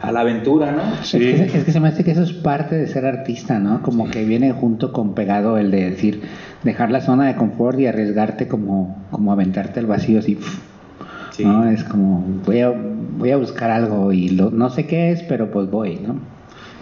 a 0.00 0.12
la 0.12 0.20
aventura, 0.20 0.70
¿no? 0.70 0.82
Es, 1.02 1.10
que, 1.10 1.58
es 1.58 1.64
que 1.64 1.72
se 1.72 1.80
me 1.80 1.88
hace 1.88 2.04
que 2.04 2.12
eso 2.12 2.22
es 2.22 2.32
parte 2.32 2.76
de 2.76 2.86
ser 2.86 3.06
artista, 3.06 3.58
¿no? 3.58 3.82
Como 3.82 4.08
que 4.08 4.24
viene 4.24 4.52
junto 4.52 4.92
con 4.92 5.14
pegado 5.16 5.58
el 5.58 5.72
de 5.72 5.90
decir, 5.90 6.22
dejar 6.62 6.92
la 6.92 7.00
zona 7.00 7.26
de 7.26 7.34
confort 7.34 7.80
y 7.80 7.88
arriesgarte 7.88 8.46
como, 8.46 8.96
como 9.10 9.32
aventarte 9.32 9.80
al 9.80 9.86
vacío 9.86 10.20
así. 10.20 10.38
Sí. 11.32 11.44
¿no? 11.44 11.68
Es 11.68 11.82
como, 11.82 12.24
voy 12.46 12.60
a, 12.60 12.70
voy 12.70 13.32
a 13.32 13.36
buscar 13.36 13.72
algo 13.72 14.12
y 14.12 14.28
lo, 14.28 14.52
no 14.52 14.70
sé 14.70 14.86
qué 14.86 15.10
es, 15.10 15.24
pero 15.24 15.50
pues 15.50 15.68
voy, 15.68 15.96
¿no? 16.06 16.33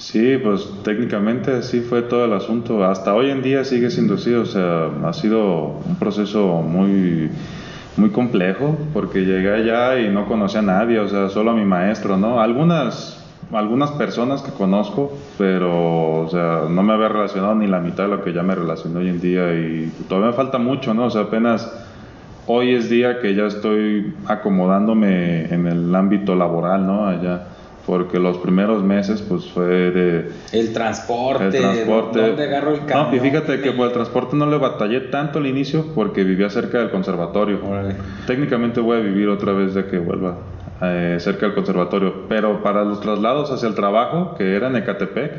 Sí, 0.02 0.36
pues 0.42 0.68
técnicamente 0.82 1.52
así 1.52 1.80
fue 1.80 2.02
todo 2.02 2.24
el 2.24 2.32
asunto. 2.32 2.84
Hasta 2.84 3.14
hoy 3.14 3.30
en 3.30 3.40
día 3.40 3.62
sigue 3.62 3.88
siendo 3.88 4.14
así, 4.14 4.34
o 4.34 4.44
sea, 4.44 4.90
ha 5.04 5.12
sido 5.12 5.80
un 5.86 5.94
proceso 5.94 6.60
muy 6.60 7.30
muy 7.96 8.10
complejo 8.10 8.76
porque 8.92 9.20
llegué 9.20 9.52
allá 9.54 10.00
y 10.00 10.08
no 10.08 10.26
conocía 10.26 10.58
a 10.58 10.64
nadie, 10.64 10.98
o 10.98 11.08
sea, 11.08 11.28
solo 11.28 11.52
a 11.52 11.54
mi 11.54 11.64
maestro, 11.64 12.16
¿no? 12.16 12.40
Algunas 12.40 13.24
algunas 13.52 13.92
personas 13.92 14.42
que 14.42 14.50
conozco, 14.50 15.16
pero 15.38 16.22
o 16.22 16.28
sea, 16.28 16.62
no 16.68 16.82
me 16.82 16.94
había 16.94 17.08
relacionado 17.08 17.54
ni 17.54 17.68
la 17.68 17.78
mitad 17.78 18.04
de 18.04 18.16
lo 18.16 18.24
que 18.24 18.32
ya 18.32 18.42
me 18.42 18.56
relaciono 18.56 18.98
hoy 18.98 19.08
en 19.08 19.20
día 19.20 19.54
y 19.54 19.92
todavía 20.08 20.30
me 20.30 20.36
falta 20.36 20.58
mucho, 20.58 20.94
¿no? 20.94 21.04
O 21.04 21.10
sea, 21.10 21.22
apenas 21.22 21.72
hoy 22.48 22.74
es 22.74 22.90
día 22.90 23.20
que 23.20 23.36
ya 23.36 23.46
estoy 23.46 24.14
acomodándome 24.26 25.44
en 25.54 25.68
el 25.68 25.94
ámbito 25.94 26.34
laboral, 26.34 26.84
¿no? 26.88 27.06
Allá 27.06 27.51
porque 27.86 28.18
los 28.18 28.38
primeros 28.38 28.82
meses 28.82 29.22
pues 29.22 29.46
fue 29.46 29.66
de 29.66 30.30
el 30.52 30.72
transporte, 30.72 31.46
el 31.46 31.52
transporte. 31.52 32.20
¿dónde 32.20 32.44
agarro 32.44 32.74
el 32.74 32.84
camión? 32.84 33.10
No, 33.10 33.16
y 33.16 33.20
fíjate 33.20 33.60
que 33.60 33.72
por 33.72 33.86
el 33.88 33.92
transporte 33.92 34.36
no 34.36 34.46
le 34.46 34.58
batallé 34.58 35.00
tanto 35.00 35.38
al 35.38 35.46
inicio 35.46 35.86
porque 35.94 36.24
vivía 36.24 36.48
cerca 36.50 36.78
del 36.78 36.90
conservatorio. 36.90 37.60
Órale. 37.66 37.96
Técnicamente 38.26 38.80
voy 38.80 38.98
a 38.98 39.00
vivir 39.00 39.28
otra 39.28 39.52
vez 39.52 39.74
de 39.74 39.86
que 39.86 39.98
vuelva 39.98 40.36
eh, 40.80 41.16
cerca 41.20 41.46
del 41.46 41.54
conservatorio, 41.54 42.28
pero 42.28 42.62
para 42.62 42.84
los 42.84 43.00
traslados 43.00 43.50
hacia 43.50 43.68
el 43.68 43.74
trabajo, 43.74 44.34
que 44.36 44.56
era 44.56 44.68
en 44.68 44.76
Ecatepec, 44.76 45.32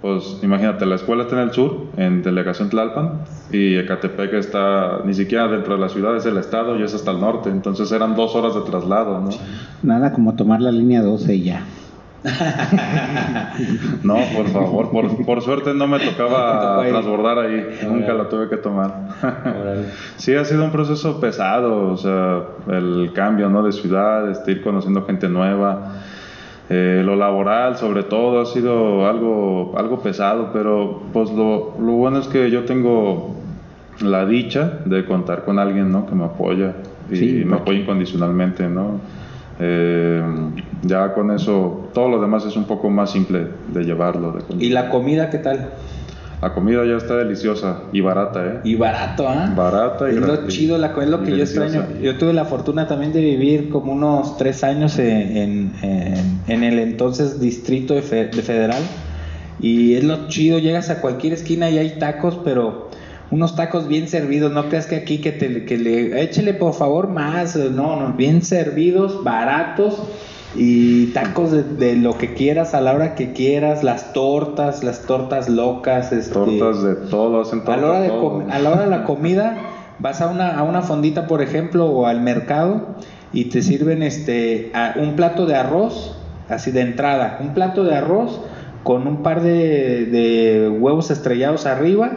pues 0.00 0.38
imagínate, 0.42 0.86
la 0.86 0.94
escuela 0.94 1.24
está 1.24 1.36
en 1.36 1.48
el 1.48 1.52
sur, 1.52 1.86
en 1.96 2.22
Delegación 2.22 2.70
Tlalpan, 2.70 3.20
y 3.50 3.76
Ecatepec 3.76 4.32
está 4.34 5.00
ni 5.04 5.14
siquiera 5.14 5.48
dentro 5.48 5.74
de 5.74 5.80
la 5.80 5.88
ciudad, 5.88 6.16
es 6.16 6.26
el 6.26 6.36
estado 6.36 6.78
y 6.78 6.82
es 6.82 6.94
hasta 6.94 7.10
el 7.10 7.20
norte, 7.20 7.50
entonces 7.50 7.90
eran 7.92 8.14
dos 8.14 8.34
horas 8.34 8.54
de 8.54 8.60
traslado, 8.62 9.20
¿no? 9.20 9.30
Nada 9.82 10.12
como 10.12 10.34
tomar 10.34 10.60
la 10.60 10.70
línea 10.70 11.02
12 11.02 11.34
y 11.34 11.42
ya. 11.44 11.64
No, 14.02 14.16
por 14.34 14.48
favor, 14.48 14.90
por, 14.90 15.24
por 15.24 15.42
suerte 15.42 15.74
no 15.74 15.86
me 15.86 15.98
tocaba 15.98 16.82
transbordar 16.88 17.38
ahí, 17.38 17.66
nunca 17.84 18.06
Órale. 18.06 18.18
la 18.18 18.28
tuve 18.28 18.48
que 18.48 18.56
tomar. 18.56 18.94
Sí, 20.16 20.34
ha 20.34 20.44
sido 20.44 20.64
un 20.64 20.72
proceso 20.72 21.20
pesado, 21.20 21.92
o 21.92 21.96
sea, 21.96 22.42
el 22.70 23.12
cambio 23.14 23.48
¿no? 23.48 23.62
de 23.62 23.72
ciudad, 23.72 24.30
este, 24.30 24.52
ir 24.52 24.62
conociendo 24.62 25.04
gente 25.04 25.28
nueva, 25.28 25.92
eh, 26.68 27.02
lo 27.04 27.14
laboral 27.14 27.76
sobre 27.76 28.02
todo 28.02 28.40
ha 28.40 28.46
sido 28.46 29.06
algo, 29.08 29.74
algo 29.76 30.00
pesado, 30.00 30.50
pero 30.52 31.02
pues 31.12 31.30
lo, 31.30 31.74
lo 31.80 31.92
bueno 31.92 32.18
es 32.18 32.26
que 32.28 32.50
yo 32.50 32.64
tengo 32.64 33.36
la 34.00 34.26
dicha 34.26 34.80
de 34.84 35.04
contar 35.04 35.44
con 35.44 35.58
alguien 35.58 35.92
¿no? 35.92 36.06
que 36.06 36.14
me 36.14 36.24
apoya 36.24 36.74
y 37.10 37.16
Sí, 37.16 37.42
me 37.46 37.56
apoya 37.56 37.78
incondicionalmente, 37.78 38.68
¿no? 38.68 39.00
Eh, 39.58 40.22
ya 40.82 41.12
con 41.14 41.30
eso, 41.30 41.88
todo 41.94 42.08
lo 42.08 42.20
demás 42.20 42.44
es 42.44 42.56
un 42.56 42.64
poco 42.64 42.90
más 42.90 43.10
simple 43.12 43.46
de 43.68 43.84
llevarlo. 43.84 44.32
De 44.32 44.64
¿Y 44.64 44.68
la 44.70 44.90
comida 44.90 45.30
qué 45.30 45.38
tal? 45.38 45.70
la 46.42 46.52
comida 46.52 46.84
ya 46.84 46.96
está 46.98 47.16
deliciosa 47.16 47.80
y 47.92 48.02
barata, 48.02 48.44
¿eh? 48.46 48.60
Y 48.62 48.74
barato, 48.74 49.26
¿ah? 49.26 49.50
Barata 49.56 50.06
y 50.10 50.16
Es 50.16 50.20
lo 50.20 50.46
chido, 50.48 50.76
la, 50.76 50.88
es 50.88 51.08
lo 51.08 51.22
que 51.24 51.30
yo 51.30 51.42
extraño. 51.42 51.82
Yo 52.02 52.18
tuve 52.18 52.34
la 52.34 52.44
fortuna 52.44 52.86
también 52.86 53.12
de 53.14 53.22
vivir 53.22 53.70
como 53.70 53.92
unos 53.92 54.36
tres 54.36 54.62
años 54.62 54.98
en, 54.98 55.36
en, 55.36 55.72
en- 55.82 56.40
en 56.46 56.62
el 56.62 56.78
entonces 56.78 57.40
distrito 57.40 57.94
de, 57.94 58.02
Fe- 58.02 58.26
de 58.26 58.42
Federal. 58.42 58.82
Y 59.58 59.94
es 59.94 60.04
lo 60.04 60.28
chido, 60.28 60.58
llegas 60.58 60.90
a 60.90 61.00
cualquier 61.00 61.32
esquina 61.32 61.70
y 61.70 61.78
hay 61.78 61.98
tacos, 61.98 62.38
pero 62.44 62.85
unos 63.30 63.56
tacos 63.56 63.88
bien 63.88 64.08
servidos. 64.08 64.52
No 64.52 64.68
creas 64.68 64.86
que 64.86 64.96
aquí 64.96 65.18
que, 65.20 65.32
te, 65.32 65.64
que 65.64 65.78
le 65.78 66.22
échele 66.22 66.54
por 66.54 66.74
favor 66.74 67.08
más. 67.08 67.56
No, 67.56 67.96
no, 67.96 68.12
bien 68.14 68.42
servidos, 68.42 69.22
baratos. 69.24 70.02
Y 70.58 71.06
tacos 71.08 71.50
de, 71.52 71.64
de 71.64 71.96
lo 71.96 72.16
que 72.16 72.32
quieras 72.32 72.72
a 72.72 72.80
la 72.80 72.94
hora 72.94 73.14
que 73.14 73.32
quieras, 73.32 73.84
las 73.84 74.14
tortas, 74.14 74.82
las 74.82 75.02
tortas 75.02 75.50
locas, 75.50 76.12
este, 76.12 76.32
Tortas 76.32 76.82
de 76.82 76.94
todo, 77.10 77.42
hacen 77.42 77.60
a 77.60 77.64
tortas 77.64 77.82
la 77.82 77.88
hora 77.88 78.00
de 78.00 78.08
todo. 78.08 78.44
a 78.50 78.58
la 78.58 78.70
hora 78.70 78.80
de 78.82 78.86
la 78.90 79.04
comida 79.04 79.58
vas 79.98 80.20
a 80.22 80.28
una, 80.28 80.56
a 80.58 80.62
una 80.62 80.80
fondita 80.82 81.26
por 81.26 81.42
ejemplo 81.42 81.86
o 81.86 82.06
al 82.06 82.20
mercado 82.22 82.96
y 83.34 83.46
te 83.46 83.60
sirven 83.62 84.02
este 84.02 84.70
a- 84.74 84.94
un 84.96 85.14
plato 85.16 85.44
de 85.46 85.54
arroz 85.56 86.16
así 86.48 86.70
de 86.70 86.80
entrada 86.82 87.38
un 87.40 87.52
plato 87.54 87.82
de 87.84 87.94
arroz 87.96 88.40
con 88.82 89.06
un 89.06 89.22
par 89.22 89.42
de, 89.42 90.04
de 90.06 90.68
huevos 90.68 91.10
estrellados 91.10 91.64
arriba 91.66 92.12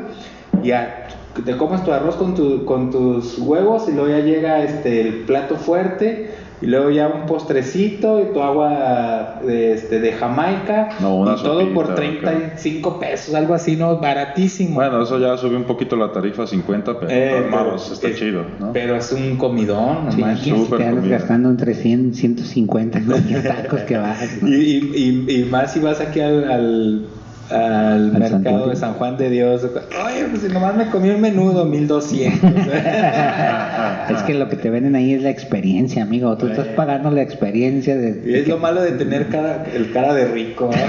y 0.62 0.72
a- 0.72 0.99
te 1.46 1.56
comes 1.58 1.84
tu 1.84 1.92
arroz 1.92 2.16
con, 2.16 2.36
tu- 2.36 2.66
con 2.66 2.92
tus 2.92 3.38
huevos 3.40 3.88
y 3.88 3.92
luego 3.94 4.10
ya 4.10 4.20
llega 4.20 4.64
este 4.64 5.02
el 5.02 5.14
plato 5.26 5.56
fuerte 5.58 6.32
y 6.62 6.66
luego 6.66 6.90
ya 6.90 7.08
un 7.08 7.26
postrecito 7.26 8.20
y 8.20 8.34
tu 8.34 8.42
agua 8.42 9.40
de, 9.46 9.74
este, 9.76 10.02
de 10.02 10.12
Jamaica 10.12 10.90
No, 11.00 11.16
una 11.20 11.36
y 11.40 11.42
todo 11.42 11.74
por 11.74 11.88
sopita, 11.88 12.32
35 12.32 13.00
pesos, 13.00 13.34
algo 13.34 13.54
así, 13.54 13.78
¿no? 13.78 13.98
Baratísimo. 14.00 14.76
Bueno, 14.76 15.02
eso 15.04 15.20
ya 15.20 15.38
subió 15.38 15.58
un 15.58 15.64
poquito 15.64 15.96
la 15.96 16.12
tarifa 16.12 16.44
a 16.44 16.48
50, 16.48 17.00
pero 17.00 17.12
Eh, 17.14 17.46
pero 17.50 17.76
está 17.76 18.10
es- 18.10 18.16
chido, 18.18 18.44
¿no? 18.60 18.74
Pero 18.74 18.98
es 18.98 19.10
un 19.14 19.38
comidón, 19.38 20.06
no 20.08 20.12
Sí, 20.12 20.20
manches. 20.20 20.44
si 20.66 20.70
te 20.76 21.08
gastando 21.10 21.50
entre 21.50 21.74
100, 21.76 22.14
150 22.14 22.98
en 22.98 23.06
cualquier 23.06 23.44
tacos 23.44 23.80
que 23.82 23.98
vas. 23.98 24.20
¿no? 24.42 24.50
Y, 24.50 24.54
y, 24.54 25.26
y, 25.30 25.42
y 25.42 25.46
más 25.46 25.72
si 25.72 25.80
vas 25.80 26.02
aquí 26.02 26.20
al, 26.20 26.44
al, 26.44 27.06
al 27.52 28.12
mercado 28.12 28.70
de 28.70 28.76
San 28.76 28.94
Juan 28.94 29.18
de 29.18 29.30
Dios. 29.30 29.64
Oye, 29.64 30.26
pues 30.30 30.42
si 30.44 30.50
nomás 30.50 30.76
me 30.76 30.88
comí 30.88 31.10
un 31.10 31.22
menudo, 31.22 31.66
1200. 31.66 32.50
Es 34.10 34.24
que 34.24 34.34
lo 34.34 34.50
que 34.50 34.56
te 34.56 34.70
venden 34.72 34.96
ahí 34.96 35.14
es 35.14 35.22
la 35.22 35.30
experiencia, 35.30 36.02
amigo. 36.04 36.36
Tú 36.38 36.48
estás 36.48 36.68
pagando 36.70 37.12
la 37.12 37.22
experiencia 37.22 37.96
de. 37.96 38.22
Y 38.26 38.36
es 38.36 38.48
lo 38.48 38.58
malo 38.58 38.82
de 38.82 38.92
tener 38.94 39.28
cara, 39.28 39.66
el 39.74 39.92
cara 39.92 40.14
de 40.14 40.26
rico. 40.28 40.70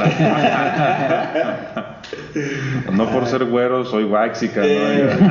No 2.92 3.06
por 3.10 3.26
ser 3.26 3.44
güero, 3.44 3.84
soy 3.84 4.04
waxica, 4.04 4.62
Eh. 4.64 5.10
¿no? 5.20 5.26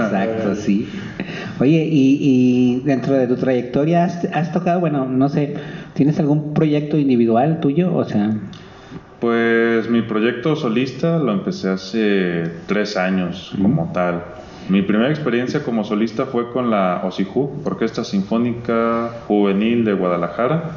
Exacto, 0.04 0.54
sí. 0.56 0.88
Oye, 1.58 1.84
y, 1.90 2.18
y 2.20 2.82
dentro 2.84 3.14
de 3.14 3.26
tu 3.26 3.36
trayectoria 3.36 4.04
has, 4.04 4.24
has 4.32 4.52
tocado, 4.52 4.80
bueno, 4.80 5.06
no 5.06 5.28
sé, 5.28 5.54
¿tienes 5.94 6.18
algún 6.18 6.54
proyecto 6.54 6.96
individual 6.98 7.60
tuyo? 7.60 7.94
O 7.94 8.04
sea, 8.04 8.30
Pues 9.20 9.90
mi 9.90 10.00
proyecto 10.00 10.56
solista 10.56 11.18
lo 11.18 11.32
empecé 11.32 11.68
hace 11.68 12.50
tres 12.66 12.96
años 12.96 13.52
como 13.60 13.92
tal. 13.92 14.22
Mi 14.70 14.80
primera 14.82 15.10
experiencia 15.10 15.62
como 15.62 15.84
solista 15.84 16.26
fue 16.26 16.50
con 16.52 16.70
la 16.70 17.02
OSIJU, 17.04 17.62
Orquesta 17.64 18.02
Sinfónica 18.02 19.10
Juvenil 19.26 19.84
de 19.84 19.92
Guadalajara. 19.92 20.70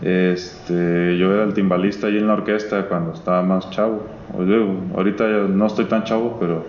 Este, 0.00 1.16
yo 1.18 1.32
era 1.32 1.44
el 1.44 1.52
timbalista 1.52 2.06
ahí 2.06 2.16
en 2.16 2.26
la 2.26 2.34
orquesta 2.34 2.88
cuando 2.88 3.12
estaba 3.12 3.42
más 3.42 3.68
chavo. 3.70 4.06
Oye, 4.36 4.56
ahorita 4.96 5.26
no 5.48 5.66
estoy 5.66 5.84
tan 5.84 6.04
chavo, 6.04 6.38
pero 6.40 6.64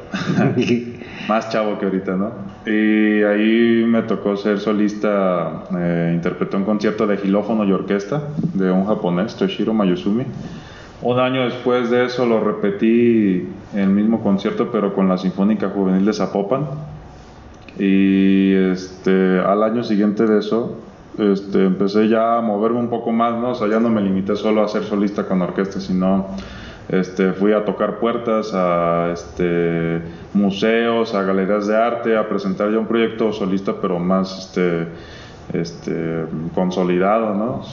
más 1.30 1.50
chavo 1.50 1.80
que 1.80 1.86
ahorita, 1.86 2.16
¿no? 2.18 2.32
Y 2.66 3.24
ahí 3.24 3.86
me 3.88 4.02
tocó 4.02 4.36
ser 4.36 4.60
solista, 4.60 5.64
eh, 5.78 6.12
interpreté 6.14 6.58
un 6.58 6.66
concierto 6.66 7.08
de 7.08 7.18
xilófono 7.18 7.64
y 7.64 7.72
orquesta 7.72 8.22
de 8.54 8.70
un 8.70 8.86
japonés, 8.86 9.36
Toshiro 9.36 9.74
Mayuzumi. 9.74 10.26
Un 11.04 11.20
año 11.20 11.44
después 11.44 11.90
de 11.90 12.06
eso 12.06 12.26
lo 12.26 12.40
repetí 12.40 13.46
el 13.76 13.90
mismo 13.90 14.24
concierto, 14.24 14.70
pero 14.72 14.94
con 14.94 15.10
la 15.10 15.18
Sinfónica 15.18 15.68
Juvenil 15.68 16.06
de 16.06 16.14
Zapopan. 16.14 16.66
Y 17.78 18.54
este, 18.54 19.40
al 19.40 19.64
año 19.64 19.84
siguiente 19.84 20.26
de 20.26 20.40
eso, 20.40 20.78
este, 21.18 21.66
empecé 21.66 22.08
ya 22.08 22.38
a 22.38 22.42
moverme 22.42 22.80
un 22.80 22.88
poco 22.88 23.12
más, 23.12 23.34
¿no? 23.34 23.50
O 23.50 23.56
sea, 23.56 23.68
ya 23.68 23.82
no 23.82 23.90
me 23.90 24.02
limité 24.02 24.38
solo 24.38 24.64
a 24.64 24.70
ser 24.70 24.84
solista 24.84 25.26
con 25.26 25.42
orquesta, 25.42 25.82
sino 25.82 26.28
este, 26.88 27.34
fui 27.34 27.52
a 27.52 27.66
tocar 27.66 28.00
puertas 28.00 28.52
a 28.54 29.12
este, 29.12 30.02
museos, 30.34 31.14
a 31.16 31.24
galerías 31.24 31.68
de 31.68 31.76
arte, 31.76 32.18
a 32.18 32.30
presentar 32.30 32.72
ya 32.72 32.80
un 32.80 32.88
proyecto 32.88 33.34
solista, 33.34 33.74
pero 33.82 34.00
más 34.00 34.40
este, 34.40 34.88
este, 35.54 36.26
consolidado, 36.54 37.34
¿no? 37.34 37.64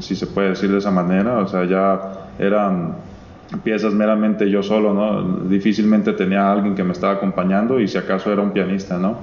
Si, 0.00 0.16
se 0.16 0.26
puede 0.26 0.50
decir 0.50 0.70
de 0.72 0.78
esa 0.78 0.90
manera, 0.90 1.38
o 1.38 1.46
sea, 1.46 1.64
ya 1.64 2.00
eran 2.38 2.96
piezas 3.62 3.92
meramente 3.92 4.50
yo 4.50 4.62
solo, 4.62 4.94
¿no? 4.94 5.44
Difícilmente 5.48 6.12
tenía 6.14 6.50
alguien 6.50 6.74
que 6.74 6.82
me 6.82 6.92
estaba 6.92 7.14
acompañando 7.14 7.78
y 7.78 7.86
si 7.86 7.98
acaso 7.98 8.32
era 8.32 8.40
un 8.40 8.52
pianista, 8.52 8.98
¿no? 8.98 9.18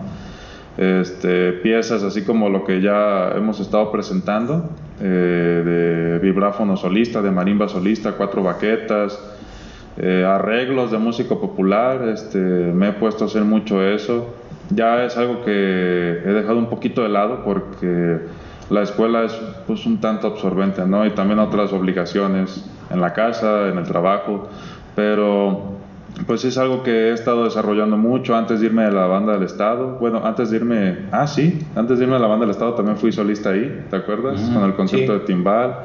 Este, 0.77 1.53
piezas 1.53 2.03
así 2.03 2.23
como 2.23 2.47
lo 2.47 2.63
que 2.63 2.79
ya 2.79 3.31
hemos 3.35 3.59
estado 3.59 3.91
presentando, 3.91 4.69
eh, 5.01 5.63
de 5.65 6.19
vibráfono 6.19 6.77
solista, 6.77 7.21
de 7.21 7.31
marimba 7.31 7.67
solista, 7.67 8.13
cuatro 8.13 8.43
baquetas, 8.43 9.19
eh, 9.97 10.23
arreglos 10.25 10.91
de 10.91 10.97
música 10.97 11.35
popular, 11.35 12.07
este, 12.07 12.37
me 12.37 12.89
he 12.89 12.93
puesto 12.93 13.25
a 13.25 13.27
hacer 13.27 13.43
mucho 13.43 13.83
eso. 13.83 14.33
Ya 14.71 15.03
es 15.03 15.17
algo 15.17 15.43
que 15.43 15.51
he 15.51 16.33
dejado 16.33 16.57
un 16.57 16.69
poquito 16.69 17.01
de 17.01 17.09
lado 17.09 17.43
porque 17.43 18.19
la 18.69 18.83
escuela 18.83 19.23
es 19.23 19.33
pues 19.65 19.85
un 19.85 19.99
tanto 19.99 20.27
absorbente, 20.27 20.85
¿no? 20.85 21.05
Y 21.05 21.11
también 21.11 21.39
otras 21.39 21.73
obligaciones 21.73 22.65
en 22.91 23.01
la 23.01 23.13
casa, 23.13 23.67
en 23.69 23.77
el 23.77 23.85
trabajo, 23.85 24.47
pero 24.95 25.79
pues 26.27 26.43
es 26.45 26.57
algo 26.57 26.83
que 26.83 27.09
he 27.09 27.13
estado 27.13 27.45
desarrollando 27.45 27.97
mucho 27.97 28.35
antes 28.35 28.59
de 28.59 28.67
irme 28.67 28.83
a 28.83 28.91
la 28.91 29.05
banda 29.07 29.33
del 29.33 29.43
Estado. 29.43 29.97
Bueno, 29.99 30.21
antes 30.23 30.49
de 30.49 30.57
irme, 30.57 30.97
ah, 31.11 31.27
sí, 31.27 31.65
antes 31.75 31.97
de 31.97 32.05
irme 32.05 32.17
a 32.17 32.19
la 32.19 32.27
banda 32.27 32.45
del 32.45 32.51
Estado 32.51 32.73
también 32.73 32.97
fui 32.97 33.11
solista 33.11 33.51
ahí, 33.51 33.85
¿te 33.89 33.95
acuerdas? 33.95 34.39
Con 34.41 34.63
el 34.63 34.73
concierto 34.75 35.13
de 35.13 35.19
Timbal. 35.21 35.75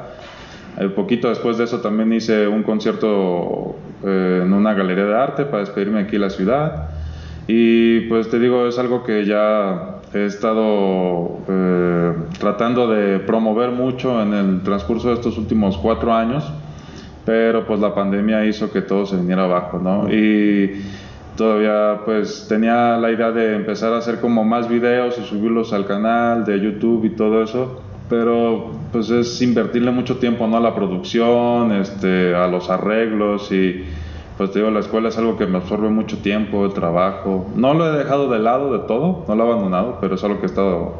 Un 0.77 0.91
poquito 0.91 1.29
después 1.29 1.57
de 1.57 1.63
eso 1.63 1.79
también 1.79 2.11
hice 2.11 2.47
un 2.47 2.63
concierto 2.63 3.75
eh, 4.03 4.41
en 4.43 4.51
una 4.51 4.73
galería 4.73 5.05
de 5.05 5.15
arte 5.15 5.45
para 5.45 5.59
despedirme 5.59 6.01
aquí 6.01 6.15
en 6.15 6.21
la 6.21 6.29
ciudad. 6.29 6.89
Y 7.47 8.01
pues 8.01 8.29
te 8.29 8.39
digo, 8.39 8.67
es 8.67 8.79
algo 8.79 9.03
que 9.03 9.25
ya 9.25 10.01
he 10.13 10.25
estado 10.25 11.39
eh, 11.47 12.13
tratando 12.39 12.87
de 12.87 13.19
promover 13.19 13.71
mucho 13.71 14.21
en 14.21 14.33
el 14.33 14.61
transcurso 14.63 15.09
de 15.09 15.15
estos 15.15 15.37
últimos 15.37 15.77
cuatro 15.77 16.13
años 16.13 16.51
pero 17.25 17.65
pues 17.65 17.79
la 17.79 17.93
pandemia 17.93 18.45
hizo 18.45 18.71
que 18.71 18.81
todo 18.81 19.05
se 19.05 19.17
viniera 19.17 19.45
abajo, 19.45 19.79
¿no? 19.79 20.07
Y 20.13 20.83
todavía 21.35 22.01
pues 22.05 22.45
tenía 22.47 22.97
la 22.97 23.11
idea 23.11 23.31
de 23.31 23.55
empezar 23.55 23.91
a 23.93 23.97
hacer 23.97 24.21
como 24.21 24.45
más 24.45 24.69
videos 24.69 25.17
y 25.17 25.23
subirlos 25.23 25.73
al 25.73 25.87
canal 25.87 26.45
de 26.45 26.59
YouTube 26.61 27.03
y 27.05 27.09
todo 27.09 27.43
eso, 27.43 27.81
pero 28.09 28.71
pues 28.91 29.09
es 29.09 29.41
invertirle 29.41 29.89
mucho 29.91 30.17
tiempo, 30.17 30.47
¿no? 30.47 30.57
A 30.57 30.59
la 30.59 30.75
producción, 30.75 31.71
este, 31.71 32.35
a 32.35 32.47
los 32.47 32.69
arreglos 32.69 33.51
y 33.51 33.83
pues 34.37 34.51
te 34.51 34.59
digo, 34.59 34.71
la 34.71 34.79
escuela 34.79 35.09
es 35.09 35.17
algo 35.17 35.37
que 35.37 35.45
me 35.45 35.57
absorbe 35.57 35.89
mucho 35.89 36.17
tiempo, 36.19 36.65
el 36.65 36.73
trabajo. 36.73 37.47
No 37.55 37.73
lo 37.73 37.93
he 37.93 37.97
dejado 37.97 38.29
de 38.29 38.39
lado 38.39 38.71
de 38.73 38.79
todo, 38.87 39.25
no 39.27 39.35
lo 39.35 39.43
he 39.43 39.47
abandonado, 39.47 39.97
pero 40.01 40.15
es 40.15 40.23
algo 40.23 40.39
que 40.39 40.43
he 40.43 40.49
estado 40.49 40.99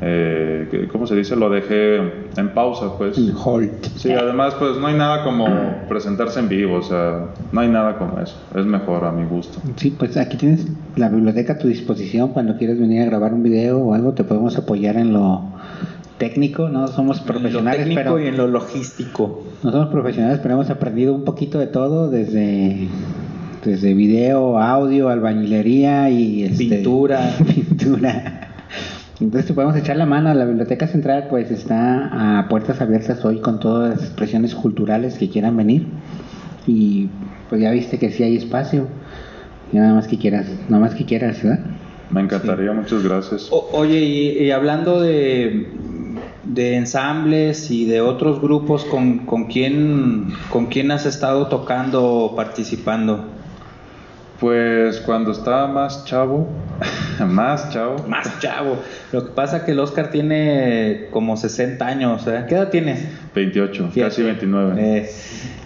eh, 0.00 0.88
¿cómo 0.92 1.06
se 1.06 1.16
dice? 1.16 1.34
Lo 1.34 1.50
dejé 1.50 1.96
en 2.36 2.54
pausa, 2.54 2.96
pues. 2.96 3.18
hold. 3.44 3.84
Sí, 3.96 4.12
además, 4.12 4.54
pues 4.54 4.76
no 4.76 4.86
hay 4.86 4.96
nada 4.96 5.24
como 5.24 5.46
presentarse 5.88 6.38
en 6.38 6.48
vivo, 6.48 6.76
o 6.76 6.82
sea, 6.82 7.26
no 7.50 7.60
hay 7.60 7.68
nada 7.68 7.98
como 7.98 8.20
eso. 8.20 8.36
Es 8.54 8.64
mejor 8.64 9.04
a 9.04 9.12
mi 9.12 9.26
gusto. 9.26 9.60
Sí, 9.76 9.94
pues 9.98 10.16
aquí 10.16 10.36
tienes 10.36 10.66
la 10.96 11.08
biblioteca 11.08 11.54
a 11.54 11.58
tu 11.58 11.66
disposición. 11.66 12.28
Cuando 12.28 12.56
quieras 12.56 12.78
venir 12.78 13.02
a 13.02 13.06
grabar 13.06 13.34
un 13.34 13.42
video 13.42 13.78
o 13.78 13.94
algo, 13.94 14.12
te 14.12 14.22
podemos 14.22 14.56
apoyar 14.56 14.96
en 14.96 15.12
lo 15.12 15.42
técnico, 16.18 16.68
no 16.68 16.88
somos 16.88 17.20
profesionales, 17.20 17.80
en 17.82 17.88
lo 17.88 17.94
técnico 17.94 18.20
y 18.20 18.26
en 18.26 18.36
lo 18.36 18.46
logístico. 18.48 19.44
No 19.62 19.70
somos 19.72 19.88
profesionales, 19.88 20.40
pero 20.42 20.54
hemos 20.54 20.70
aprendido 20.70 21.14
un 21.14 21.24
poquito 21.24 21.58
de 21.58 21.66
todo 21.68 22.10
desde 22.10 22.88
desde 23.64 23.94
video, 23.94 24.58
audio, 24.58 25.08
albañilería 25.08 26.10
y 26.10 26.44
este, 26.44 26.64
pintura, 26.64 27.34
pintura. 27.54 28.48
Entonces 29.20 29.46
te 29.46 29.54
podemos 29.54 29.76
echar 29.76 29.96
la 29.96 30.06
mano. 30.06 30.32
La 30.32 30.44
Biblioteca 30.44 30.86
Central 30.86 31.26
pues 31.28 31.50
está 31.50 32.38
a 32.38 32.48
puertas 32.48 32.80
abiertas 32.80 33.24
hoy 33.24 33.40
con 33.40 33.58
todas 33.58 33.90
las 33.90 34.04
expresiones 34.04 34.54
culturales 34.54 35.18
que 35.18 35.28
quieran 35.28 35.56
venir. 35.56 35.86
Y 36.66 37.08
pues 37.48 37.60
ya 37.60 37.70
viste 37.70 37.98
que 37.98 38.10
sí 38.10 38.22
hay 38.22 38.36
espacio. 38.36 38.86
Y 39.72 39.76
nada 39.76 39.94
más 39.94 40.06
que 40.06 40.18
quieras, 40.18 40.46
nada 40.68 40.82
más 40.82 40.94
que 40.94 41.04
quieras, 41.04 41.42
¿verdad? 41.42 41.64
Me 42.10 42.22
encantaría, 42.22 42.72
muchas 42.72 43.04
gracias. 43.04 43.48
oye, 43.50 43.98
y, 44.00 44.50
hablando 44.50 45.00
de, 45.00 45.66
de 46.48 46.76
ensambles 46.76 47.70
y 47.70 47.84
de 47.84 48.00
otros 48.00 48.40
grupos, 48.40 48.84
¿con, 48.84 49.26
con, 49.26 49.44
quién, 49.44 50.32
¿con 50.50 50.66
quién 50.66 50.90
has 50.90 51.06
estado 51.06 51.46
tocando 51.46 52.04
o 52.04 52.36
participando? 52.36 53.26
Pues 54.40 55.00
cuando 55.00 55.32
estaba 55.32 55.66
más 55.68 56.04
chavo, 56.06 56.48
más 57.26 57.70
chavo. 57.70 57.96
Más 58.08 58.38
chavo. 58.40 58.78
Lo 59.12 59.24
que 59.24 59.30
pasa 59.32 59.58
es 59.58 59.62
que 59.64 59.72
el 59.72 59.80
Oscar 59.80 60.10
tiene 60.10 61.08
como 61.10 61.36
60 61.36 61.86
años. 61.86 62.26
¿eh? 62.26 62.44
¿Qué 62.48 62.54
edad 62.54 62.68
tienes? 62.68 63.06
28, 63.34 63.90
casi 63.94 64.22
29. 64.22 64.74
Eh, 64.78 65.10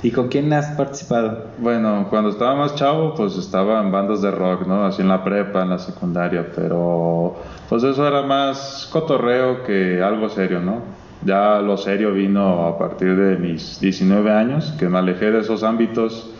¿Y 0.02 0.10
con 0.10 0.28
quién 0.28 0.52
has 0.52 0.66
participado? 0.76 1.46
Bueno, 1.58 2.06
cuando 2.10 2.30
estaba 2.30 2.56
más 2.56 2.74
chavo, 2.74 3.14
pues 3.14 3.36
estaba 3.36 3.80
en 3.80 3.92
bandas 3.92 4.20
de 4.22 4.30
rock, 4.30 4.66
¿no? 4.66 4.84
Así 4.84 5.02
en 5.02 5.08
la 5.08 5.22
prepa, 5.22 5.62
en 5.62 5.70
la 5.70 5.78
secundaria, 5.78 6.46
pero 6.54 7.36
pues 7.68 7.84
eso 7.84 8.06
era 8.06 8.22
más 8.22 8.88
cotorreo 8.90 9.62
que 9.62 10.02
algo 10.02 10.28
serio, 10.28 10.60
¿no? 10.60 10.82
Ya 11.24 11.60
lo 11.60 11.76
serio 11.76 12.12
vino 12.12 12.66
a 12.66 12.78
partir 12.78 13.14
de 13.14 13.36
mis 13.36 13.80
19 13.80 14.32
años, 14.32 14.74
que 14.78 14.88
me 14.88 14.98
alejé 14.98 15.30
de 15.30 15.40
esos 15.40 15.62
ámbitos 15.62 16.30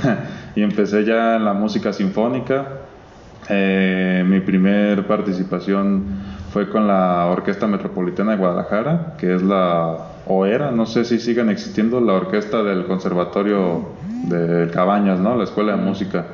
y 0.54 0.62
empecé 0.62 1.04
ya 1.04 1.36
en 1.36 1.44
la 1.46 1.54
música 1.54 1.94
sinfónica. 1.94 2.66
Eh, 3.48 4.24
mi 4.26 4.40
primer 4.40 5.06
participación 5.06 6.04
fue 6.52 6.68
con 6.68 6.86
la 6.86 7.26
Orquesta 7.26 7.66
Metropolitana 7.66 8.32
de 8.32 8.38
Guadalajara, 8.38 9.14
que 9.18 9.34
es 9.34 9.42
la, 9.42 9.96
o 10.26 10.46
era, 10.46 10.70
no 10.70 10.86
sé 10.86 11.04
si 11.04 11.18
siguen 11.18 11.50
existiendo, 11.50 12.00
la 12.00 12.14
orquesta 12.14 12.62
del 12.62 12.86
Conservatorio 12.86 13.90
de 14.24 14.70
Cabañas, 14.72 15.20
¿no? 15.20 15.36
La 15.36 15.44
Escuela 15.44 15.76
de 15.76 15.82
Música. 15.82 16.24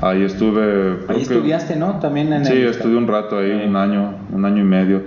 Ahí 0.00 0.22
estuve... 0.22 1.04
Ahí 1.08 1.22
estudiaste, 1.22 1.76
¿no? 1.76 1.98
También 2.00 2.32
en 2.32 2.44
Sí, 2.44 2.54
estudié 2.54 2.96
un 2.96 3.06
rato 3.06 3.38
ahí, 3.38 3.64
un 3.66 3.76
año, 3.76 4.14
un 4.32 4.44
año 4.44 4.62
y 4.62 4.66
medio. 4.66 5.02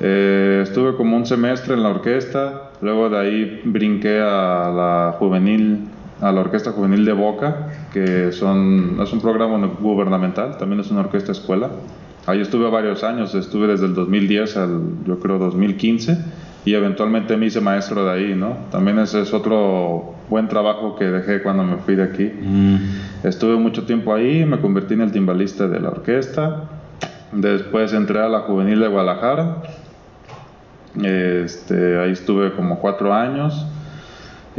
Eh, 0.00 0.60
estuve 0.62 0.94
como 0.94 1.16
un 1.16 1.26
semestre 1.26 1.74
en 1.74 1.82
la 1.82 1.88
orquesta, 1.88 2.70
luego 2.82 3.08
de 3.08 3.18
ahí 3.18 3.62
brinqué 3.64 4.20
a 4.20 4.70
la 4.70 5.14
juvenil 5.18 5.88
a 6.20 6.32
la 6.32 6.40
Orquesta 6.40 6.72
Juvenil 6.72 7.04
de 7.04 7.12
Boca, 7.12 7.67
que 7.92 8.32
son, 8.32 8.98
es 9.02 9.12
un 9.12 9.20
programa 9.20 9.66
gubernamental, 9.80 10.58
también 10.58 10.80
es 10.80 10.90
una 10.90 11.00
orquesta 11.00 11.32
escuela. 11.32 11.70
Ahí 12.26 12.40
estuve 12.40 12.68
varios 12.70 13.04
años, 13.04 13.34
estuve 13.34 13.68
desde 13.68 13.86
el 13.86 13.94
2010 13.94 14.56
al, 14.58 14.80
yo 15.06 15.18
creo, 15.18 15.38
2015 15.38 16.18
y 16.64 16.74
eventualmente 16.74 17.36
me 17.36 17.46
hice 17.46 17.60
maestro 17.60 18.04
de 18.04 18.10
ahí, 18.10 18.34
¿no? 18.34 18.58
También 18.70 18.98
ese 18.98 19.22
es 19.22 19.32
otro 19.32 20.14
buen 20.28 20.48
trabajo 20.48 20.96
que 20.96 21.06
dejé 21.06 21.42
cuando 21.42 21.64
me 21.64 21.78
fui 21.78 21.94
de 21.94 22.02
aquí. 22.02 22.24
Mm. 22.24 22.76
Estuve 23.26 23.56
mucho 23.56 23.84
tiempo 23.84 24.12
ahí, 24.12 24.44
me 24.44 24.60
convertí 24.60 24.94
en 24.94 25.00
el 25.00 25.12
timbalista 25.12 25.66
de 25.66 25.80
la 25.80 25.88
orquesta. 25.88 26.64
Después 27.32 27.94
entré 27.94 28.20
a 28.20 28.28
la 28.28 28.40
Juvenil 28.40 28.80
de 28.80 28.88
Guadalajara. 28.88 29.62
Este, 31.02 31.98
ahí 31.98 32.12
estuve 32.12 32.52
como 32.52 32.78
cuatro 32.80 33.14
años. 33.14 33.66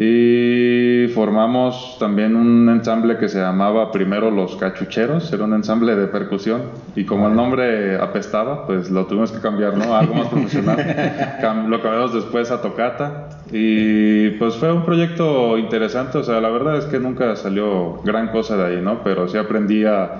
Y 0.01 1.09
formamos 1.09 1.97
también 1.99 2.37
un 2.37 2.69
ensamble 2.69 3.17
que 3.17 3.27
se 3.27 3.37
llamaba 3.37 3.91
primero 3.91 4.31
Los 4.31 4.55
Cachucheros, 4.55 5.33
era 5.33 5.43
un 5.43 5.53
ensamble 5.53 5.93
de 5.93 6.07
percusión 6.07 6.61
y 6.95 7.03
como 7.03 7.27
el 7.27 7.35
nombre 7.35 7.97
apestaba, 7.97 8.65
pues 8.65 8.89
lo 8.89 9.07
tuvimos 9.07 9.33
que 9.33 9.41
cambiar, 9.41 9.75
¿no? 9.75 9.93
algo 9.93 10.15
más 10.15 10.29
profesional. 10.29 10.77
lo 11.67 11.81
cambiamos 11.81 12.13
después 12.13 12.49
a 12.49 12.61
Tocata 12.61 13.41
y 13.51 14.29
pues 14.37 14.55
fue 14.55 14.71
un 14.71 14.85
proyecto 14.85 15.57
interesante, 15.57 16.19
o 16.19 16.23
sea, 16.23 16.39
la 16.39 16.49
verdad 16.49 16.77
es 16.77 16.85
que 16.85 16.97
nunca 16.97 17.35
salió 17.35 18.01
gran 18.05 18.29
cosa 18.29 18.55
de 18.55 18.67
ahí, 18.67 18.81
¿no? 18.81 19.03
Pero 19.03 19.27
sí 19.27 19.37
aprendí 19.37 19.83
a, 19.83 20.11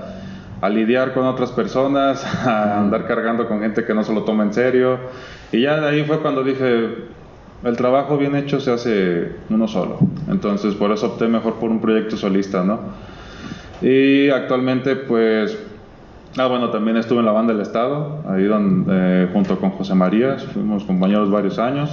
a 0.60 0.68
lidiar 0.68 1.14
con 1.14 1.26
otras 1.26 1.54
personas, 1.54 2.26
a 2.46 2.82
andar 2.82 3.08
cargando 3.08 3.48
con 3.48 3.62
gente 3.62 3.86
que 3.86 3.94
no 3.94 4.04
se 4.04 4.14
lo 4.14 4.24
toma 4.24 4.44
en 4.44 4.54
serio 4.54 5.00
y 5.54 5.62
ya 5.62 5.80
de 5.80 5.88
ahí 5.88 6.04
fue 6.04 6.20
cuando 6.20 6.44
dije 6.44 7.18
el 7.64 7.76
trabajo 7.76 8.18
bien 8.18 8.36
hecho 8.36 8.60
se 8.60 8.72
hace 8.72 9.32
uno 9.49 9.68
solo. 9.68 9.99
Entonces, 10.30 10.76
por 10.76 10.91
eso 10.91 11.07
opté 11.07 11.28
mejor 11.28 11.55
por 11.55 11.70
un 11.70 11.82
proyecto 11.82 12.16
solista, 12.16 12.64
¿no? 12.64 12.80
Y 13.82 14.30
actualmente, 14.30 14.95
pues, 14.95 15.57
ah, 16.38 16.47
bueno, 16.47 16.70
también 16.70 16.97
estuve 16.97 17.20
en 17.20 17.26
la 17.26 17.32
banda 17.32 17.53
del 17.53 17.62
Estado, 17.62 18.24
ahí 18.28 18.43
donde, 18.43 18.91
eh, 18.91 19.30
junto 19.34 19.57
con 19.60 19.72
José 19.72 19.93
María, 19.95 20.38
fuimos 20.38 20.84
compañeros 20.86 21.30
varios 21.30 21.60
años. 21.60 21.89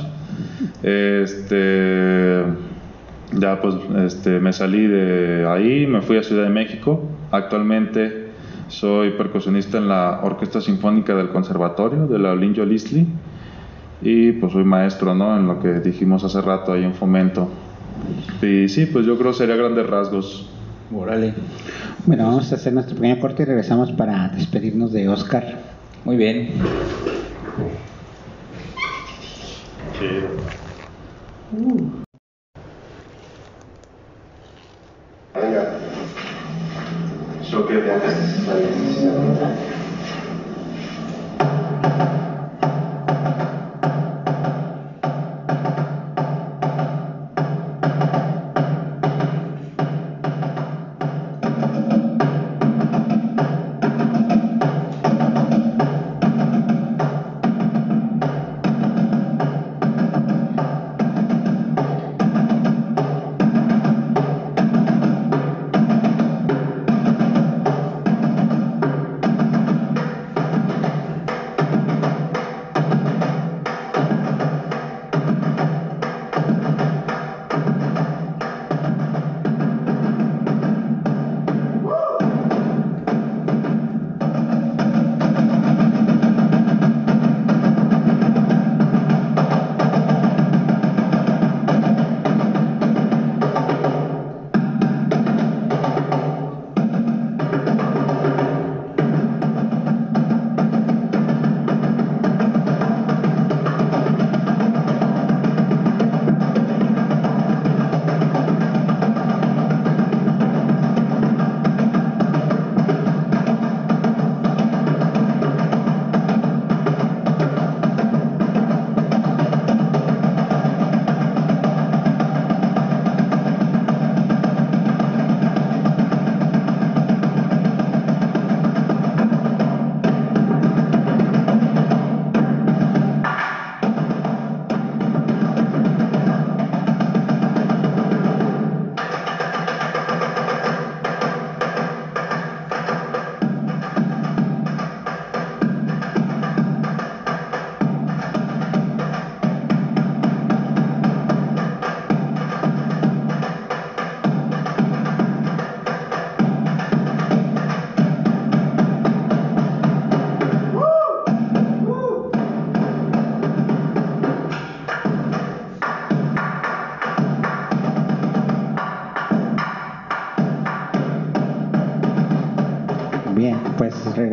Este, 0.83 2.45
ya 3.33 3.61
pues, 3.61 3.75
este, 4.05 4.39
me 4.39 4.53
salí 4.53 4.87
de 4.87 5.47
ahí, 5.49 5.87
me 5.87 6.01
fui 6.01 6.17
a 6.17 6.23
Ciudad 6.23 6.45
de 6.45 6.51
México. 6.51 7.03
Actualmente 7.33 8.27
soy 8.69 9.11
percusionista 9.11 9.79
en 9.79 9.89
la 9.89 10.21
Orquesta 10.23 10.61
Sinfónica 10.61 11.15
del 11.15 11.29
Conservatorio 11.31 12.07
de 12.07 12.19
la 12.19 12.33
Olinjo 12.33 12.65
Lisli 12.65 13.07
y 14.03 14.33
pues 14.33 14.53
soy 14.53 14.65
maestro, 14.65 15.15
¿no? 15.15 15.37
En 15.37 15.47
lo 15.47 15.61
que 15.61 15.81
dijimos 15.81 16.25
hace 16.25 16.41
rato 16.41 16.73
ahí 16.73 16.85
en 16.85 16.95
Fomento. 16.95 17.49
Y 18.43 18.69
sí, 18.69 18.87
pues 18.87 19.07
yo 19.07 19.17
creo 19.19 19.33
que 19.33 19.39
sería 19.39 19.57
grandes 19.57 19.87
rasgos. 19.87 20.49
Órale. 20.95 21.35
Bueno, 22.05 22.25
vamos 22.25 22.53
a 22.53 22.57
hacer 22.57 22.73
nuestro 22.73 22.95
pequeño 22.95 23.19
corte 23.21 23.43
y 23.43 23.47
regresamos 23.47 23.91
para 23.93 24.29
despedirnos 24.29 24.93
de 24.93 25.09
Oscar. 25.09 25.59
Muy 26.05 26.17
bien. 26.17 26.51
Venga. 35.35 35.79
Yo 37.51 37.67
creo 37.67 37.83
que 37.83 37.91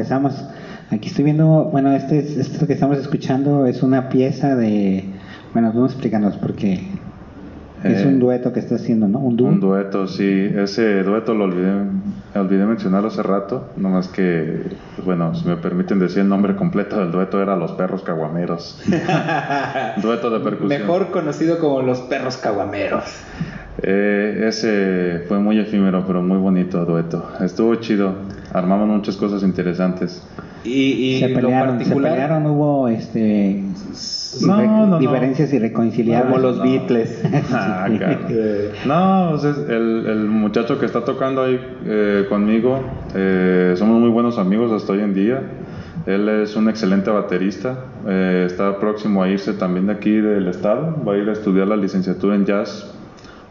regresamos. 0.08 0.34
Aquí 0.91 1.08
estoy 1.08 1.24
viendo, 1.24 1.70
bueno, 1.72 1.91
este, 1.93 2.20
es- 2.20 2.38
esto 2.38 2.68
que 2.68 2.74
estamos 2.74 2.97
escuchando 2.97 3.66
es 3.66 3.82
una 3.84 4.10
pieza 4.10 4.56
de, 4.56 5.06
bueno, 5.54 5.72
vamos 5.74 5.93
explícanos 5.93 6.36
porque 6.38 6.74
es 7.84 8.01
Eh, 8.04 8.08
un 8.08 8.20
dueto 8.20 8.54
que 8.54 8.60
está 8.60 8.76
haciendo, 8.76 9.08
¿no? 9.08 9.20
Un 9.20 9.36
dúo. 9.38 9.47
Un 9.49 9.60
dueto, 9.60 10.08
sí. 10.08 10.51
Ese 10.56 11.04
dueto 11.04 11.34
lo 11.34 11.45
olvidé, 11.45 11.74
olvidé 12.36 12.66
mencionarlo 12.66 13.08
hace 13.08 13.24
rato. 13.24 13.70
Nomás 13.78 14.08
que, 14.10 14.62
bueno, 15.06 15.34
si 15.36 15.47
me 15.47 15.56
permiten 15.58 15.99
decir 15.99 16.20
el 16.20 16.30
nombre 16.30 16.56
completo 16.56 16.99
del 16.99 17.12
dueto, 17.12 17.41
era 17.41 17.56
Los 17.56 17.72
Perros 17.74 18.04
Caguameros. 18.04 18.82
dueto 20.01 20.30
de 20.30 20.39
percusión. 20.41 20.82
Mejor 20.82 21.12
conocido 21.12 21.60
como 21.60 21.82
los 21.82 22.01
perros 22.01 22.38
caguameros. 22.38 23.04
Eh, 23.82 24.45
ese 24.47 25.24
fue 25.28 25.39
muy 25.39 25.60
efímero, 25.60 26.04
pero 26.06 26.22
muy 26.22 26.38
bonito 26.38 26.86
dueto. 26.86 27.26
Estuvo 27.41 27.74
chido. 27.76 28.14
Armamos 28.54 28.88
muchas 28.88 29.16
cosas 29.18 29.43
interesantes. 29.43 30.22
Y, 30.64 30.70
y 31.16 31.20
se 31.20 31.30
lo 31.30 31.36
pelearon, 31.41 31.84
se 31.84 31.93
pelearon, 31.93 32.45
hubo 32.45 32.88
este 32.88 33.64
No, 34.45 34.62
no, 34.62 34.88
no. 34.88 34.99
diferencias 34.99 35.51
irreconciliables. 35.54 36.32
como 36.32 36.38
los 36.41 36.58
No. 36.58 36.64
Beatles. 36.64 37.22
Ah, 37.51 37.88
claro. 37.97 38.20
No, 38.86 39.28
pues 39.32 39.43
es 39.58 39.70
el, 39.70 40.06
el 40.08 40.20
muchacho 40.30 40.80
que 40.80 40.86
está 40.86 41.04
tocando 41.04 41.43
ahí 41.43 41.60
eh, 41.86 42.26
conmigo, 42.30 42.80
eh, 43.16 43.74
somos 43.76 43.99
muy 43.99 44.10
buenos 44.10 44.38
amigos 44.38 44.72
hasta 44.72 44.93
hoy 44.93 44.99
en 45.01 45.14
día. 45.14 45.41
Él 46.06 46.28
es 46.28 46.56
un 46.56 46.68
excelente 46.70 47.10
baterista, 47.10 47.78
eh, 48.08 48.43
está 48.45 48.78
próximo 48.80 49.24
a 49.24 49.30
irse 49.30 49.54
también 49.54 49.88
de 49.88 49.93
aquí 49.93 50.12
del 50.12 50.47
estado, 50.49 50.95
va 51.08 51.14
a 51.14 51.18
ir 51.18 51.30
a 51.30 51.34
estudiar 51.34 51.68
la 51.68 51.78
licenciatura 51.78 52.36
en 52.36 52.45
jazz. 52.45 52.93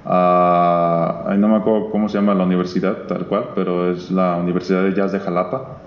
A- 0.04 1.24
ahí 1.28 1.38
no 1.38 1.48
me 1.48 1.56
acuerdo 1.56 1.90
cómo 1.90 2.08
se 2.08 2.18
llama 2.18 2.34
la 2.34 2.44
universidad, 2.44 2.98
tal 3.08 3.26
cual, 3.26 3.44
pero 3.54 3.90
es 3.92 4.10
la 4.10 4.36
Universidad 4.36 4.82
de 4.82 4.94
Jazz 4.94 5.12
de 5.12 5.20
Jalapa. 5.20 5.78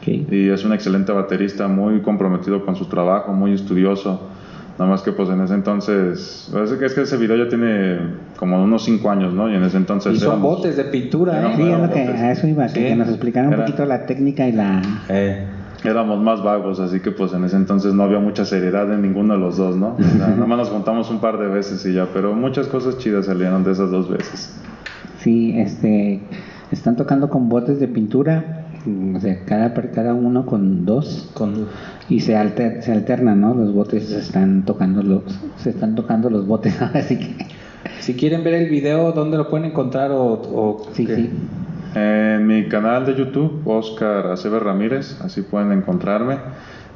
Ok. 0.00 0.08
Y 0.32 0.48
es 0.48 0.64
un 0.64 0.72
excelente 0.72 1.12
baterista, 1.12 1.68
muy 1.68 2.00
comprometido 2.00 2.64
con 2.64 2.74
su 2.76 2.86
trabajo, 2.86 3.32
muy 3.32 3.52
estudioso. 3.52 4.20
Nada 4.78 4.90
más 4.92 5.02
que 5.02 5.12
pues 5.12 5.28
en 5.28 5.40
ese 5.42 5.54
entonces, 5.54 6.50
es 6.64 6.72
que, 6.72 6.86
es 6.86 6.94
que 6.94 7.02
ese 7.02 7.16
video 7.18 7.36
ya 7.36 7.48
tiene 7.48 7.98
como 8.38 8.62
unos 8.62 8.82
5 8.84 9.10
años, 9.10 9.34
¿no? 9.34 9.50
Y 9.50 9.54
en 9.54 9.62
ese 9.62 9.76
entonces... 9.76 10.14
Y 10.14 10.18
son 10.18 10.28
éramos- 10.38 10.56
botes 10.56 10.76
de 10.76 10.84
pintura, 10.84 11.50
¿eh? 11.50 11.52
Sí, 11.54 11.62
es 11.70 11.78
lo 11.78 11.90
que, 11.90 12.00
a 12.00 12.32
eso 12.32 12.46
iba, 12.46 12.64
que, 12.66 12.70
Sí. 12.72 12.80
que 12.80 12.96
nos 12.96 13.08
explicaran 13.08 13.48
un 13.48 13.54
Era- 13.54 13.64
poquito 13.66 13.84
la 13.84 14.06
técnica 14.06 14.46
y 14.48 14.52
la... 14.52 14.80
Eh, 15.10 15.44
Éramos 15.84 16.20
más 16.20 16.42
vagos, 16.42 16.78
así 16.80 17.00
que 17.00 17.10
pues 17.10 17.32
en 17.32 17.44
ese 17.44 17.56
entonces 17.56 17.94
no 17.94 18.02
había 18.02 18.18
mucha 18.18 18.44
seriedad 18.44 18.92
en 18.92 19.00
ninguno 19.02 19.34
de 19.34 19.40
los 19.40 19.56
dos, 19.56 19.76
¿no? 19.76 19.96
O 19.98 20.02
sea, 20.18 20.28
nada 20.34 20.46
más 20.46 20.58
nos 20.58 20.68
juntamos 20.70 21.10
un 21.10 21.20
par 21.20 21.38
de 21.38 21.46
veces 21.46 21.84
y 21.86 21.94
ya, 21.94 22.06
pero 22.12 22.34
muchas 22.34 22.66
cosas 22.66 22.98
chidas 22.98 23.26
salieron 23.26 23.64
de 23.64 23.72
esas 23.72 23.90
dos 23.90 24.08
veces. 24.08 24.54
Sí, 25.20 25.52
este, 25.58 26.20
están 26.70 26.96
tocando 26.96 27.28
con 27.30 27.48
botes 27.48 27.80
de 27.80 27.88
pintura, 27.88 28.66
o 29.14 29.20
sea, 29.20 29.44
cada, 29.44 29.74
per- 29.74 29.90
cada 29.90 30.14
uno 30.14 30.46
con 30.46 30.84
dos 30.86 31.30
con, 31.34 31.66
y 32.08 32.20
se, 32.20 32.36
alter, 32.36 32.82
se 32.82 32.92
alternan, 32.92 33.40
¿no? 33.40 33.54
Los 33.54 33.72
botes 33.74 34.08
se 34.08 34.18
están 34.18 34.64
tocando 34.64 35.02
los, 35.02 35.22
se 35.56 35.70
están 35.70 35.94
tocando 35.94 36.28
los 36.30 36.46
botes, 36.46 36.80
así 36.94 37.18
que 37.18 37.36
si 38.00 38.14
quieren 38.14 38.44
ver 38.44 38.54
el 38.54 38.68
video, 38.70 39.12
¿dónde 39.12 39.36
lo 39.38 39.48
pueden 39.48 39.66
encontrar? 39.70 40.10
O, 40.12 40.24
o 40.32 40.86
sí, 40.92 41.06
qué? 41.06 41.16
sí. 41.16 41.30
En 41.94 42.46
mi 42.46 42.68
canal 42.68 43.04
de 43.04 43.16
YouTube, 43.16 43.62
Oscar 43.64 44.26
Aceves 44.28 44.62
Ramírez, 44.62 45.20
así 45.20 45.42
pueden 45.42 45.72
encontrarme. 45.72 46.36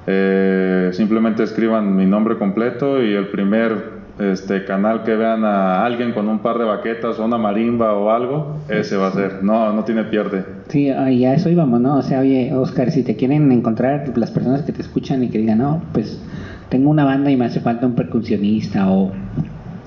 Eh, 0.07 0.91
simplemente 0.93 1.43
escriban 1.43 1.97
mi 1.97 2.07
nombre 2.07 2.37
completo 2.37 3.03
y 3.03 3.15
el 3.15 3.29
primer 3.29 4.05
este, 4.19 4.65
canal 4.65 5.03
que 5.03 5.17
vean 5.17 5.45
a 5.45 5.85
alguien 5.85 6.13
con 6.13 6.29
un 6.29 6.39
par 6.39 6.59
de 6.59 6.65
baquetas 6.65 7.19
o 7.19 7.25
una 7.25 7.39
marimba 7.39 7.95
o 7.95 8.11
algo, 8.11 8.59
ese 8.69 8.97
va 8.97 9.09
a 9.09 9.13
ser. 9.13 9.43
No, 9.43 9.73
no 9.73 9.85
tiene 9.85 10.05
pierde. 10.05 10.45
Sí, 10.69 10.91
ah, 10.91 11.11
y 11.11 11.25
a 11.25 11.35
eso 11.35 11.49
íbamos, 11.49 11.81
¿no? 11.81 11.97
O 11.97 12.03
sea, 12.03 12.21
oye, 12.21 12.53
Oscar, 12.55 12.91
si 12.93 13.03
te 13.03 13.17
quieren 13.17 13.51
encontrar 13.51 14.13
las 14.17 14.31
personas 14.31 14.63
que 14.63 14.73
te 14.73 14.83
escuchan 14.83 15.25
y 15.25 15.29
que 15.29 15.39
digan, 15.39 15.59
no, 15.59 15.83
pues 15.93 16.21
tengo 16.69 16.91
una 16.91 17.05
banda 17.05 17.31
y 17.31 17.37
me 17.37 17.47
hace 17.47 17.61
falta 17.61 17.87
un 17.87 17.95
percusionista 17.95 18.89
o 18.89 19.11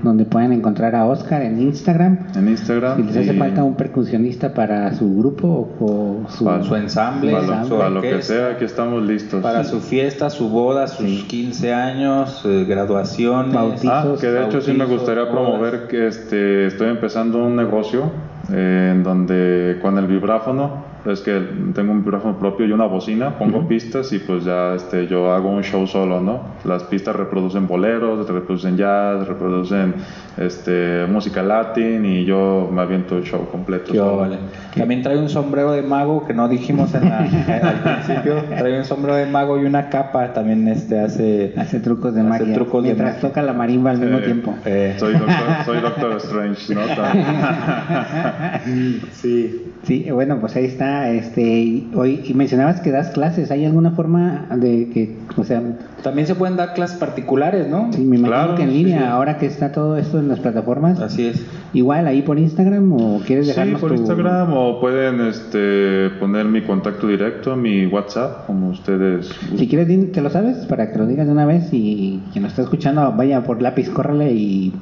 Donde 0.03 0.26
pueden 0.26 0.51
encontrar 0.53 0.95
a 0.95 1.05
Oscar 1.05 1.41
en 1.41 1.60
Instagram. 1.60 2.28
En 2.36 2.49
Instagram. 2.49 2.97
Si 2.97 3.03
les 3.03 3.18
hace 3.18 3.34
y 3.34 3.39
falta 3.39 3.64
un 3.64 3.76
percusionista 3.76 4.53
para 4.53 4.93
su 4.93 5.18
grupo 5.18 5.47
o, 5.47 5.86
o 6.26 6.30
su... 6.30 6.45
Para 6.45 6.64
su 6.64 6.76
ensamble, 6.76 7.32
para, 7.32 7.64
su 7.64 7.72
lo, 7.72 7.78
para 7.78 7.89
lo 7.89 8.01
que 8.01 8.22
sea, 8.22 8.51
aquí 8.51 8.66
estamos 8.66 9.03
listos. 9.03 9.41
Para 9.41 9.64
su 9.64 9.80
fiesta, 9.80 10.30
su 10.30 10.49
boda, 10.49 10.88
sus 10.88 11.05
Sí. 11.08 11.26
15 11.28 11.74
años, 11.74 12.43
eh, 12.45 12.66
graduaciones. 12.68 13.53
Bautizos. 13.53 13.89
Ah, 13.91 14.16
que 14.20 14.28
de 14.28 14.45
hecho 14.45 14.62
sí 14.62 14.74
me 14.74 14.86
gustaría 14.86 15.24
bodas. 15.24 15.36
promover 15.36 15.88
que 15.88 16.08
este, 16.08 16.68
estoy 16.68 16.89
empezando 16.89 17.43
un 17.43 17.55
negocio 17.55 18.12
eh, 18.51 18.91
en 18.93 19.03
donde 19.03 19.80
con 19.82 19.97
el 19.97 20.08
vibráfono, 20.08 20.86
es 21.05 21.21
que 21.21 21.39
tengo 21.73 21.91
un 21.93 22.03
vibráfono 22.03 22.37
propio 22.37 22.65
y 22.65 22.71
una 22.71 22.85
bocina, 22.85 23.37
pongo 23.37 23.65
pistas 23.67 24.11
y 24.11 24.19
pues 24.19 24.43
ya 24.43 24.73
este, 24.75 25.07
yo 25.07 25.31
hago 25.31 25.49
un 25.49 25.63
show 25.63 25.87
solo, 25.87 26.19
¿no? 26.21 26.41
Las 26.65 26.83
pistas 26.83 27.15
reproducen 27.15 27.65
boleros, 27.67 28.27
reproducen 28.29 28.75
jazz, 28.75 29.25
reproducen 29.27 29.93
este, 30.37 31.05
música 31.09 31.41
latín 31.43 32.05
y 32.05 32.25
yo 32.25 32.69
me 32.73 32.81
aviento 32.81 33.17
el 33.17 33.23
show 33.23 33.47
completo. 33.49 34.17
Vale. 34.17 34.37
También 34.75 35.01
trae 35.01 35.17
un 35.17 35.29
sombrero 35.29 35.71
de 35.71 35.81
mago 35.81 36.25
que 36.27 36.33
no 36.33 36.49
dijimos 36.49 36.93
en 36.93 37.09
la- 37.09 37.19
al 37.19 37.81
principio. 38.03 38.43
Trae 38.57 38.77
un 38.77 38.85
sombrero 38.85 39.15
de 39.15 39.25
mago 39.27 39.57
y 39.59 39.65
una 39.65 39.89
capa. 39.89 40.33
También 40.33 40.67
este 40.67 40.99
hace. 40.99 41.53
Hace 41.57 41.79
trucos 41.79 42.13
de 42.15 42.21
Hace 42.21 42.29
magia. 42.29 42.53
trucos 42.53 42.83
de 42.83 42.89
mientras 42.89 43.15
magia. 43.15 43.29
toca 43.29 43.41
la 43.41 43.53
marimba 43.53 43.91
al 43.91 43.99
mismo 43.99 44.17
Eh, 44.17 44.21
tiempo. 44.21 44.55
eh, 44.65 44.95
Soy 44.97 45.13
doctor, 45.13 45.35
soy 45.65 45.79
doctor 45.79 46.11
Strange, 46.17 46.73
¿no? 46.75 46.81
Sí. 49.11 49.63
Sí, 49.83 50.07
bueno, 50.11 50.37
pues 50.39 50.55
ahí 50.55 50.65
está. 50.65 50.86
Este, 50.88 51.41
y 51.41 51.91
hoy 51.95 52.21
y 52.27 52.33
mencionabas 52.33 52.79
que 52.81 52.91
das 52.91 53.09
clases. 53.09 53.51
¿Hay 53.51 53.65
alguna 53.65 53.91
forma 53.91 54.47
de 54.55 54.89
que, 54.93 55.15
o 55.35 55.43
sea, 55.43 55.61
También 56.03 56.27
se 56.27 56.35
pueden 56.35 56.55
dar 56.57 56.73
clases 56.73 56.97
particulares, 56.97 57.67
¿no? 57.67 57.91
sí, 57.93 58.01
me 58.03 58.17
imagino 58.17 58.27
Claro, 58.27 58.55
que 58.55 58.63
en 58.63 58.69
sí, 58.71 58.77
línea, 58.83 58.99
sí. 58.99 59.05
ahora 59.05 59.38
que 59.38 59.45
está 59.47 59.71
todo 59.71 59.97
esto 59.97 60.19
en 60.19 60.27
las 60.27 60.39
plataformas, 60.39 60.99
Así 60.99 61.25
es. 61.27 61.45
igual 61.73 62.07
ahí 62.07 62.21
por 62.21 62.38
Instagram 62.39 62.91
o 62.93 63.21
quieres 63.25 63.45
Sí, 63.45 63.51
dejarnos 63.51 63.81
por 63.81 63.89
tu- 63.91 63.95
Instagram 63.97 64.53
o 64.53 64.79
pueden 64.79 65.19
este, 65.21 66.09
poner 66.19 66.45
mi 66.45 66.61
contacto 66.61 67.07
directo, 67.07 67.55
mi 67.55 67.85
WhatsApp, 67.88 68.45
como 68.45 68.69
ustedes 68.69 69.29
Si 69.57 69.67
quieres, 69.67 70.11
te 70.11 70.21
lo 70.21 70.29
sabes 70.29 70.57
para 70.67 70.91
que 70.91 70.97
lo 70.97 71.05
digas 71.07 71.25
de 71.27 71.33
una 71.33 71.45
vez 71.45 71.69
y 71.73 72.21
quien 72.31 72.43
nos 72.43 72.51
está 72.53 72.63
escuchando 72.63 73.11
vaya 73.17 73.41
por 73.43 73.61
lápiz, 73.61 73.89
córrele 73.89 74.31
y, 74.33 74.73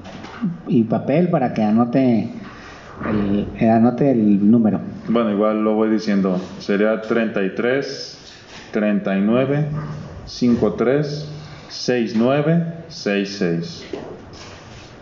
y 0.68 0.84
papel 0.84 1.30
para 1.30 1.54
que 1.54 1.64
anote 1.64 2.30
el, 3.10 3.48
eh, 3.60 3.70
anote 3.70 4.12
el 4.12 4.50
número. 4.50 4.80
Bueno, 5.08 5.32
igual 5.32 5.64
lo 5.64 5.76
voy 5.76 5.90
diciendo. 5.90 6.40
Sería 6.60 7.02
33 7.02 8.34
39 8.72 9.66
53 10.26 11.32
69 11.70 12.74
66. 12.88 13.86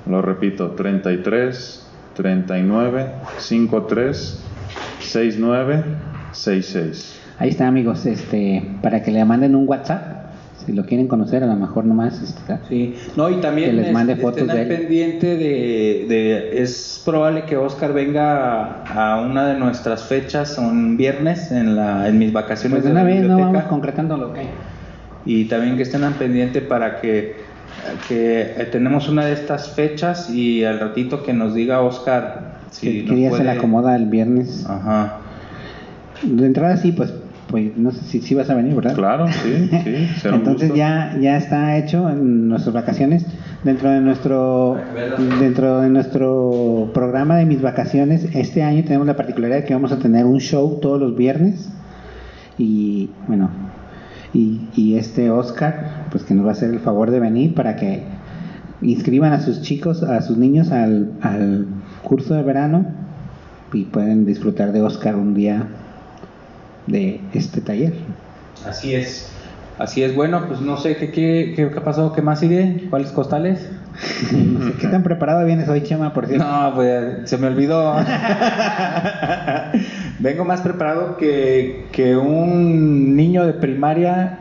Lo 0.07 0.21
repito, 0.21 0.71
33 0.71 1.87
39 2.15 3.11
53 3.37 4.43
69 4.99 5.83
66. 6.31 7.19
Ahí 7.39 7.49
está, 7.49 7.67
amigos, 7.67 8.05
este, 8.05 8.77
para 8.81 9.01
que 9.01 9.11
le 9.11 9.23
manden 9.25 9.55
un 9.55 9.67
WhatsApp. 9.67 10.22
Si 10.65 10.71
lo 10.71 10.85
quieren 10.85 11.07
conocer, 11.07 11.43
a 11.43 11.47
lo 11.47 11.55
mejor 11.55 11.83
nomás. 11.85 12.21
Este, 12.21 12.57
Sí, 12.69 12.95
no, 13.17 13.29
y 13.29 13.35
también 13.41 13.71
Que 13.71 13.81
les 13.81 13.91
mande 13.91 14.13
es- 14.13 14.21
fotos 14.21 14.47
de 14.47 14.61
él. 14.61 14.67
pendiente 14.67 15.35
de, 15.37 16.05
de- 16.07 16.61
es 16.61 17.01
probable 17.05 17.43
que 17.43 17.57
Oscar 17.57 17.91
venga 17.93 18.83
a, 18.85 19.13
a 19.15 19.21
una 19.21 19.47
de 19.47 19.59
nuestras 19.59 20.03
fechas, 20.05 20.57
un 20.57 20.95
viernes, 20.95 21.51
en, 21.51 21.75
la, 21.75 22.07
en 22.07 22.17
mis 22.17 22.31
vacaciones 22.31 22.77
pues 22.79 22.85
de 22.85 22.91
una 22.91 23.01
la 23.01 23.05
vez 23.05 23.15
no 23.15 23.21
biblioteca. 23.35 23.45
vamos 23.51 23.63
concretando 23.69 24.17
lo 24.17 24.33
que 24.33 24.39
hay. 24.41 24.49
y 25.25 25.45
también 25.45 25.75
que 25.77 25.83
estén 25.83 26.03
al 26.03 26.13
pendiente 26.13 26.61
para 26.61 27.01
que, 27.01 27.35
que 28.07 28.41
eh, 28.57 28.69
tenemos 28.71 29.09
una 29.09 29.25
de 29.25 29.33
estas 29.33 29.69
fechas 29.71 30.29
y 30.29 30.63
al 30.63 30.79
ratito 30.79 31.23
que 31.23 31.33
nos 31.33 31.53
diga 31.53 31.81
Oscar 31.81 32.53
si 32.71 32.87
¿Qué, 32.87 32.99
nos 33.01 33.09
qué 33.09 33.15
día 33.15 33.29
se 33.29 33.37
puede- 33.37 33.43
le 33.45 33.51
acomoda 33.51 33.95
el 33.95 34.05
viernes? 34.05 34.65
Ajá. 34.67 35.17
De 36.21 36.45
entrada 36.45 36.77
sí, 36.77 36.91
pues, 36.93 37.13
pues 37.53 37.77
no 37.77 37.91
sé 37.91 37.99
si, 38.05 38.19
si 38.19 38.33
vas 38.33 38.49
a 38.49 38.55
venir, 38.55 38.73
¿verdad? 38.73 38.95
Claro, 38.95 39.27
sí, 39.27 39.69
sí. 39.83 40.07
será 40.19 40.33
un 40.33 40.39
Entonces 40.39 40.69
gusto. 40.69 40.75
ya, 40.75 41.15
ya 41.21 41.37
está 41.37 41.77
hecho 41.77 42.09
en 42.09 42.47
nuestras 42.49 42.73
vacaciones. 42.73 43.27
Dentro 43.63 43.91
de 43.91 44.01
nuestro 44.01 44.75
dentro 45.39 45.81
de 45.81 45.89
nuestro 45.89 46.89
programa 46.95 47.37
de 47.37 47.45
mis 47.45 47.61
vacaciones, 47.61 48.27
este 48.33 48.63
año 48.63 48.83
tenemos 48.85 49.05
la 49.05 49.15
particularidad 49.15 49.59
de 49.59 49.65
que 49.65 49.75
vamos 49.75 49.91
a 49.91 49.99
tener 49.99 50.25
un 50.25 50.39
show 50.39 50.79
todos 50.81 50.99
los 50.99 51.15
viernes. 51.15 51.69
Y 52.57 53.11
bueno, 53.27 53.51
y, 54.33 54.61
y 54.75 54.95
este 54.95 55.29
Oscar, 55.29 56.07
pues 56.09 56.23
que 56.23 56.33
nos 56.33 56.45
va 56.47 56.49
a 56.49 56.53
hacer 56.53 56.71
el 56.71 56.79
favor 56.79 57.11
de 57.11 57.19
venir 57.19 57.53
para 57.53 57.75
que 57.75 58.01
inscriban 58.81 59.31
a 59.31 59.41
sus 59.41 59.61
chicos, 59.61 60.01
a 60.01 60.23
sus 60.23 60.39
niños 60.39 60.71
al, 60.71 61.11
al 61.21 61.67
curso 62.01 62.33
de 62.33 62.41
verano 62.41 62.87
y 63.73 63.83
pueden 63.83 64.25
disfrutar 64.25 64.71
de 64.71 64.81
Oscar 64.81 65.15
un 65.15 65.35
día 65.35 65.67
de 66.87 67.21
este 67.33 67.61
taller. 67.61 67.93
Así 68.65 68.95
es. 68.95 69.29
Así 69.79 70.03
es, 70.03 70.15
bueno, 70.15 70.45
pues 70.47 70.61
no 70.61 70.77
sé 70.77 70.97
qué, 70.97 71.09
qué, 71.09 71.53
qué, 71.55 71.71
qué 71.71 71.77
ha 71.77 71.83
pasado, 71.83 72.13
qué 72.13 72.21
más 72.21 72.39
sigue, 72.39 72.87
cuáles 72.89 73.11
costales. 73.11 73.69
No 74.31 74.65
sé, 74.65 74.73
¿Qué 74.79 74.87
tan 74.87 75.03
preparado 75.03 75.45
vienes 75.45 75.69
hoy, 75.69 75.83
Chema, 75.83 76.13
por 76.13 76.25
cierto? 76.25 76.43
No, 76.45 76.73
pues 76.73 77.29
se 77.29 77.37
me 77.37 77.45
olvidó. 77.47 77.95
Vengo 80.19 80.45
más 80.45 80.61
preparado 80.61 81.17
que, 81.17 81.87
que 81.91 82.15
un 82.15 83.15
niño 83.15 83.45
de 83.45 83.53
primaria 83.53 84.39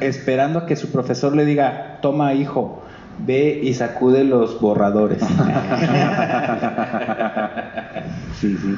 esperando 0.00 0.60
a 0.60 0.66
que 0.66 0.76
su 0.76 0.90
profesor 0.90 1.36
le 1.36 1.44
diga, 1.44 1.98
toma 2.00 2.32
hijo, 2.34 2.82
ve 3.18 3.60
y 3.62 3.74
sacude 3.74 4.24
los 4.24 4.60
borradores. 4.60 5.22
Sí, 8.40 8.56
sí. 8.56 8.76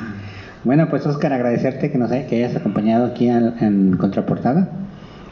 Bueno, 0.65 0.89
pues 0.91 1.07
Oscar, 1.07 1.33
agradecerte 1.33 1.91
que 1.91 1.99
nos 1.99 2.11
hay- 2.11 2.27
que 2.27 2.37
hayas 2.45 2.57
acompañado 2.57 3.07
aquí 3.07 3.29
al- 3.31 3.57
en 3.61 3.97
Contraportada. 3.97 4.69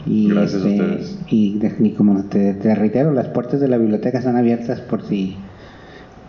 Y, 0.07 0.31
Gracias 0.31 0.65
a 0.65 0.69
este, 0.69 0.83
ustedes. 0.83 1.19
Y, 1.29 1.59
de- 1.59 1.75
y 1.81 1.91
como 1.93 2.25
te, 2.25 2.55
te 2.55 2.75
reitero, 2.75 3.13
las 3.13 3.29
puertas 3.29 3.61
de 3.61 3.69
la 3.69 3.77
biblioteca 3.77 4.19
están 4.19 4.37
abiertas 4.37 4.81
por 4.81 5.03
si 5.03 5.37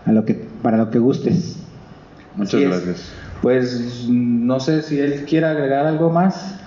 a 0.04 0.12
lo 0.12 0.24
que 0.24 0.34
para 0.62 0.76
lo 0.76 0.90
que 0.90 0.98
gustes. 0.98 1.56
Muchas 2.36 2.54
Así 2.54 2.64
es. 2.64 2.70
gracias. 2.70 3.12
Pues 3.40 4.06
no 4.10 4.60
sé 4.60 4.82
si 4.82 4.98
él 5.00 5.24
quiere 5.26 5.46
agregar 5.46 5.86
algo 5.86 6.10
más. 6.10 6.58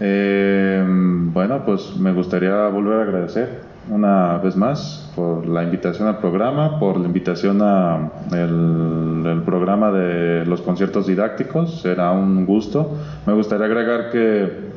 Eh, 0.00 0.84
bueno, 0.86 1.64
pues 1.64 1.96
me 1.98 2.12
gustaría 2.12 2.68
volver 2.68 3.00
a 3.00 3.02
agradecer 3.04 3.60
una 3.90 4.38
vez 4.38 4.56
más 4.56 5.10
por 5.14 5.46
la 5.46 5.62
invitación 5.62 6.08
al 6.08 6.18
programa, 6.18 6.78
por 6.78 6.98
la 6.98 7.06
invitación 7.06 7.60
a 7.62 8.10
el, 8.32 9.42
programa 9.44 9.90
de 9.90 10.44
los 10.44 10.60
conciertos 10.60 11.06
didácticos, 11.06 11.80
será 11.80 12.12
un 12.12 12.44
gusto. 12.44 12.96
Me 13.26 13.32
gustaría 13.32 13.66
agregar 13.66 14.10
que 14.10 14.68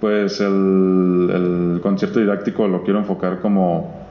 pues 0.00 0.40
el, 0.40 1.30
el 1.32 1.80
concierto 1.82 2.20
didáctico 2.20 2.68
lo 2.68 2.82
quiero 2.82 3.00
enfocar 3.00 3.40
como 3.40 4.02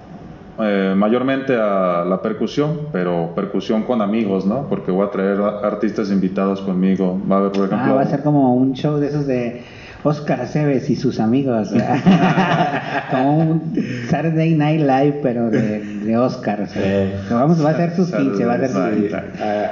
eh, 0.59 0.93
mayormente 0.95 1.55
a 1.55 2.03
la 2.05 2.21
percusión, 2.21 2.87
pero 2.91 3.31
percusión 3.33 3.83
con 3.83 4.01
amigos, 4.01 4.45
¿no? 4.45 4.67
Porque 4.69 4.91
voy 4.91 5.07
a 5.07 5.09
traer 5.09 5.39
artistas 5.41 6.11
invitados 6.11 6.61
conmigo. 6.61 7.19
Va 7.29 7.37
a 7.37 7.39
haber, 7.39 7.51
por 7.51 7.65
ejemplo, 7.65 7.93
Ah, 7.93 7.95
va 7.95 8.01
a 8.01 8.05
ser 8.05 8.21
como 8.21 8.53
un 8.53 8.73
show 8.73 8.97
de 8.97 9.07
esos 9.07 9.25
de 9.25 9.63
Oscar 10.03 10.41
Aceves 10.41 10.89
y 10.89 10.95
sus 10.95 11.19
amigos. 11.19 11.69
como 13.11 13.37
un 13.37 13.73
Saturday 14.09 14.55
Night 14.55 14.81
Live, 14.81 15.19
pero 15.21 15.49
de, 15.49 15.81
de 15.81 16.17
Oscar. 16.17 16.61
o 16.61 16.67
sea, 16.67 16.81
Eh. 16.83 17.15
vamos, 17.29 17.63
va 17.63 17.71
a 17.71 17.75
ser 17.75 17.95
sus 17.95 18.11
15, 18.11 18.45
va 18.45 18.53
a 18.53 18.57
ser 18.57 18.67
sus 18.69 18.77
Saturday 18.77 19.01
15. 19.01 19.15
Night 19.15 19.71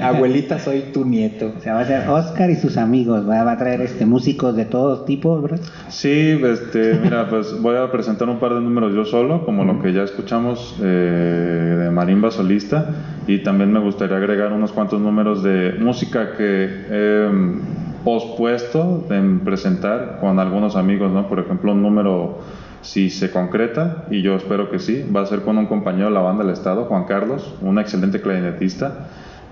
Ah, 0.00 0.08
Abuelita, 0.08 0.58
soy 0.58 0.80
tu 0.92 1.04
nieto. 1.04 1.52
O 1.56 1.60
sea, 1.60 1.74
va 1.74 1.80
a 1.80 1.84
ser 1.86 2.08
Oscar 2.08 2.50
y 2.50 2.56
sus 2.56 2.76
amigos. 2.76 3.28
Va, 3.28 3.44
va 3.44 3.52
a 3.52 3.58
traer 3.58 3.80
este 3.82 4.04
músicos 4.06 4.56
de 4.56 4.64
todos 4.64 5.04
tipos, 5.06 5.42
¿verdad? 5.42 5.60
Sí, 5.88 6.40
este, 6.44 6.94
mira, 7.02 7.28
pues 7.28 7.60
voy 7.60 7.76
a 7.76 7.90
presentar 7.90 8.28
un 8.28 8.38
par 8.38 8.54
de 8.54 8.60
números 8.60 8.94
yo 8.94 9.04
solo, 9.04 9.44
como 9.44 9.64
lo 9.64 9.80
que 9.82 9.92
ya 9.92 10.02
escuchamos 10.02 10.76
eh, 10.82 11.76
de 11.84 11.90
marimba 11.90 12.30
solista, 12.30 12.86
y 13.26 13.38
también 13.42 13.72
me 13.72 13.80
gustaría 13.80 14.16
agregar 14.16 14.52
unos 14.52 14.72
cuantos 14.72 15.00
números 15.00 15.42
de 15.42 15.74
música 15.78 16.32
que 16.36 16.68
he 16.90 17.28
mm, 17.28 17.60
pospuesto 18.04 19.06
en 19.10 19.40
presentar 19.40 20.18
con 20.20 20.38
algunos 20.38 20.76
amigos, 20.76 21.10
¿no? 21.10 21.28
Por 21.28 21.40
ejemplo, 21.40 21.72
un 21.72 21.82
número, 21.82 22.38
si 22.82 23.10
se 23.10 23.30
concreta, 23.30 24.04
y 24.10 24.22
yo 24.22 24.36
espero 24.36 24.70
que 24.70 24.78
sí, 24.78 25.04
va 25.14 25.22
a 25.22 25.26
ser 25.26 25.42
con 25.42 25.58
un 25.58 25.66
compañero 25.66 26.06
de 26.06 26.14
la 26.14 26.20
banda 26.20 26.44
del 26.44 26.52
Estado, 26.52 26.84
Juan 26.84 27.04
Carlos, 27.04 27.54
un 27.60 27.78
excelente 27.78 28.20
clarinetista. 28.20 29.08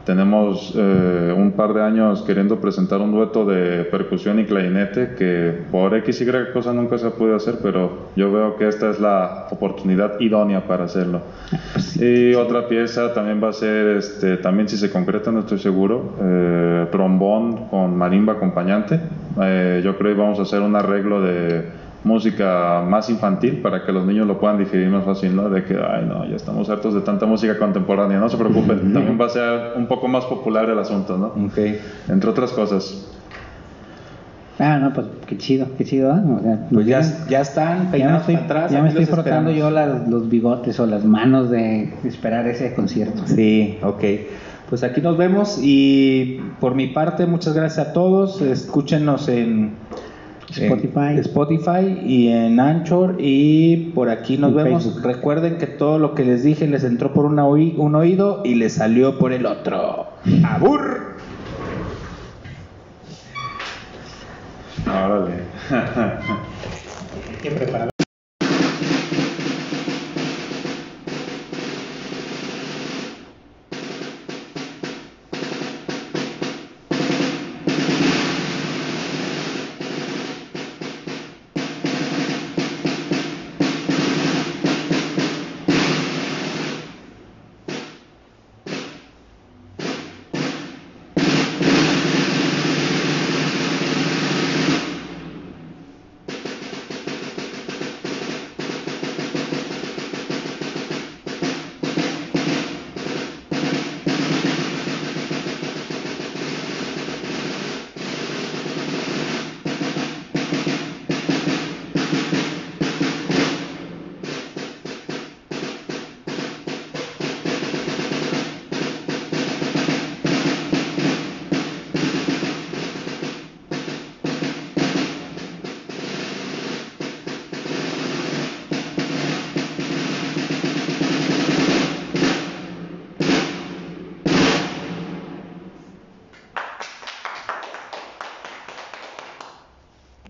Tenemos 0.06 0.72
eh, 0.76 1.34
un 1.36 1.50
par 1.50 1.74
de 1.74 1.82
años 1.82 2.22
queriendo 2.22 2.60
presentar 2.60 3.00
un 3.00 3.10
dueto 3.10 3.44
de 3.44 3.82
percusión 3.82 4.38
y 4.38 4.44
clarinete 4.44 5.16
que 5.18 5.52
por 5.72 5.96
X 5.96 6.20
y 6.20 6.52
cosa 6.52 6.72
nunca 6.72 6.96
se 6.96 7.08
ha 7.08 7.10
podido 7.10 7.34
hacer, 7.34 7.56
pero 7.60 8.10
yo 8.14 8.30
veo 8.30 8.56
que 8.56 8.68
esta 8.68 8.88
es 8.88 9.00
la 9.00 9.48
oportunidad 9.50 10.20
idónea 10.20 10.64
para 10.64 10.84
hacerlo. 10.84 11.22
Y 11.96 12.34
otra 12.34 12.68
pieza 12.68 13.12
también 13.14 13.42
va 13.42 13.48
a 13.48 13.52
ser, 13.52 13.96
este, 13.96 14.36
también 14.36 14.68
si 14.68 14.76
se 14.76 14.92
concreta, 14.92 15.32
no 15.32 15.40
estoy 15.40 15.58
seguro, 15.58 16.14
eh, 16.22 16.86
trombón 16.92 17.66
con 17.66 17.96
marimba 17.98 18.34
acompañante. 18.34 19.00
Eh, 19.42 19.80
yo 19.82 19.98
creo 19.98 20.14
que 20.14 20.20
vamos 20.20 20.38
a 20.38 20.42
hacer 20.42 20.60
un 20.60 20.76
arreglo 20.76 21.20
de 21.20 21.64
música 22.06 22.82
más 22.88 23.10
infantil 23.10 23.58
para 23.60 23.84
que 23.84 23.90
los 23.92 24.06
niños 24.06 24.26
lo 24.28 24.38
puedan 24.38 24.58
digerir 24.58 24.88
más 24.88 25.04
fácil, 25.04 25.34
¿no? 25.34 25.50
De 25.50 25.64
que, 25.64 25.74
ay, 25.74 26.06
no, 26.06 26.24
ya 26.24 26.36
estamos 26.36 26.70
hartos 26.70 26.94
de 26.94 27.00
tanta 27.00 27.26
música 27.26 27.58
contemporánea, 27.58 28.18
no 28.18 28.28
se 28.28 28.36
preocupen, 28.36 28.92
también 28.92 29.18
va 29.20 29.26
a 29.26 29.28
ser 29.28 29.72
un 29.76 29.86
poco 29.86 30.06
más 30.06 30.24
popular 30.24 30.70
el 30.70 30.78
asunto, 30.78 31.18
¿no? 31.18 31.26
Ok. 31.46 31.58
Entre 32.08 32.30
otras 32.30 32.52
cosas. 32.52 33.12
Ah, 34.58 34.78
no, 34.78 34.92
pues 34.94 35.06
qué 35.26 35.36
chido, 35.36 35.66
qué 35.76 35.84
chido. 35.84 36.10
O 36.12 36.40
sea, 36.42 36.66
Pues 36.72 36.86
ya, 36.86 37.02
ya, 37.28 37.40
están 37.42 37.78
ya 37.78 37.84
me 37.84 37.90
peinados 37.90 38.20
estoy, 38.20 38.34
para 38.36 38.44
atrás. 38.46 38.70
ya 38.72 38.82
me 38.82 38.88
estoy 38.88 39.04
frotando 39.04 39.50
yo 39.50 39.70
las- 39.70 40.08
los 40.08 40.30
bigotes 40.30 40.80
o 40.80 40.86
las 40.86 41.04
manos 41.04 41.50
de 41.50 41.92
esperar 42.04 42.46
ese 42.46 42.72
concierto. 42.72 43.22
Sí, 43.26 43.78
ok. 43.82 44.02
Pues 44.70 44.82
aquí 44.82 45.00
nos 45.00 45.16
vemos 45.16 45.60
y 45.62 46.40
por 46.58 46.74
mi 46.74 46.86
parte 46.88 47.26
muchas 47.26 47.52
gracias 47.54 47.88
a 47.88 47.92
todos. 47.92 48.40
Escúchenos 48.40 49.28
en 49.28 49.72
Spotify. 50.50 51.10
en 51.10 51.18
Spotify 51.18 52.00
y 52.06 52.28
en 52.28 52.60
Anchor 52.60 53.16
y 53.18 53.90
por 53.94 54.08
aquí 54.10 54.38
nos 54.38 54.54
vemos. 54.54 54.84
Facebook. 54.84 55.04
Recuerden 55.04 55.58
que 55.58 55.66
todo 55.66 55.98
lo 55.98 56.14
que 56.14 56.24
les 56.24 56.42
dije 56.44 56.66
les 56.66 56.84
entró 56.84 57.12
por 57.12 57.24
una 57.26 57.46
oí- 57.46 57.74
un 57.76 57.94
oído 57.94 58.42
y 58.44 58.54
les 58.54 58.74
salió 58.74 59.18
por 59.18 59.32
el 59.32 59.44
otro. 59.46 60.06
¡Abur! 60.44 61.16
Órale. 64.86 65.32
Hay 65.70 67.36
que 67.42 67.50
preparar 67.50 67.88